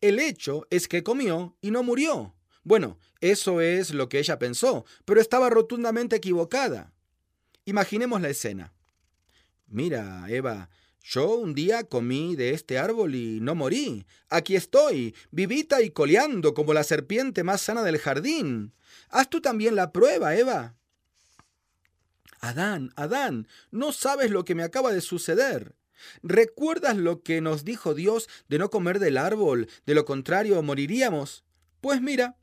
[0.00, 2.36] El hecho es que comió y no murió.
[2.62, 6.92] Bueno, eso es lo que ella pensó, pero estaba rotundamente equivocada.
[7.64, 8.72] Imaginemos la escena.
[9.66, 10.70] Mira, Eva,
[11.02, 14.06] yo un día comí de este árbol y no morí.
[14.28, 18.72] Aquí estoy, vivita y coleando como la serpiente más sana del jardín.
[19.08, 20.76] Haz tú también la prueba, Eva.
[22.40, 25.74] Adán, Adán, no sabes lo que me acaba de suceder.
[26.22, 29.68] ¿Recuerdas lo que nos dijo Dios de no comer del árbol?
[29.86, 31.44] De lo contrario, moriríamos.
[31.80, 32.36] Pues mira,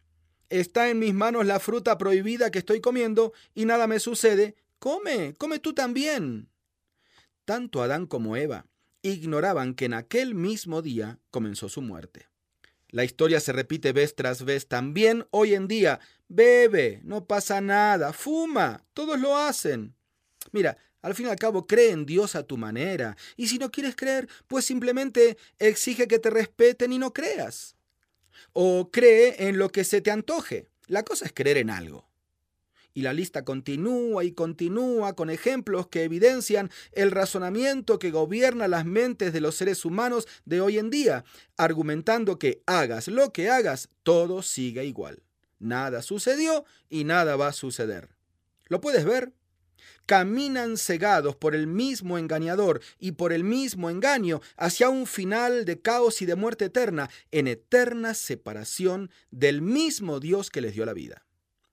[0.50, 4.56] está en mis manos la fruta prohibida que estoy comiendo y nada me sucede.
[4.80, 6.49] Come, come tú también.
[7.50, 8.68] Tanto Adán como Eva
[9.02, 12.28] ignoraban que en aquel mismo día comenzó su muerte.
[12.90, 16.00] La historia se repite vez tras vez también hoy en día.
[16.28, 19.96] Bebe, no pasa nada, fuma, todos lo hacen.
[20.52, 23.72] Mira, al fin y al cabo cree en Dios a tu manera, y si no
[23.72, 27.76] quieres creer, pues simplemente exige que te respeten y no creas.
[28.54, 30.70] O cree en lo que se te antoje.
[30.86, 32.09] La cosa es creer en algo.
[32.94, 38.86] Y la lista continúa y continúa con ejemplos que evidencian el razonamiento que gobierna las
[38.86, 41.24] mentes de los seres humanos de hoy en día,
[41.58, 45.24] argumentando que hagas lo que hagas, todo sigue igual.
[45.60, 48.10] Nada sucedió y nada va a suceder.
[48.68, 49.34] ¿Lo puedes ver?
[50.06, 55.82] Caminan cegados por el mismo engañador y por el mismo engaño hacia un final de
[55.82, 60.94] caos y de muerte eterna, en eterna separación del mismo Dios que les dio la
[60.94, 61.26] vida.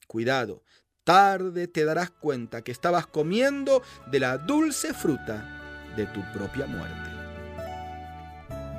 [0.07, 0.63] Cuidado,
[1.07, 3.81] tarde te darás cuenta que estabas comiendo
[4.11, 7.11] de la dulce fruta de tu propia muerte.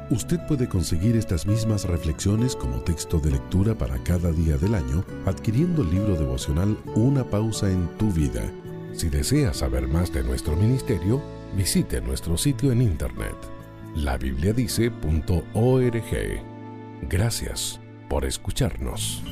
[0.10, 5.06] Usted puede conseguir estas mismas reflexiones como texto de lectura para cada día del año
[5.26, 8.44] adquiriendo el libro devocional Una pausa en tu vida.
[8.94, 11.22] Si desea saber más de nuestro ministerio,
[11.56, 13.36] visite nuestro sitio en internet
[13.96, 16.42] labibliadice.org.
[17.10, 19.24] Gracias por escucharnos.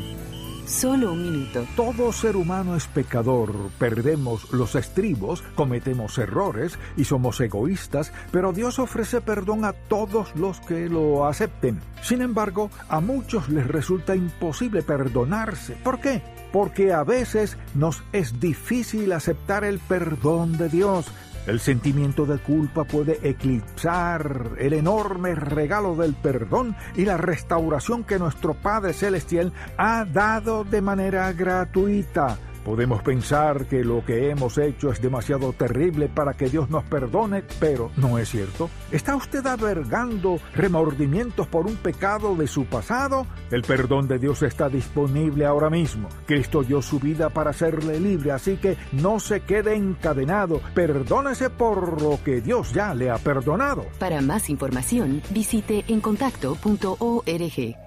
[0.65, 1.63] Solo un minuto.
[1.75, 8.79] Todo ser humano es pecador, perdemos los estribos, cometemos errores y somos egoístas, pero Dios
[8.79, 11.81] ofrece perdón a todos los que lo acepten.
[12.01, 15.77] Sin embargo, a muchos les resulta imposible perdonarse.
[15.83, 16.23] ¿Por qué?
[16.51, 21.05] Porque a veces nos es difícil aceptar el perdón de Dios.
[21.47, 28.17] El sentimiento de culpa puede eclipsar el enorme regalo del perdón y la restauración que
[28.17, 32.39] nuestro Padre Celestial ha dado de manera gratuita.
[32.65, 37.43] Podemos pensar que lo que hemos hecho es demasiado terrible para que Dios nos perdone,
[37.59, 38.71] pero no es cierto.
[38.91, 43.27] ¿Está usted albergando remordimientos por un pecado de su pasado?
[43.51, 46.09] El perdón de Dios está disponible ahora mismo.
[46.25, 50.59] Cristo dio su vida para hacerle libre, así que no se quede encadenado.
[50.73, 53.85] Perdónese por lo que Dios ya le ha perdonado.
[53.99, 57.84] Para más información, visite encontacto.org.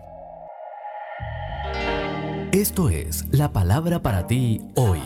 [2.58, 4.98] Esto es la palabra para ti hoy.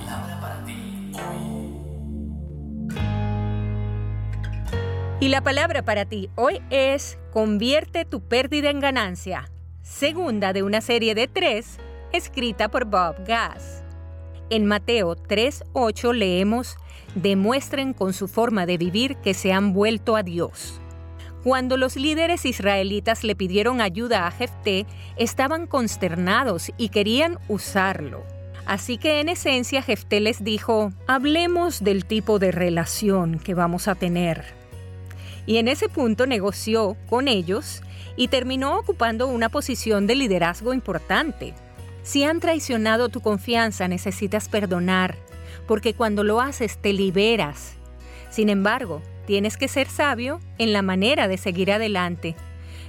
[5.21, 9.51] Y la palabra para ti hoy es Convierte tu pérdida en ganancia,
[9.83, 11.77] segunda de una serie de tres,
[12.15, 13.85] escrita por Bob Gass.
[14.49, 16.79] En Mateo 3:8 leemos,
[17.15, 20.82] demuestren con su forma de vivir que se han vuelto a Dios.
[21.43, 24.87] Cuando los líderes israelitas le pidieron ayuda a Jefté,
[25.17, 28.25] estaban consternados y querían usarlo.
[28.65, 33.97] Así que en esencia Jefté les dijo, hablemos del tipo de relación que vamos a
[33.97, 34.45] tener.
[35.45, 37.83] Y en ese punto negoció con ellos
[38.17, 41.55] y terminó ocupando una posición de liderazgo importante.
[42.05, 45.17] Si han traicionado tu confianza necesitas perdonar,
[45.67, 47.75] porque cuando lo haces te liberas.
[48.31, 52.35] Sin embargo, Tienes que ser sabio en la manera de seguir adelante.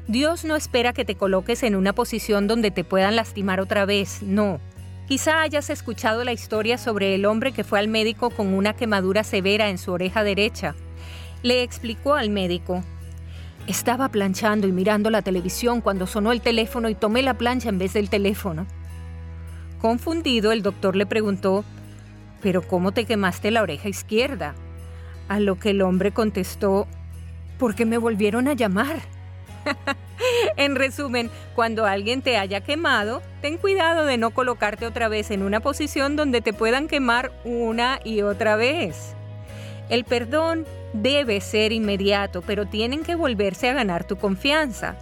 [0.08, 4.22] Dios no espera que te coloques en una posición donde te puedan lastimar otra vez,
[4.22, 4.60] no.
[5.08, 9.24] Quizá hayas escuchado la historia sobre el hombre que fue al médico con una quemadura
[9.24, 10.76] severa en su oreja derecha.
[11.42, 12.84] Le explicó al médico,
[13.68, 17.78] estaba planchando y mirando la televisión cuando sonó el teléfono y tomé la plancha en
[17.78, 18.66] vez del teléfono.
[19.80, 21.64] Confundido, el doctor le preguntó,
[22.42, 24.56] ¿pero cómo te quemaste la oreja izquierda?
[25.34, 26.86] A lo que el hombre contestó,
[27.58, 28.98] ¿por qué me volvieron a llamar?
[30.58, 35.42] en resumen, cuando alguien te haya quemado, ten cuidado de no colocarte otra vez en
[35.42, 39.16] una posición donde te puedan quemar una y otra vez.
[39.90, 44.98] El perdón debe ser inmediato, pero tienen que volverse a ganar tu confianza.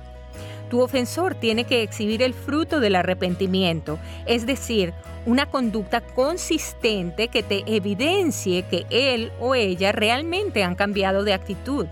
[0.72, 4.93] Tu ofensor tiene que exhibir el fruto del arrepentimiento, es decir,
[5.26, 11.88] una conducta consistente que te evidencie que él o ella realmente han cambiado de actitud.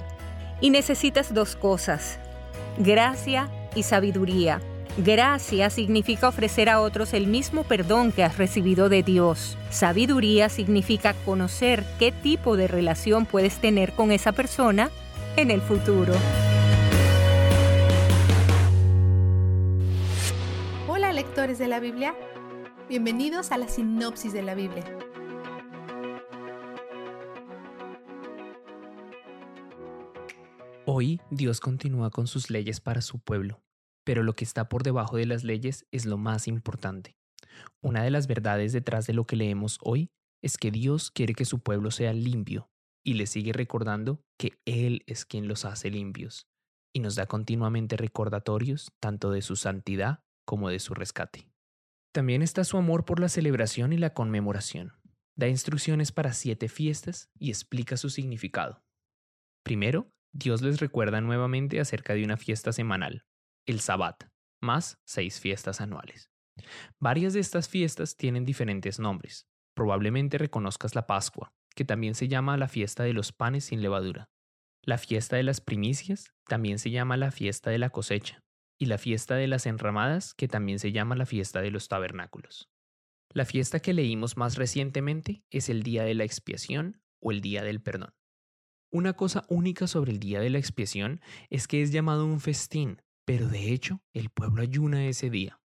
[0.61, 2.19] Y necesitas dos cosas,
[2.77, 4.61] gracia y sabiduría.
[4.97, 9.57] Gracia significa ofrecer a otros el mismo perdón que has recibido de Dios.
[9.71, 14.89] Sabiduría significa conocer qué tipo de relación puedes tener con esa persona
[15.35, 16.13] en el futuro.
[21.19, 22.15] Lectores de la Biblia,
[22.87, 24.85] bienvenidos a la sinopsis de la Biblia.
[30.85, 33.61] Hoy Dios continúa con sus leyes para su pueblo,
[34.05, 37.17] pero lo que está por debajo de las leyes es lo más importante.
[37.81, 41.43] Una de las verdades detrás de lo que leemos hoy es que Dios quiere que
[41.43, 42.71] su pueblo sea limpio
[43.03, 46.47] y le sigue recordando que Él es quien los hace limpios
[46.93, 51.47] y nos da continuamente recordatorios tanto de su santidad como de su rescate.
[52.11, 54.93] También está su amor por la celebración y la conmemoración.
[55.37, 58.83] Da instrucciones para siete fiestas y explica su significado.
[59.63, 63.27] Primero, Dios les recuerda nuevamente acerca de una fiesta semanal,
[63.67, 64.23] el Sabbat,
[64.59, 66.31] más seis fiestas anuales.
[66.99, 69.47] Varias de estas fiestas tienen diferentes nombres.
[69.75, 74.31] Probablemente reconozcas la Pascua, que también se llama la fiesta de los panes sin levadura.
[74.81, 78.43] La fiesta de las primicias también se llama la fiesta de la cosecha.
[78.79, 82.69] Y la fiesta de las enramadas, que también se llama la fiesta de los tabernáculos.
[83.31, 87.63] La fiesta que leímos más recientemente es el día de la expiación o el día
[87.63, 88.15] del perdón.
[88.91, 93.03] Una cosa única sobre el día de la expiación es que es llamado un festín,
[93.25, 95.61] pero de hecho el pueblo ayuna ese día.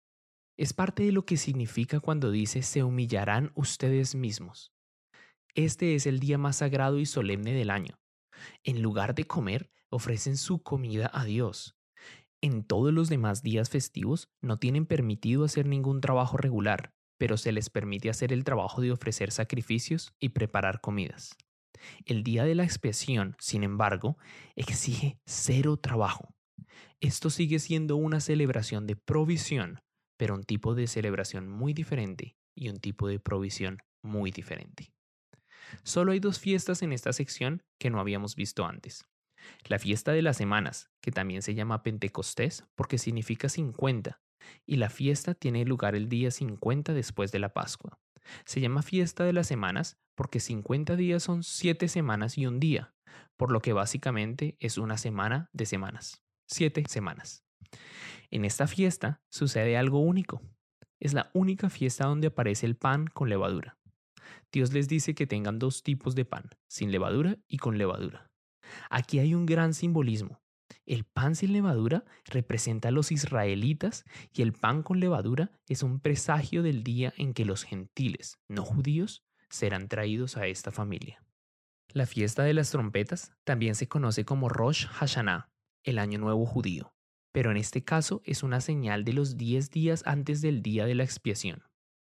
[0.55, 4.71] Es parte de lo que significa cuando dice se humillarán ustedes mismos.
[5.53, 7.99] Este es el día más sagrado y solemne del año.
[8.63, 11.75] En lugar de comer, ofrecen su comida a Dios.
[12.41, 17.51] En todos los demás días festivos no tienen permitido hacer ningún trabajo regular, pero se
[17.51, 21.35] les permite hacer el trabajo de ofrecer sacrificios y preparar comidas.
[22.05, 24.17] El día de la expiación, sin embargo,
[24.55, 26.33] exige cero trabajo.
[27.01, 29.81] Esto sigue siendo una celebración de provisión,
[30.17, 34.93] pero un tipo de celebración muy diferente y un tipo de provisión muy diferente.
[35.83, 39.03] Solo hay dos fiestas en esta sección que no habíamos visto antes.
[39.65, 44.21] La fiesta de las semanas, que también se llama Pentecostés porque significa 50,
[44.65, 47.99] y la fiesta tiene lugar el día 50 después de la Pascua.
[48.45, 52.93] Se llama fiesta de las semanas porque 50 días son 7 semanas y un día,
[53.37, 56.23] por lo que básicamente es una semana de semanas.
[56.47, 57.43] 7 semanas.
[58.31, 60.41] En esta fiesta sucede algo único.
[60.99, 63.77] Es la única fiesta donde aparece el pan con levadura.
[64.51, 68.28] Dios les dice que tengan dos tipos de pan, sin levadura y con levadura.
[68.89, 70.41] Aquí hay un gran simbolismo.
[70.85, 75.99] El pan sin levadura representa a los israelitas y el pan con levadura es un
[75.99, 81.23] presagio del día en que los gentiles, no judíos, serán traídos a esta familia.
[81.91, 85.49] La fiesta de las trompetas también se conoce como Rosh Hashanah,
[85.83, 86.93] el año nuevo judío,
[87.31, 90.95] pero en este caso es una señal de los 10 días antes del día de
[90.95, 91.63] la expiación.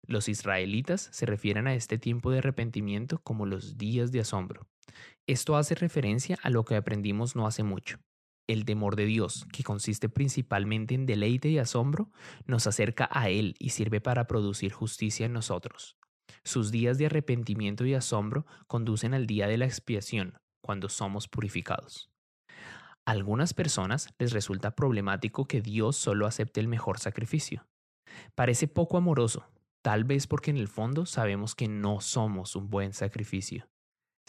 [0.07, 4.69] Los israelitas se refieren a este tiempo de arrepentimiento como los días de asombro.
[5.27, 7.99] Esto hace referencia a lo que aprendimos no hace mucho.
[8.49, 12.11] El temor de Dios, que consiste principalmente en deleite y asombro,
[12.45, 15.97] nos acerca a Él y sirve para producir justicia en nosotros.
[16.45, 22.11] Sus días de arrepentimiento y asombro conducen al día de la expiación, cuando somos purificados.
[23.05, 27.67] A algunas personas les resulta problemático que Dios solo acepte el mejor sacrificio.
[28.35, 29.47] Parece poco amoroso,
[29.83, 33.69] tal vez porque en el fondo sabemos que no somos un buen sacrificio.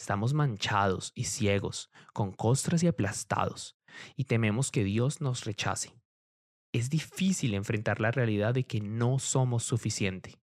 [0.04, 3.78] Estamos manchados y ciegos, con costras y aplastados,
[4.16, 5.94] y tememos que Dios nos rechace.
[6.74, 10.42] Es difícil enfrentar la realidad de que no somos suficiente.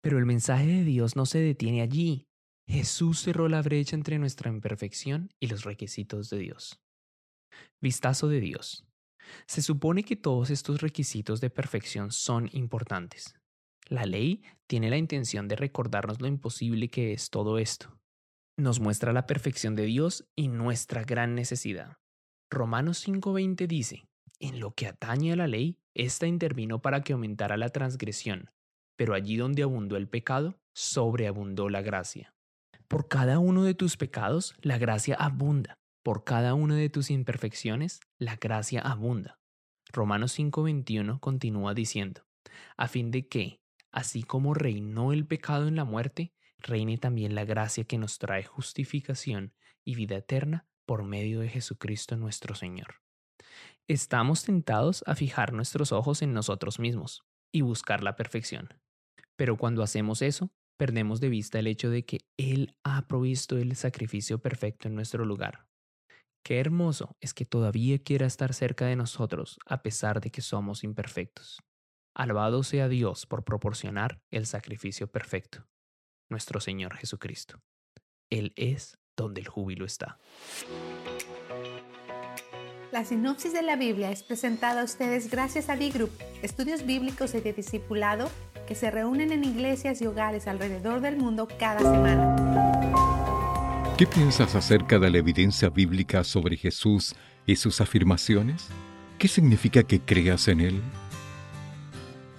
[0.00, 2.24] Pero el mensaje de Dios no se detiene allí.
[2.66, 6.80] Jesús cerró la brecha entre nuestra imperfección y los requisitos de Dios.
[7.82, 8.86] Vistazo de Dios.
[9.46, 13.34] Se supone que todos estos requisitos de perfección son importantes.
[13.86, 18.00] La ley tiene la intención de recordarnos lo imposible que es todo esto.
[18.56, 21.96] Nos muestra la perfección de Dios y nuestra gran necesidad.
[22.48, 24.06] Romanos 5:20 dice,
[24.38, 28.50] en lo que atañe a la ley, ésta intervino para que aumentara la transgresión,
[28.96, 32.32] pero allí donde abundó el pecado, sobreabundó la gracia.
[32.86, 35.74] Por cada uno de tus pecados, la gracia abunda.
[36.04, 39.40] Por cada una de tus imperfecciones, la gracia abunda.
[39.92, 42.24] Romanos 5:21 continúa diciendo,
[42.76, 43.58] a fin de que,
[43.90, 46.32] así como reinó el pecado en la muerte,
[46.64, 49.54] reine también la gracia que nos trae justificación
[49.84, 52.96] y vida eterna por medio de Jesucristo nuestro Señor.
[53.86, 58.68] Estamos tentados a fijar nuestros ojos en nosotros mismos y buscar la perfección.
[59.36, 63.76] Pero cuando hacemos eso, perdemos de vista el hecho de que Él ha provisto el
[63.76, 65.66] sacrificio perfecto en nuestro lugar.
[66.44, 70.84] Qué hermoso es que todavía quiera estar cerca de nosotros a pesar de que somos
[70.84, 71.62] imperfectos.
[72.14, 75.66] Alabado sea Dios por proporcionar el sacrificio perfecto,
[76.28, 77.60] nuestro Señor Jesucristo.
[78.30, 80.18] Él es donde el júbilo está.
[82.92, 87.40] La sinopsis de la Biblia es presentada a ustedes gracias a B-Group, estudios bíblicos y
[87.40, 88.30] de discipulado
[88.68, 92.36] que se reúnen en iglesias y hogares alrededor del mundo cada semana.
[93.98, 97.14] ¿Qué piensas acerca de la evidencia bíblica sobre Jesús
[97.46, 98.68] y sus afirmaciones?
[99.18, 100.80] ¿Qué significa que creas en Él?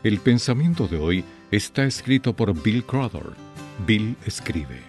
[0.03, 3.44] El pensamiento de hoy está escrito por Bill Crowder.
[3.85, 4.79] Bill escribe.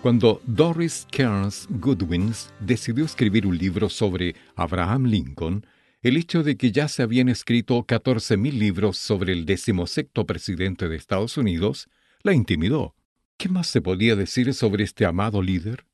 [0.00, 5.66] Cuando Doris Kearns Goodwin decidió escribir un libro sobre Abraham Lincoln,
[6.02, 10.96] el hecho de que ya se habían escrito 14.000 libros sobre el decimosexto presidente de
[10.96, 11.88] Estados Unidos
[12.22, 12.96] la intimidó.
[13.36, 15.84] ¿Qué más se podía decir sobre este amado líder?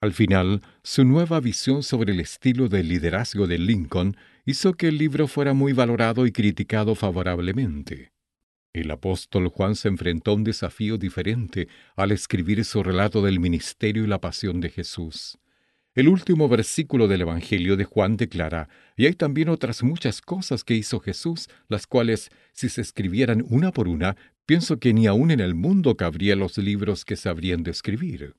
[0.00, 4.98] Al final, su nueva visión sobre el estilo de liderazgo de Lincoln hizo que el
[4.98, 8.11] libro fuera muy valorado y criticado favorablemente.
[8.72, 14.04] El apóstol Juan se enfrentó a un desafío diferente al escribir su relato del ministerio
[14.04, 15.38] y la pasión de Jesús.
[15.94, 20.74] El último versículo del Evangelio de Juan declara, y hay también otras muchas cosas que
[20.74, 24.16] hizo Jesús, las cuales, si se escribieran una por una,
[24.46, 28.36] pienso que ni aún en el mundo cabría los libros que se habrían de escribir.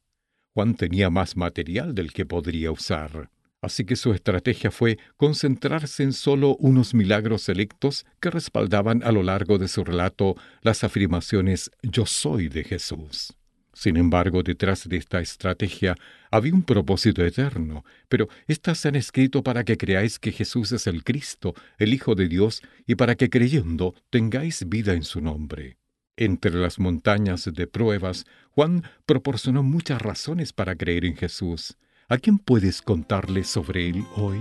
[0.55, 3.29] Juan tenía más material del que podría usar.
[3.63, 9.23] Así que su estrategia fue concentrarse en solo unos milagros selectos que respaldaban a lo
[9.23, 13.33] largo de su relato las afirmaciones yo soy de Jesús.
[13.71, 15.95] Sin embargo, detrás de esta estrategia
[16.29, 20.85] había un propósito eterno, pero éstas se han escrito para que creáis que Jesús es
[20.85, 25.77] el Cristo, el Hijo de Dios, y para que creyendo tengáis vida en su nombre.
[26.17, 31.77] Entre las montañas de pruebas, Juan proporcionó muchas razones para creer en Jesús.
[32.13, 34.37] ¿A quién puedes contarle sobre Él hoy?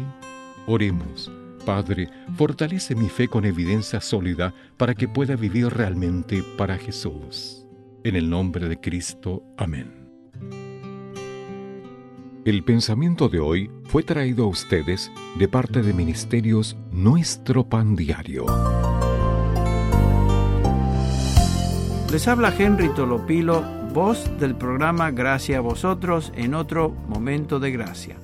[0.67, 1.33] Oremos.
[1.65, 7.67] Padre, fortalece mi fe con evidencia sólida para que pueda vivir realmente para Jesús.
[8.05, 9.43] En el nombre de Cristo.
[9.57, 9.91] Amén.
[12.45, 18.45] El pensamiento de hoy fue traído a ustedes de parte de Ministerios Nuestro Pan Diario.
[22.11, 28.17] Les habla Henry Tolopilo voz del programa Gracia a vosotros en otro momento de gracia.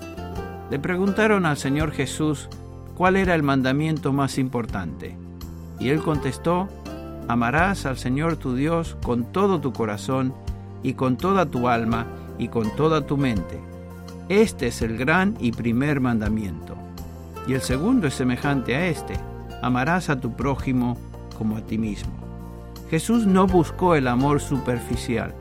[0.70, 2.49] Le preguntaron al Señor Jesús
[2.97, 5.16] cuál era el mandamiento más importante.
[5.78, 6.69] Y él contestó,
[7.28, 10.32] amarás al Señor tu Dios con todo tu corazón
[10.82, 12.07] y con toda tu alma
[12.39, 13.61] y con toda tu mente.
[14.31, 16.77] Este es el gran y primer mandamiento.
[17.47, 19.15] Y el segundo es semejante a este,
[19.61, 20.97] amarás a tu prójimo
[21.36, 22.12] como a ti mismo.
[22.90, 25.35] Jesús no buscó el amor superficial,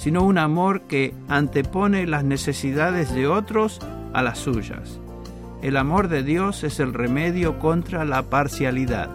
[0.00, 3.80] sino un amor que antepone las necesidades de otros
[4.14, 4.98] a las suyas.
[5.60, 9.10] El amor de Dios es el remedio contra la parcialidad.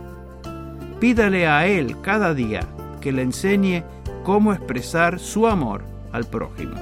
[1.00, 2.60] Pídale a Él cada día
[3.02, 3.84] que le enseñe
[4.24, 5.82] cómo expresar su amor
[6.12, 6.76] al prójimo.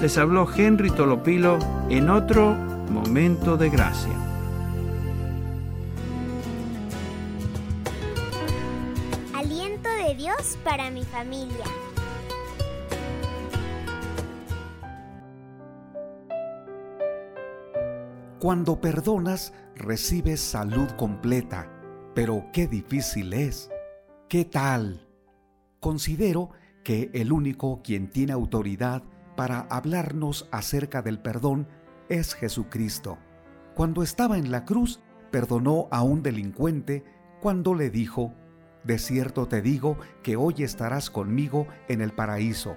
[0.00, 1.58] Les habló Henry Tolopilo
[1.90, 2.54] en otro
[2.88, 4.12] momento de gracia.
[9.34, 11.64] Aliento de Dios para mi familia.
[18.44, 21.66] Cuando perdonas, recibes salud completa,
[22.14, 23.70] pero qué difícil es.
[24.28, 25.08] ¿Qué tal?
[25.80, 26.50] Considero
[26.82, 29.02] que el único quien tiene autoridad
[29.34, 31.66] para hablarnos acerca del perdón
[32.10, 33.16] es Jesucristo.
[33.74, 35.00] Cuando estaba en la cruz,
[35.30, 37.02] perdonó a un delincuente
[37.40, 38.34] cuando le dijo,
[38.84, 42.76] De cierto te digo que hoy estarás conmigo en el paraíso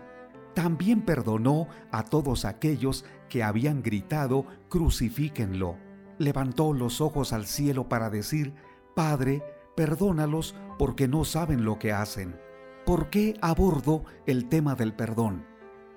[0.58, 5.78] también perdonó a todos aquellos que habían gritado, crucifíquenlo.
[6.18, 8.54] Levantó los ojos al cielo para decir,
[8.96, 9.44] Padre,
[9.76, 12.40] perdónalos porque no saben lo que hacen.
[12.86, 15.46] ¿Por qué abordo el tema del perdón?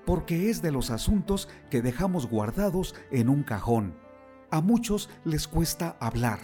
[0.05, 3.95] Porque es de los asuntos que dejamos guardados en un cajón.
[4.51, 6.39] A muchos les cuesta hablar.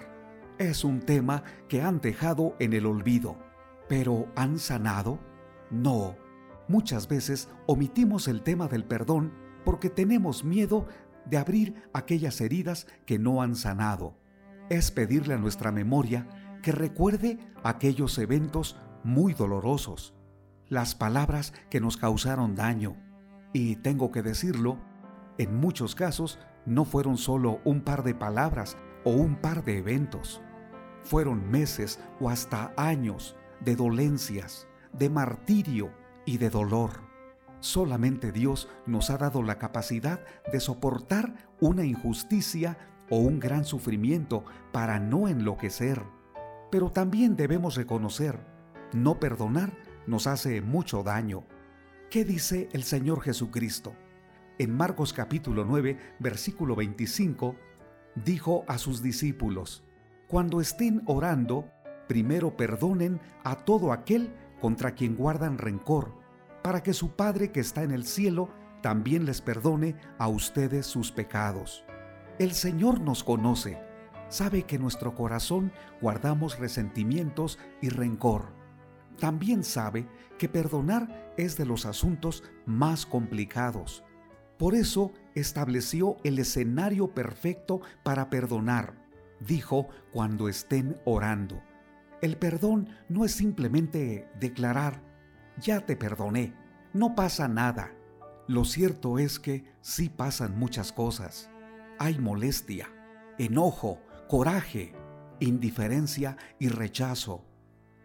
[0.59, 3.37] Es un tema que han dejado en el olvido.
[3.89, 5.19] ¿Pero han sanado?
[5.71, 6.17] No
[6.69, 9.33] Muchas veces omitimos el tema del perdón
[9.67, 10.87] porque tenemos miedo
[11.27, 14.17] de abrir aquellas heridas que no han sanado.
[14.71, 16.27] Es pedirle a nuestra memoria
[16.63, 20.15] que recuerde aquellos eventos muy dolorosos,
[20.69, 22.97] las palabras que nos causaron daño.
[23.53, 24.79] Y tengo que decirlo,
[25.37, 30.41] en muchos casos no fueron solo un par de palabras o un par de eventos.
[31.03, 35.93] Fueron meses o hasta años de dolencias, de martirio,
[36.27, 37.06] y de dolor.
[37.67, 40.21] Solamente Dios nos ha dado la capacidad
[40.53, 42.79] de soportar una injusticia
[43.11, 46.01] o un gran sufrimiento para no enloquecer.
[46.71, 48.39] Pero también debemos reconocer,
[48.93, 49.73] no perdonar
[50.07, 51.43] nos hace mucho daño.
[52.09, 53.95] ¿Qué dice el Señor Jesucristo?
[54.61, 57.57] En Marcos capítulo 9, versículo 25,
[58.25, 59.83] dijo a sus discípulos,
[60.29, 61.69] Cuando estén orando,
[62.07, 66.26] primero perdonen a todo aquel contra quien guardan rencor,
[66.67, 68.49] para que su Padre que está en el cielo
[68.83, 71.85] también les perdone a ustedes sus pecados.
[72.41, 73.81] El Señor nos conoce,
[74.31, 75.71] sabe que en nuestro corazón
[76.01, 78.53] guardamos resentimientos y rencor.
[79.21, 80.09] También sabe
[80.41, 84.03] que perdonar es de los asuntos más complicados.
[84.59, 89.07] Por eso estableció el escenario perfecto para perdonar.
[89.39, 91.63] Dijo cuando estén orando.
[92.23, 95.07] El perdón no es simplemente declarar,
[95.61, 96.55] ya te perdoné,
[96.93, 97.93] no pasa nada.
[98.49, 101.51] Lo cierto es que sí pasan muchas cosas.
[101.99, 102.89] Hay molestia,
[103.39, 104.95] enojo, coraje,
[105.41, 107.45] indiferencia y rechazo.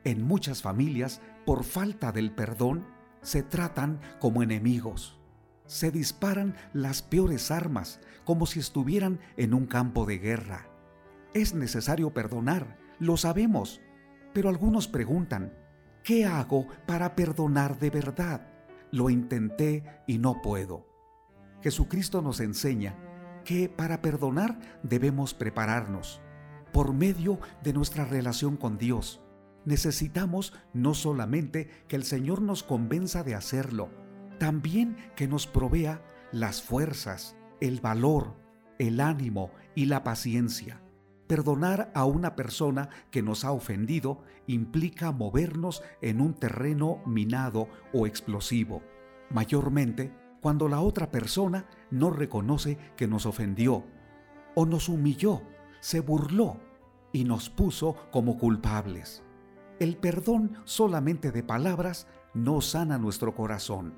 [0.04, 2.88] En muchas familias, por falta del perdón,
[3.22, 5.20] se tratan como enemigos.
[5.66, 10.68] Se disparan las peores armas como si estuvieran en un campo de guerra.
[11.34, 13.80] Es necesario perdonar, lo sabemos,
[14.34, 15.54] pero algunos preguntan,
[16.04, 18.48] ¿qué hago para perdonar de verdad?
[18.92, 20.88] Lo intenté y no puedo.
[21.62, 22.96] Jesucristo nos enseña
[23.46, 26.22] que para perdonar debemos prepararnos
[26.72, 29.22] por medio de nuestra relación con Dios.
[29.66, 33.90] Necesitamos no solamente que el Señor nos convenza de hacerlo,
[34.40, 36.02] también que nos provea
[36.32, 38.36] las fuerzas, el valor,
[38.80, 40.81] el ánimo y la paciencia.
[41.32, 48.06] Perdonar a una persona que nos ha ofendido implica movernos en un terreno minado o
[48.06, 48.82] explosivo,
[49.30, 53.86] mayormente cuando la otra persona no reconoce que nos ofendió
[54.56, 55.42] o nos humilló,
[55.80, 56.58] se burló
[57.14, 59.24] y nos puso como culpables.
[59.80, 63.94] El perdón solamente de palabras no sana nuestro corazón.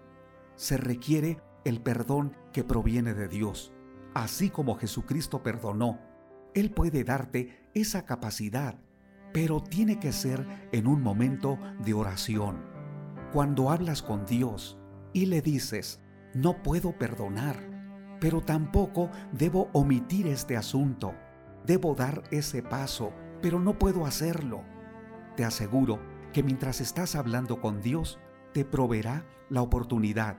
[0.55, 3.73] Se requiere el perdón que proviene de Dios.
[4.14, 6.12] Así como Jesucristo perdonó,
[6.55, 8.80] Él puede darte esa capacidad,
[9.34, 12.63] pero tiene que ser en un momento de oración.
[13.31, 14.77] Cuando hablas con Dios
[15.13, 15.99] y le dices,
[16.35, 17.57] no puedo perdonar,
[18.19, 21.15] pero tampoco debo omitir este asunto.
[21.65, 24.63] Debo dar ese paso, pero no puedo hacerlo.
[25.35, 25.99] Te aseguro
[26.31, 28.19] que mientras estás hablando con Dios,
[28.53, 30.38] te proveerá la oportunidad.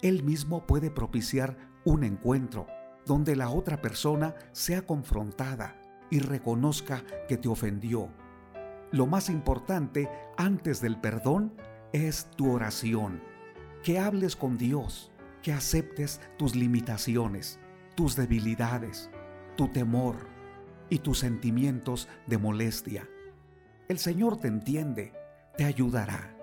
[0.00, 2.66] Él mismo puede propiciar un encuentro
[3.06, 5.76] donde la otra persona sea confrontada
[6.10, 8.08] y reconozca que te ofendió.
[8.92, 11.54] Lo más importante antes del perdón
[11.92, 13.22] es tu oración,
[13.82, 15.10] que hables con Dios
[15.44, 17.60] que aceptes tus limitaciones,
[17.94, 19.10] tus debilidades,
[19.56, 20.16] tu temor
[20.88, 23.06] y tus sentimientos de molestia.
[23.88, 25.12] El Señor te entiende,
[25.58, 26.34] te ayudará.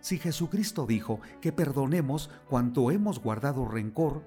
[0.00, 4.24] Si Jesucristo dijo que perdonemos cuanto hemos guardado rencor,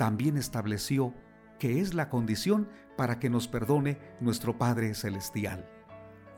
[0.00, 1.12] también estableció
[1.58, 5.68] que es la condición para que nos perdone nuestro Padre Celestial.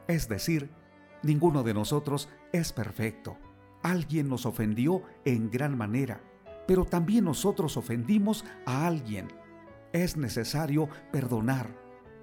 [0.09, 0.73] Es decir,
[1.23, 3.39] ninguno de nosotros es perfecto.
[3.85, 6.21] Alguien nos ofendió en gran manera
[6.67, 9.29] pero también nosotros ofendimos a alguien.
[9.93, 11.69] Es necesario perdonar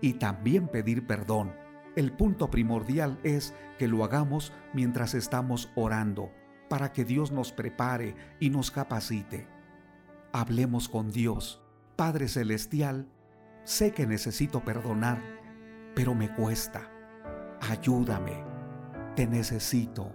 [0.02, 1.53] y también pedir perdón.
[1.95, 6.32] El punto primordial es que lo hagamos mientras estamos orando,
[6.70, 9.48] para que Dios nos prepare y nos capacite.
[10.32, 11.62] Hablemos con Dios.
[11.96, 13.08] Padre Celestial,
[13.64, 15.22] sé que necesito perdonar,
[15.96, 16.92] pero me cuesta.
[17.62, 18.44] Ayúdame.
[19.16, 20.12] Te necesito.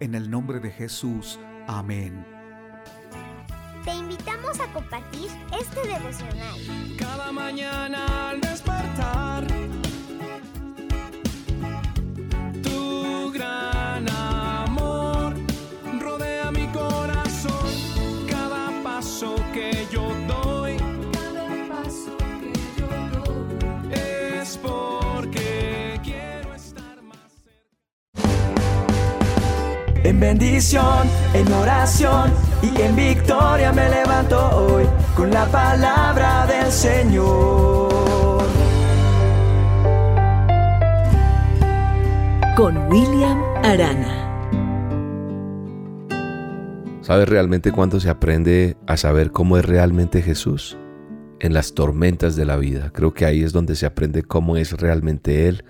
[0.00, 1.40] En el nombre de Jesús.
[1.66, 2.24] Amén.
[3.84, 5.28] Te invitamos a compartir
[5.58, 6.96] este devocional.
[6.96, 9.44] Cada mañana al despertar.
[30.22, 32.30] Bendición, en oración
[32.62, 34.84] y en victoria me levanto hoy
[35.16, 37.90] con la palabra del Señor.
[42.56, 44.20] Con William Arana.
[47.00, 50.76] ¿Sabes realmente cuándo se aprende a saber cómo es realmente Jesús?
[51.40, 52.92] En las tormentas de la vida.
[52.94, 55.64] Creo que ahí es donde se aprende cómo es realmente Él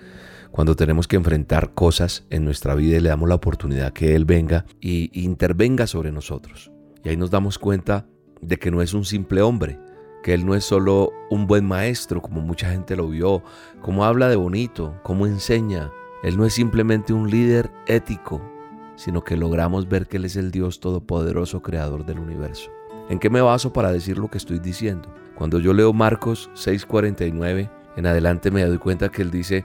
[0.52, 4.24] cuando tenemos que enfrentar cosas en nuestra vida y le damos la oportunidad que Él
[4.24, 6.70] venga y intervenga sobre nosotros.
[7.02, 8.06] Y ahí nos damos cuenta
[8.42, 9.80] de que no es un simple hombre,
[10.22, 13.42] que él no es solo un buen maestro, como mucha gente lo vio,
[13.80, 15.90] como habla de bonito, como enseña.
[16.22, 18.40] Él no es simplemente un líder ético,
[18.94, 22.70] sino que logramos ver que Él es el Dios todopoderoso, creador del universo.
[23.08, 25.12] ¿En qué me baso para decir lo que estoy diciendo?
[25.34, 29.64] Cuando yo leo Marcos 6:49, en adelante me doy cuenta que Él dice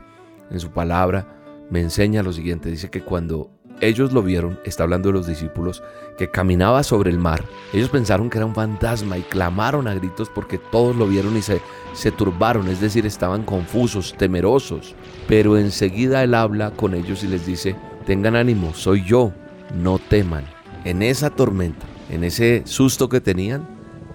[0.49, 1.27] en su palabra,
[1.69, 5.83] me enseña lo siguiente, dice que cuando ellos lo vieron, está hablando de los discípulos,
[6.17, 7.43] que caminaba sobre el mar.
[7.73, 11.41] Ellos pensaron que era un fantasma y clamaron a gritos porque todos lo vieron y
[11.41, 11.61] se,
[11.93, 14.95] se turbaron, es decir, estaban confusos, temerosos.
[15.27, 17.75] Pero enseguida él habla con ellos y les dice,
[18.05, 19.31] tengan ánimo, soy yo,
[19.75, 20.45] no teman.
[20.83, 23.67] En esa tormenta, en ese susto que tenían,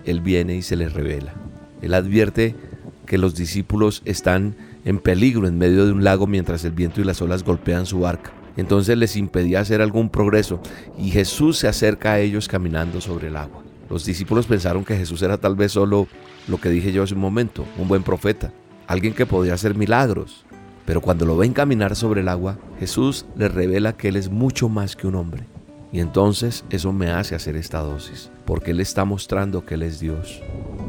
[0.04, 1.34] él viene y se les revela.
[1.82, 2.56] Él advierte
[3.06, 7.04] que los discípulos están en peligro en medio de un lago mientras el viento y
[7.04, 10.60] las olas golpean su barca entonces les impedía hacer algún progreso
[10.98, 13.62] y Jesús se acerca a ellos caminando sobre el agua.
[13.88, 16.06] Los discípulos pensaron que Jesús era tal vez solo
[16.48, 18.52] lo que dije yo hace un momento, un buen profeta,
[18.86, 20.44] alguien que podía hacer milagros.
[20.84, 24.68] Pero cuando lo ven caminar sobre el agua, Jesús les revela que Él es mucho
[24.68, 25.44] más que un hombre.
[25.92, 30.00] Y entonces eso me hace hacer esta dosis, porque Él está mostrando que Él es
[30.00, 30.42] Dios.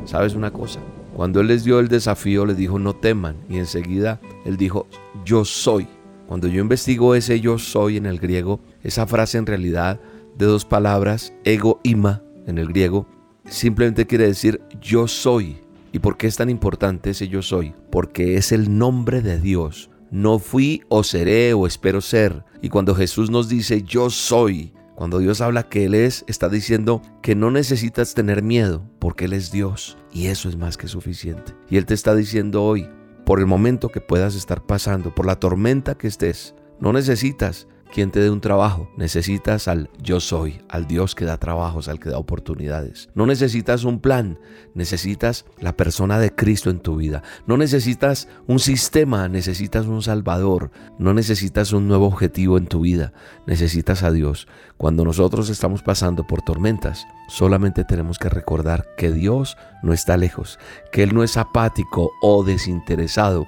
[0.06, 0.80] ¿Sabes una cosa?
[1.16, 3.38] Cuando Él les dio el desafío, les dijo, no teman.
[3.50, 4.88] Y enseguida Él dijo,
[5.24, 5.88] yo soy.
[6.28, 10.00] Cuando yo investigo ese yo soy en el griego, esa frase en realidad
[10.38, 13.06] de dos palabras, ego ima en el griego,
[13.46, 15.58] simplemente quiere decir yo soy.
[15.92, 17.76] ¿Y por qué es tan importante ese yo soy?
[17.92, 19.92] Porque es el nombre de Dios.
[20.10, 22.44] No fui o seré o espero ser.
[22.62, 24.74] Y cuando Jesús nos dice yo soy,
[25.04, 29.34] cuando Dios habla que Él es, está diciendo que no necesitas tener miedo porque Él
[29.34, 29.98] es Dios.
[30.14, 31.54] Y eso es más que suficiente.
[31.70, 32.90] Y Él te está diciendo hoy,
[33.26, 36.56] por el momento que puedas estar pasando, por la tormenta que estés.
[36.80, 38.90] No necesitas quien te dé un trabajo.
[38.98, 43.08] Necesitas al yo soy, al Dios que da trabajos, al que da oportunidades.
[43.14, 44.40] No necesitas un plan,
[44.74, 47.22] necesitas la persona de Cristo en tu vida.
[47.46, 50.72] No necesitas un sistema, necesitas un Salvador.
[50.98, 53.14] No necesitas un nuevo objetivo en tu vida,
[53.46, 54.48] necesitas a Dios.
[54.78, 60.58] Cuando nosotros estamos pasando por tormentas, solamente tenemos que recordar que Dios no está lejos,
[60.92, 63.46] que Él no es apático o desinteresado,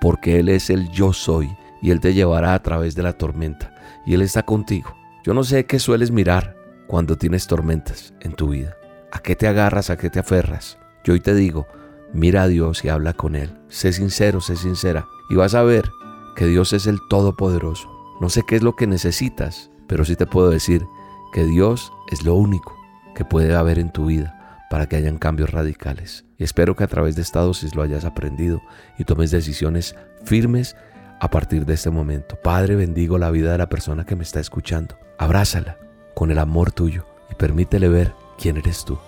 [0.00, 1.50] porque Él es el yo soy
[1.82, 3.72] y Él te llevará a través de la tormenta
[4.08, 4.96] y Él está contigo.
[5.22, 6.56] Yo no sé qué sueles mirar
[6.86, 8.74] cuando tienes tormentas en tu vida.
[9.12, 9.90] ¿A qué te agarras?
[9.90, 10.78] ¿A qué te aferras?
[11.04, 11.66] Yo hoy te digo,
[12.14, 13.60] mira a Dios y habla con Él.
[13.68, 15.04] Sé sincero, sé sincera.
[15.28, 15.90] Y vas a ver
[16.36, 17.86] que Dios es el Todopoderoso.
[18.18, 20.86] No sé qué es lo que necesitas, pero sí te puedo decir
[21.34, 22.74] que Dios es lo único
[23.14, 26.24] que puede haber en tu vida para que hayan cambios radicales.
[26.38, 28.62] Y espero que a través de esta dosis lo hayas aprendido
[28.98, 29.94] y tomes decisiones
[30.24, 30.76] firmes
[31.20, 32.36] a partir de este momento.
[32.36, 34.98] Padre, bendigo la vida de la persona que me está escuchando.
[35.18, 35.78] Abrázala
[36.14, 38.98] con el amor tuyo y permítele ver quién eres tú.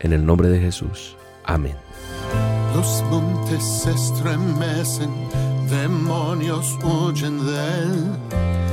[0.00, 1.16] En el nombre de Jesús.
[1.44, 1.76] Amén.
[2.74, 5.10] Los montes se estremecen,
[5.68, 8.69] demonios huyen de él.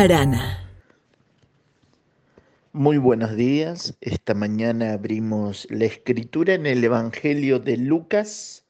[0.00, 0.58] Arana.
[2.72, 3.98] Muy buenos días.
[4.00, 8.64] Esta mañana abrimos la escritura en el Evangelio de Lucas,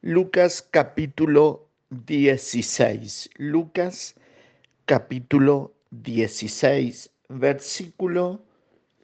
[0.00, 3.30] Lucas capítulo 16.
[3.36, 4.16] Lucas
[4.86, 8.42] capítulo 16, versículo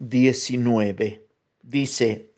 [0.01, 1.25] 19.
[1.63, 2.33] Dice,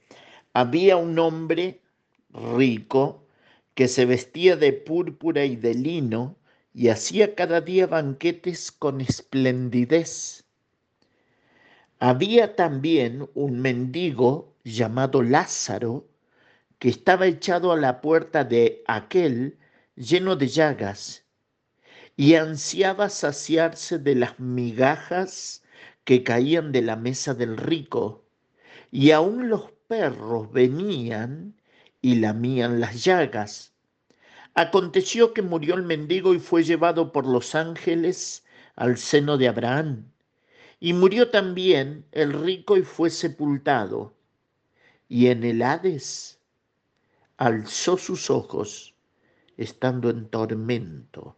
[0.52, 1.80] había un hombre
[2.28, 3.26] rico
[3.72, 6.36] que se vestía de púrpura y de lino
[6.74, 10.44] y hacía cada día banquetes con esplendidez.
[12.00, 16.08] Había también un mendigo llamado Lázaro
[16.80, 19.56] que estaba echado a la puerta de aquel
[19.94, 21.24] lleno de llagas
[22.16, 25.62] y ansiaba saciarse de las migajas
[26.04, 28.24] que caían de la mesa del rico,
[28.90, 31.54] y aun los perros venían
[32.02, 33.73] y lamían las llagas.
[34.54, 38.44] Aconteció que murió el mendigo y fue llevado por los ángeles
[38.76, 40.10] al seno de Abraham.
[40.80, 44.14] Y murió también el rico y fue sepultado.
[45.08, 46.40] Y en el Hades
[47.36, 48.94] alzó sus ojos,
[49.56, 51.36] estando en tormento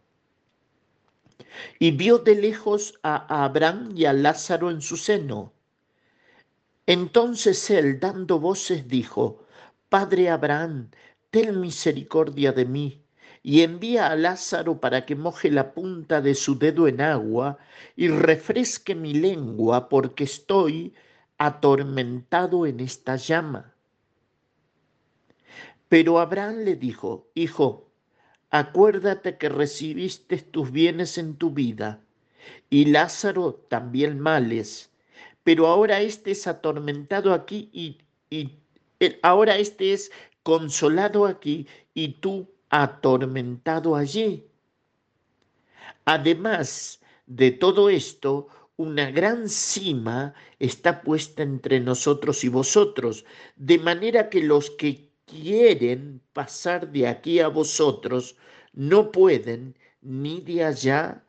[1.79, 5.53] y vio de lejos a Abraham y a Lázaro en su seno.
[6.85, 9.45] Entonces él, dando voces, dijo,
[9.89, 10.89] Padre Abraham,
[11.29, 13.03] ten misericordia de mí,
[13.47, 17.57] y envía a Lázaro para que moje la punta de su dedo en agua
[17.95, 20.93] y refresque mi lengua, porque estoy
[21.37, 23.73] atormentado en esta llama.
[25.87, 27.89] Pero Abraham le dijo, Hijo,
[28.49, 32.01] acuérdate que recibiste tus bienes en tu vida,
[32.69, 34.91] y Lázaro también males,
[35.45, 37.99] pero ahora este es atormentado aquí y,
[38.29, 38.59] y
[39.21, 40.11] ahora este es
[40.43, 44.45] consolado aquí y tú atormentado allí.
[46.05, 53.25] Además de todo esto, una gran cima está puesta entre nosotros y vosotros,
[53.55, 58.37] de manera que los que quieren pasar de aquí a vosotros,
[58.73, 61.23] no pueden ni de allá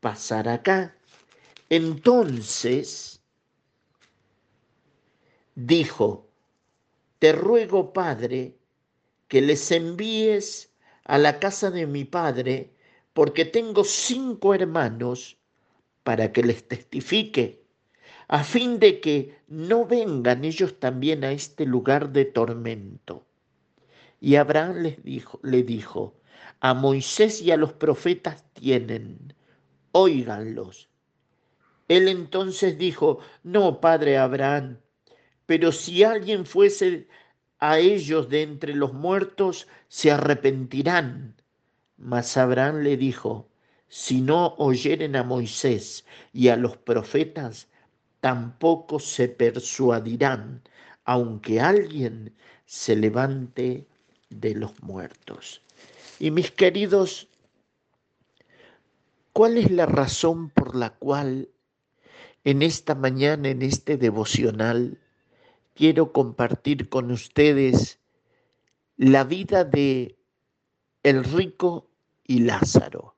[0.00, 0.96] pasar acá.
[1.68, 3.20] Entonces
[5.54, 6.28] dijo,
[7.18, 8.56] te ruego, Padre,
[9.28, 10.73] que les envíes
[11.04, 12.74] a la casa de mi Padre,
[13.12, 15.38] porque tengo cinco hermanos,
[16.02, 17.64] para que les testifique,
[18.28, 23.26] a fin de que no vengan ellos también a este lugar de tormento.
[24.20, 26.14] Y Abraham les dijo, le dijo,
[26.60, 29.34] a Moisés y a los profetas tienen,
[29.92, 30.88] óiganlos.
[31.88, 34.78] Él entonces dijo, no, padre Abraham,
[35.46, 37.06] pero si alguien fuese
[37.66, 41.34] a ellos de entre los muertos, se arrepentirán.
[41.96, 43.48] Mas Abraham le dijo,
[43.88, 46.04] si no oyeren a Moisés
[46.34, 47.68] y a los profetas,
[48.20, 50.60] tampoco se persuadirán,
[51.06, 52.34] aunque alguien
[52.66, 53.86] se levante
[54.28, 55.62] de los muertos.
[56.18, 57.28] Y mis queridos,
[59.32, 61.48] ¿cuál es la razón por la cual
[62.44, 64.98] en esta mañana, en este devocional,
[65.74, 68.00] quiero compartir con ustedes
[68.96, 70.16] la vida de
[71.02, 71.90] el rico
[72.24, 73.14] y Lázaro?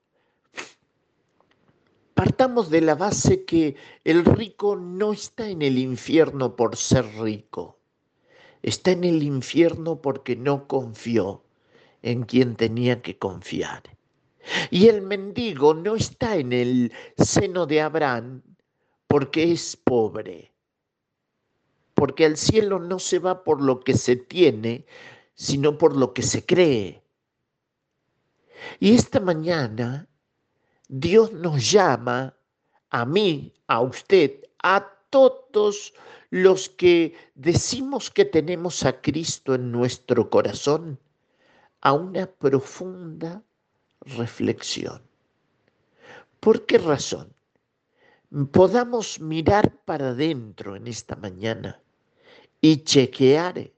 [2.15, 7.77] Partamos de la base que el rico no está en el infierno por ser rico
[8.67, 11.45] está en el infierno porque no confió
[12.03, 13.83] en quien tenía que confiar.
[14.71, 18.43] Y el mendigo no está en el seno de Abraham
[19.07, 20.53] porque es pobre,
[21.97, 24.85] porque al cielo no se va por lo que se tiene,
[25.35, 27.03] sino por lo que se cree.
[28.79, 30.07] Y esta mañana
[30.89, 32.37] Dios nos llama
[32.91, 35.95] a mí, a usted, a todos
[36.29, 41.01] los que decimos que tenemos a Cristo en nuestro corazón
[41.81, 43.43] a una profunda
[44.01, 45.01] reflexión.
[46.41, 47.33] ¿Por qué razón?
[48.53, 51.81] Podamos mirar para adentro en esta mañana
[52.61, 53.71] y chequear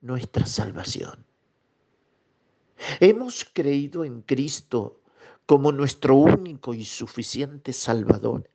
[0.00, 1.24] nuestra salvación.
[3.00, 5.00] Hemos creído en Cristo
[5.46, 8.50] como nuestro único y suficiente Salvador.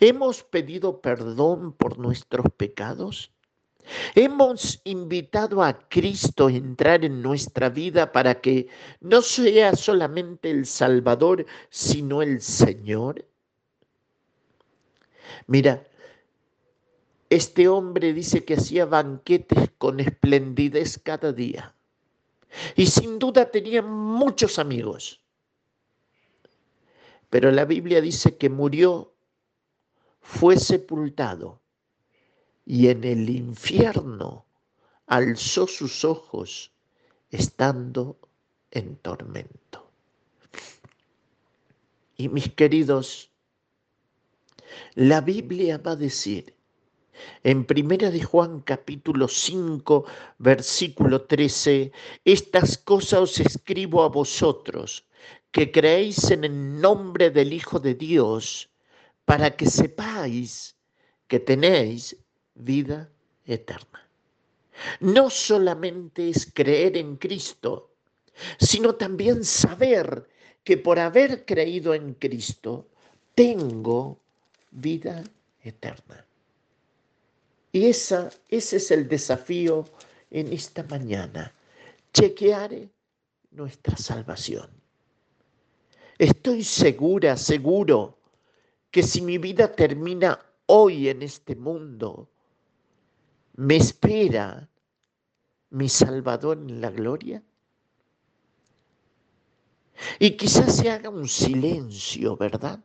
[0.00, 3.32] ¿Hemos pedido perdón por nuestros pecados?
[4.14, 8.68] Hemos invitado a Cristo a entrar en nuestra vida para que
[9.00, 13.26] no sea solamente el Salvador, sino el Señor.
[15.46, 15.86] Mira,
[17.34, 21.74] este hombre dice que hacía banquetes con esplendidez cada día.
[22.76, 25.20] Y sin duda tenía muchos amigos.
[27.30, 29.12] Pero la Biblia dice que murió
[30.20, 31.60] fue sepultado
[32.64, 34.46] y en el infierno
[35.06, 36.72] alzó sus ojos
[37.30, 38.16] estando
[38.70, 39.90] en tormento.
[42.16, 43.30] Y mis queridos,
[44.94, 46.54] la Biblia va a decir
[47.42, 50.04] en Primera de Juan capítulo 5
[50.38, 51.92] versículo 13,
[52.24, 55.04] estas cosas os escribo a vosotros
[55.50, 58.68] que creéis en el nombre del Hijo de Dios,
[59.24, 60.76] para que sepáis
[61.28, 62.16] que tenéis
[62.54, 63.08] vida
[63.46, 64.06] eterna.
[65.00, 67.90] No solamente es creer en Cristo,
[68.58, 70.28] sino también saber
[70.64, 72.88] que por haber creído en Cristo,
[73.34, 74.18] tengo
[74.72, 75.22] vida
[75.62, 76.26] eterna.
[77.74, 79.84] Y esa, ese es el desafío
[80.30, 81.52] en esta mañana,
[82.12, 82.70] chequear
[83.50, 84.70] nuestra salvación.
[86.16, 88.16] Estoy segura, seguro,
[88.92, 92.28] que si mi vida termina hoy en este mundo,
[93.56, 94.70] me espera
[95.70, 97.42] mi Salvador en la gloria.
[100.20, 102.78] Y quizás se haga un silencio, ¿verdad?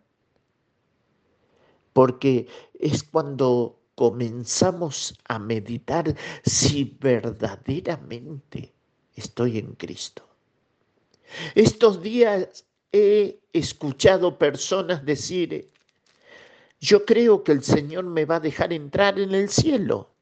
[1.94, 6.16] Porque es cuando comenzamos a meditar
[6.46, 8.74] si verdaderamente
[9.14, 10.26] estoy en Cristo.
[11.54, 15.70] Estos días he escuchado personas decir,
[16.80, 20.16] yo creo que el Señor me va a dejar entrar en el cielo.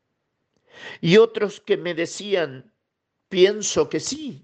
[0.99, 2.73] Y otros que me decían,
[3.29, 4.43] pienso que sí.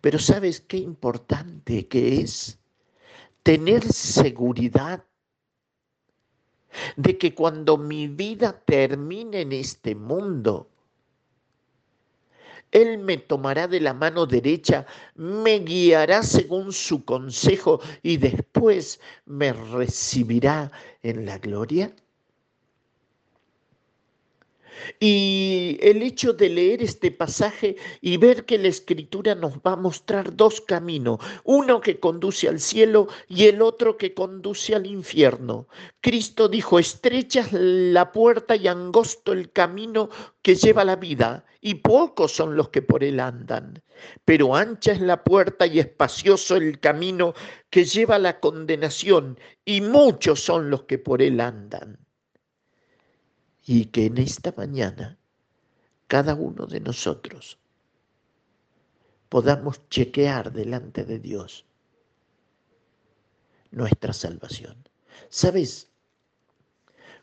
[0.00, 2.58] Pero ¿sabes qué importante que es
[3.42, 5.04] tener seguridad
[6.96, 10.68] de que cuando mi vida termine en este mundo,
[12.70, 19.52] Él me tomará de la mano derecha, me guiará según su consejo y después me
[19.52, 20.70] recibirá
[21.02, 21.94] en la gloria?
[25.00, 29.76] Y el hecho de leer este pasaje y ver que la escritura nos va a
[29.76, 35.68] mostrar dos caminos, uno que conduce al cielo y el otro que conduce al infierno.
[36.00, 40.10] Cristo dijo, estrecha es la puerta y angosto el camino
[40.42, 43.82] que lleva la vida, y pocos son los que por él andan.
[44.24, 47.34] Pero ancha es la puerta y espacioso el camino
[47.70, 52.07] que lleva la condenación, y muchos son los que por él andan
[53.70, 55.18] y que en esta mañana
[56.06, 57.58] cada uno de nosotros
[59.28, 61.66] podamos chequear delante de Dios
[63.70, 64.88] nuestra salvación.
[65.28, 65.90] ¿Sabes?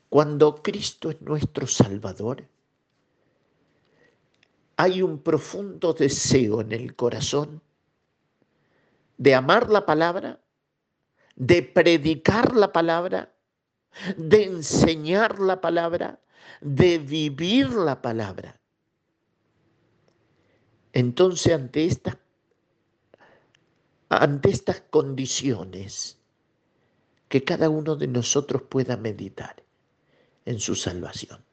[0.10, 2.48] Cuando Cristo es nuestro Salvador,
[4.78, 7.60] hay un profundo deseo en el corazón
[9.18, 10.40] de amar la palabra,
[11.36, 13.34] de predicar la palabra,
[14.16, 16.20] de enseñar la palabra,
[16.62, 18.60] de vivir la palabra.
[20.94, 22.18] Entonces, ante estas,
[24.10, 26.18] ante estas condiciones,
[27.28, 29.62] que cada uno de nosotros pueda meditar
[30.46, 31.44] en su salvación.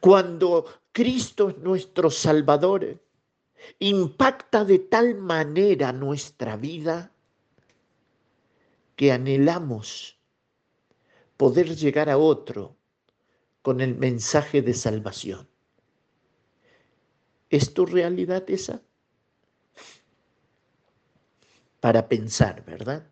[0.00, 2.98] Cuando Cristo es nuestro Salvador,
[3.78, 7.12] impacta de tal manera nuestra vida
[8.96, 10.18] que anhelamos
[11.36, 12.76] poder llegar a otro
[13.62, 15.48] con el mensaje de salvación.
[17.50, 18.82] ¿Es tu realidad esa?
[21.80, 23.10] Para pensar, ¿verdad?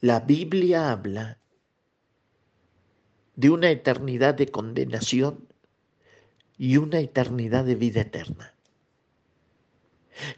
[0.00, 1.38] La Biblia habla
[3.34, 5.48] de una eternidad de condenación
[6.56, 8.57] y una eternidad de vida eterna.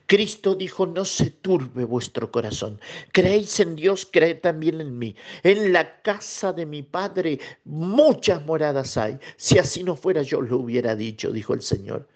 [0.07, 2.81] Cristo dijo, no se turbe vuestro corazón.
[3.12, 5.15] Creéis en Dios, creed también en mí.
[5.43, 9.19] En la casa de mi Padre muchas moradas hay.
[9.36, 12.09] Si así no fuera, yo lo hubiera dicho, dijo el Señor.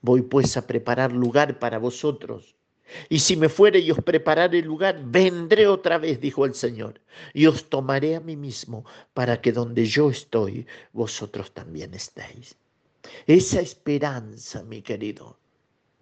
[0.00, 2.54] Voy pues a preparar lugar para vosotros.
[3.08, 7.00] Y si me fuere y os prepararé lugar, vendré otra vez, dijo el Señor,
[7.34, 12.56] y os tomaré a mí mismo, para que donde yo estoy, vosotros también estéis.
[13.26, 15.38] Esa esperanza, mi querido,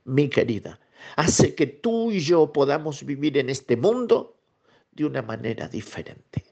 [0.07, 0.81] mi querida,
[1.17, 4.37] hace que tú y yo podamos vivir en este mundo
[4.93, 6.45] de una manera diferente.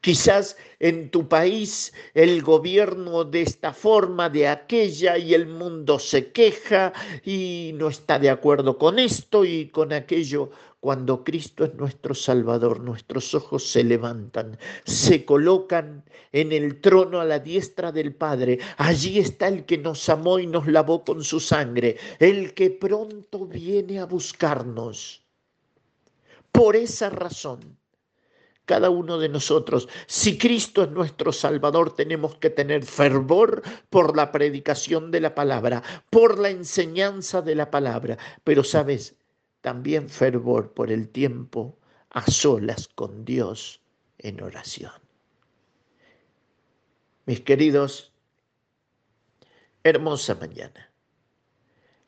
[0.00, 6.30] Quizás en tu país el gobierno de esta forma, de aquella, y el mundo se
[6.30, 6.92] queja
[7.24, 10.50] y no está de acuerdo con esto y con aquello.
[10.82, 17.24] Cuando Cristo es nuestro Salvador, nuestros ojos se levantan, se colocan en el trono a
[17.24, 18.58] la diestra del Padre.
[18.78, 23.46] Allí está el que nos amó y nos lavó con su sangre, el que pronto
[23.46, 25.22] viene a buscarnos.
[26.50, 27.78] Por esa razón,
[28.64, 34.32] cada uno de nosotros, si Cristo es nuestro Salvador, tenemos que tener fervor por la
[34.32, 35.80] predicación de la palabra,
[36.10, 38.18] por la enseñanza de la palabra.
[38.42, 39.14] Pero sabes,
[39.62, 41.78] también fervor por el tiempo
[42.10, 43.80] a solas con Dios
[44.18, 44.92] en oración.
[47.24, 48.12] Mis queridos,
[49.82, 50.90] hermosa mañana.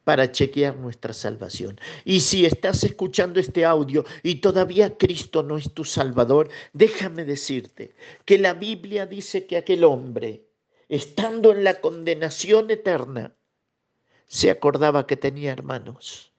[0.03, 1.81] para chequear nuestra salvación.
[2.05, 7.95] Y si estás escuchando este audio y todavía Cristo no es tu Salvador, déjame decirte
[8.27, 10.47] que la Biblia dice que aquel hombre,
[10.91, 13.35] estando en la condenación eterna,
[14.27, 16.34] se acordaba que tenía hermanos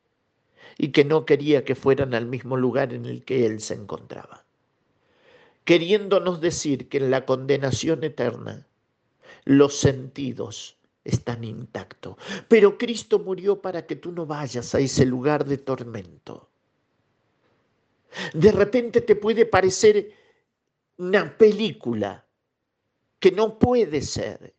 [0.78, 4.46] y que no quería que fueran al mismo lugar en el que él se encontraba.
[5.64, 8.68] Queriéndonos decir que en la condenación eterna
[9.46, 12.18] los sentidos están intactos.
[12.48, 16.50] Pero Cristo murió para que tú no vayas a ese lugar de tormento.
[18.34, 20.12] De repente te puede parecer
[20.98, 22.26] una película
[23.20, 24.54] que no puede ser.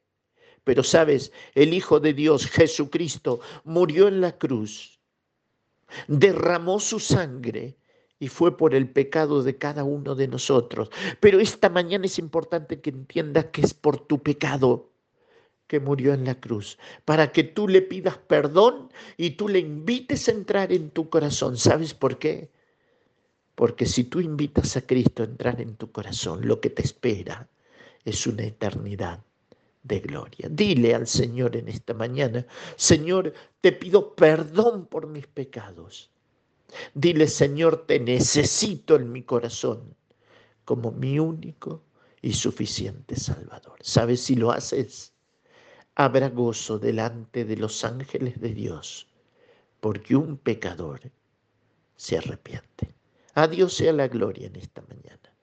[0.65, 4.96] Pero sabes, el Hijo de Dios, Jesucristo, murió en la cruz,
[6.09, 7.77] derramó su sangre
[8.19, 10.91] y fue por el pecado de cada uno de nosotros.
[11.21, 14.93] Pero esta mañana es importante que entiendas que es por tu pecado
[15.67, 20.29] que murió en la cruz, para que tú le pidas perdón y tú le invites
[20.29, 21.57] a entrar en tu corazón.
[21.57, 22.53] ¿Sabes por qué?
[23.57, 27.49] Porque si tú invitas a Cristo a entrar en tu corazón, lo que te espera
[28.05, 29.26] es una eternidad
[29.87, 30.49] de gloria.
[30.51, 32.47] Dile al Señor en esta mañana,
[32.77, 36.11] Señor, te pido perdón por mis pecados.
[36.95, 39.95] Dile, Señor, te necesito en mi corazón
[40.65, 41.83] como mi único
[42.21, 43.79] y suficiente Salvador.
[43.83, 45.13] ¿Sabes si lo haces?
[45.97, 49.09] habrá gozo delante de los ángeles de Dios,
[49.81, 51.01] porque un pecador
[51.97, 52.95] se arrepiente.
[53.35, 55.35] A Dios sea la gloria en esta mañana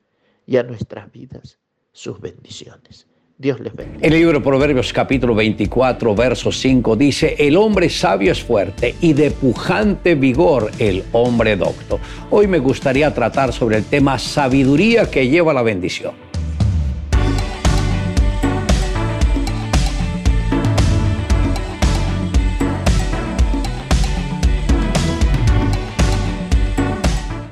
[0.45, 1.57] y a nuestras vidas
[1.91, 3.07] sus bendiciones.
[3.43, 3.99] Dios les bendiga.
[4.01, 9.31] El libro Proverbios capítulo 24, verso 5 dice, el hombre sabio es fuerte y de
[9.31, 11.99] pujante vigor el hombre docto.
[12.29, 16.22] Hoy me gustaría tratar sobre el tema sabiduría que lleva la bendición.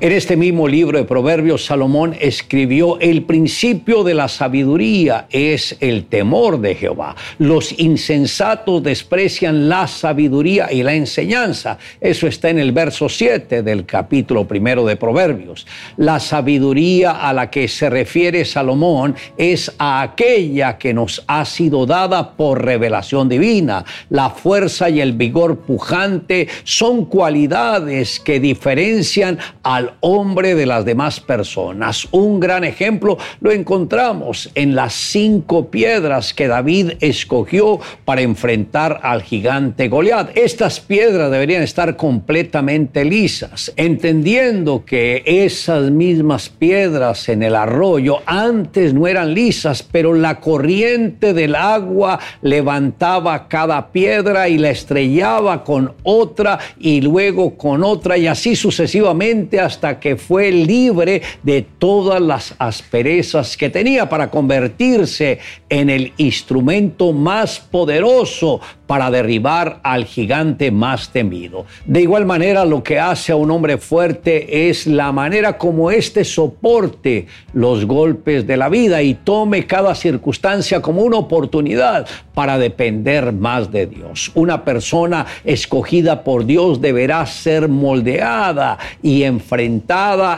[0.02, 6.06] En este mismo libro de Proverbios, Salomón escribió, el principio de la sabiduría es el
[6.06, 7.14] temor de Jehová.
[7.38, 11.78] Los insensatos desprecian la sabiduría y la enseñanza.
[12.00, 15.68] Eso está en el verso 7 del capítulo primero de Proverbios.
[15.98, 21.86] La sabiduría a la que se refiere Salomón es a aquella que nos ha sido
[21.86, 23.84] dada por revelación divina.
[24.10, 31.20] La fuerza y el vigor pujante son cualidades que diferencian al hombre de las demás
[31.20, 32.08] personas.
[32.10, 39.22] Un gran ejemplo lo encontramos en las cinco piedras que David escogió para enfrentar al
[39.22, 40.36] gigante Goliat.
[40.36, 48.94] Estas piedras deberían estar completamente lisas, entendiendo que esas mismas piedras en el arroyo antes
[48.94, 55.92] no eran lisas, pero la corriente del agua levantaba cada piedra y la estrellaba con
[56.02, 62.54] otra y luego con otra y así sucesivamente hasta que fue libre de todas las
[62.58, 71.10] asperezas que tenía para convertirse en el instrumento más poderoso para derribar al gigante más
[71.10, 71.64] temido.
[71.86, 76.24] De igual manera, lo que hace a un hombre fuerte es la manera como éste
[76.24, 83.32] soporte los golpes de la vida y tome cada circunstancia como una oportunidad para depender
[83.32, 84.30] más de Dios.
[84.34, 89.71] Una persona escogida por Dios deberá ser moldeada y enfrentada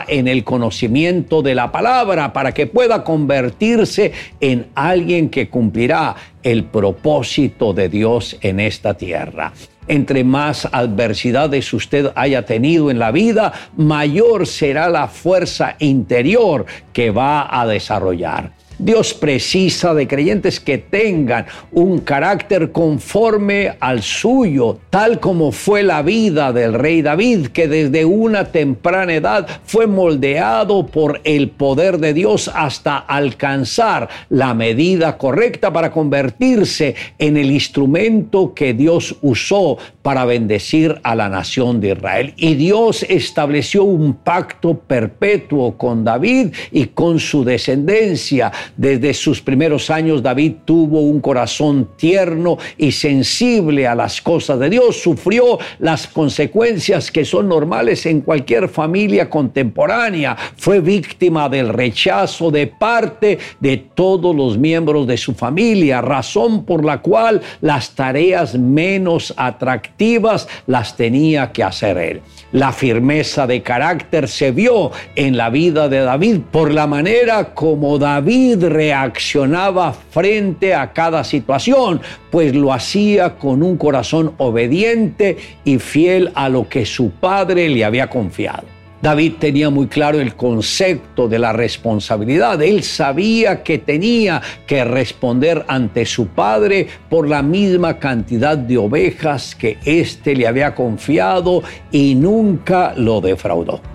[0.07, 6.65] en el conocimiento de la palabra para que pueda convertirse en alguien que cumplirá el
[6.65, 9.51] propósito de Dios en esta tierra.
[9.87, 17.11] Entre más adversidades usted haya tenido en la vida, mayor será la fuerza interior que
[17.11, 18.51] va a desarrollar.
[18.77, 26.01] Dios precisa de creyentes que tengan un carácter conforme al suyo, tal como fue la
[26.01, 32.13] vida del rey David, que desde una temprana edad fue moldeado por el poder de
[32.13, 40.25] Dios hasta alcanzar la medida correcta para convertirse en el instrumento que Dios usó para
[40.25, 42.33] bendecir a la nación de Israel.
[42.37, 49.89] Y Dios estableció un pacto perpetuo con David y con su descendencia desde sus primeros
[49.89, 55.01] años David tuvo un corazón tierno y sensible a las cosas de Dios.
[55.01, 60.35] Sufrió las consecuencias que son normales en cualquier familia contemporánea.
[60.57, 66.83] Fue víctima del rechazo de parte de todos los miembros de su familia, razón por
[66.83, 72.21] la cual las tareas menos atractivas las tenía que hacer él.
[72.51, 77.97] La firmeza de carácter se vio en la vida de David por la manera como
[77.97, 81.99] David David reaccionaba frente a cada situación,
[82.31, 87.83] pues lo hacía con un corazón obediente y fiel a lo que su padre le
[87.83, 88.63] había confiado.
[89.01, 92.61] David tenía muy claro el concepto de la responsabilidad.
[92.61, 99.53] Él sabía que tenía que responder ante su padre por la misma cantidad de ovejas
[99.53, 101.61] que éste le había confiado
[101.91, 103.94] y nunca lo defraudó.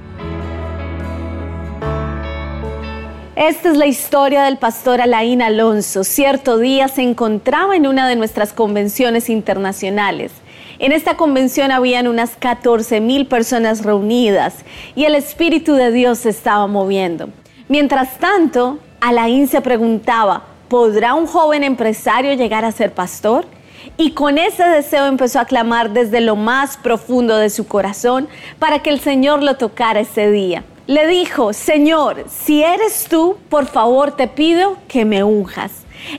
[3.41, 6.05] Esta es la historia del pastor Alain Alonso.
[6.05, 10.31] Cierto día se encontraba en una de nuestras convenciones internacionales.
[10.79, 14.57] En esta convención habían unas 14 mil personas reunidas
[14.95, 17.31] y el Espíritu de Dios se estaba moviendo.
[17.69, 23.47] Mientras tanto, Alain se preguntaba, ¿podrá un joven empresario llegar a ser pastor?
[23.97, 28.83] Y con ese deseo empezó a clamar desde lo más profundo de su corazón para
[28.83, 34.17] que el Señor lo tocara ese día le dijo, Señor, si eres tú, por favor
[34.17, 35.71] te pido que me unjas.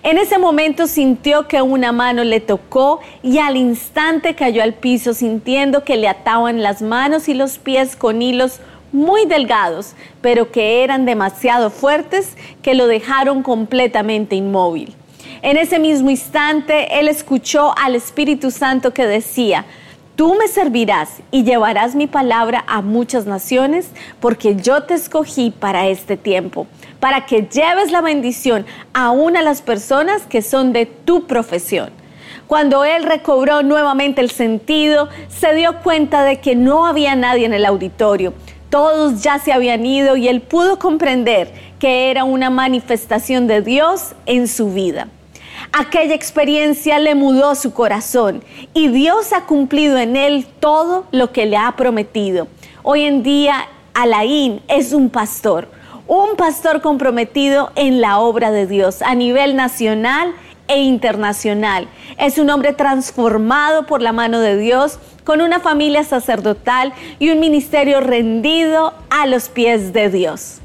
[0.02, 5.14] En ese momento sintió que una mano le tocó y al instante cayó al piso
[5.14, 8.62] sintiendo que le ataban las manos y los pies con hilos
[8.94, 14.96] muy delgados, pero que eran demasiado fuertes que lo dejaron completamente inmóvil.
[15.42, 19.66] En ese mismo instante, él escuchó al Espíritu Santo que decía,
[20.22, 23.90] Tú me servirás y llevarás mi palabra a muchas naciones,
[24.20, 26.68] porque yo te escogí para este tiempo,
[27.00, 31.90] para que lleves la bendición aún a las personas que son de tu profesión.
[32.46, 37.54] Cuando él recobró nuevamente el sentido, se dio cuenta de que no había nadie en
[37.56, 38.36] el auditorio.
[38.70, 44.14] Todos ya se habían ido y él pudo comprender que era una manifestación de Dios
[44.28, 45.08] en su vida.
[45.74, 48.44] Aquella experiencia le mudó su corazón
[48.74, 52.50] y Dios ha cumplido en él todo lo que le ha prometido.
[52.84, 55.70] Hoy en día, Alain es un pastor,
[56.08, 60.34] un pastor comprometido en la obra de Dios a nivel nacional
[60.68, 61.88] e internacional.
[62.18, 67.40] Es un hombre transformado por la mano de Dios, con una familia sacerdotal y un
[67.40, 70.62] ministerio rendido a los pies de Dios.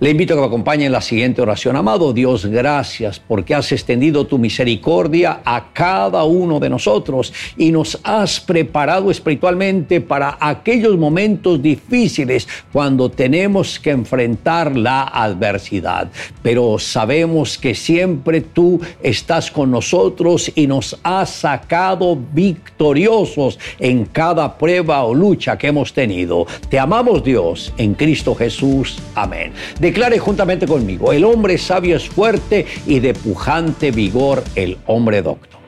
[0.00, 1.76] Le invito a que me acompañe en la siguiente oración.
[1.76, 8.00] Amado Dios, gracias porque has extendido tu misericordia a cada uno de nosotros y nos
[8.02, 16.10] has preparado espiritualmente para aquellos momentos difíciles cuando tenemos que enfrentar la adversidad.
[16.42, 24.58] Pero sabemos que siempre tú estás con nosotros y nos has sacado victoriosos en cada
[24.58, 26.48] prueba o lucha que hemos tenido.
[26.68, 28.98] Te amamos Dios en Cristo Jesús.
[29.14, 29.52] Amén.
[29.84, 35.58] Declare juntamente conmigo, el hombre sabio es fuerte y de pujante vigor el hombre docto.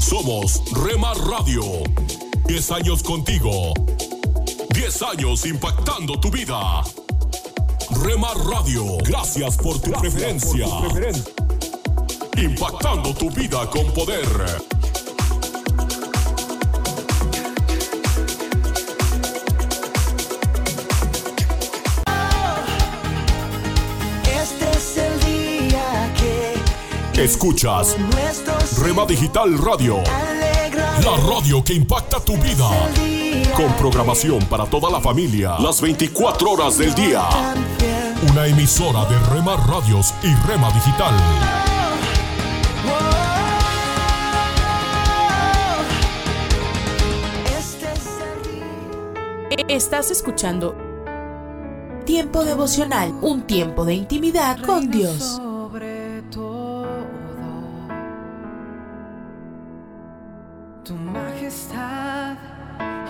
[0.00, 1.62] Somos Rema Radio.
[2.46, 3.74] 10 años contigo.
[4.70, 6.82] 10 años impactando tu vida.
[8.02, 10.66] Rema Radio, gracias por tu preferencia.
[12.38, 14.26] Impactando tu vida con poder.
[24.24, 26.14] Este es el día
[27.14, 27.96] que Escuchas
[28.82, 30.02] Rema Digital Radio.
[31.02, 32.68] La radio que impacta tu vida.
[33.56, 35.56] Con programación para toda la familia.
[35.58, 37.26] Las 24 horas del día.
[38.30, 41.65] Una emisora de Rema Radios y Rema Digital.
[49.76, 50.74] Estás escuchando
[52.06, 55.18] Tiempo devocional, un tiempo de intimidad con Dios.
[55.36, 56.86] sobre todo
[60.82, 62.38] tu majestad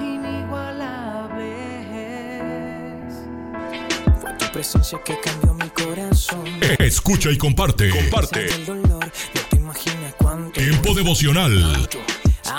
[0.01, 1.53] inigualable
[3.07, 3.15] es.
[4.21, 6.47] Fue tu presencia que cambió mi corazón.
[6.81, 7.91] Escucha y comparte.
[7.91, 8.49] Comparte.
[8.67, 11.87] Dolor, no te cuánto Tiempo devocional.
[12.45, 12.59] a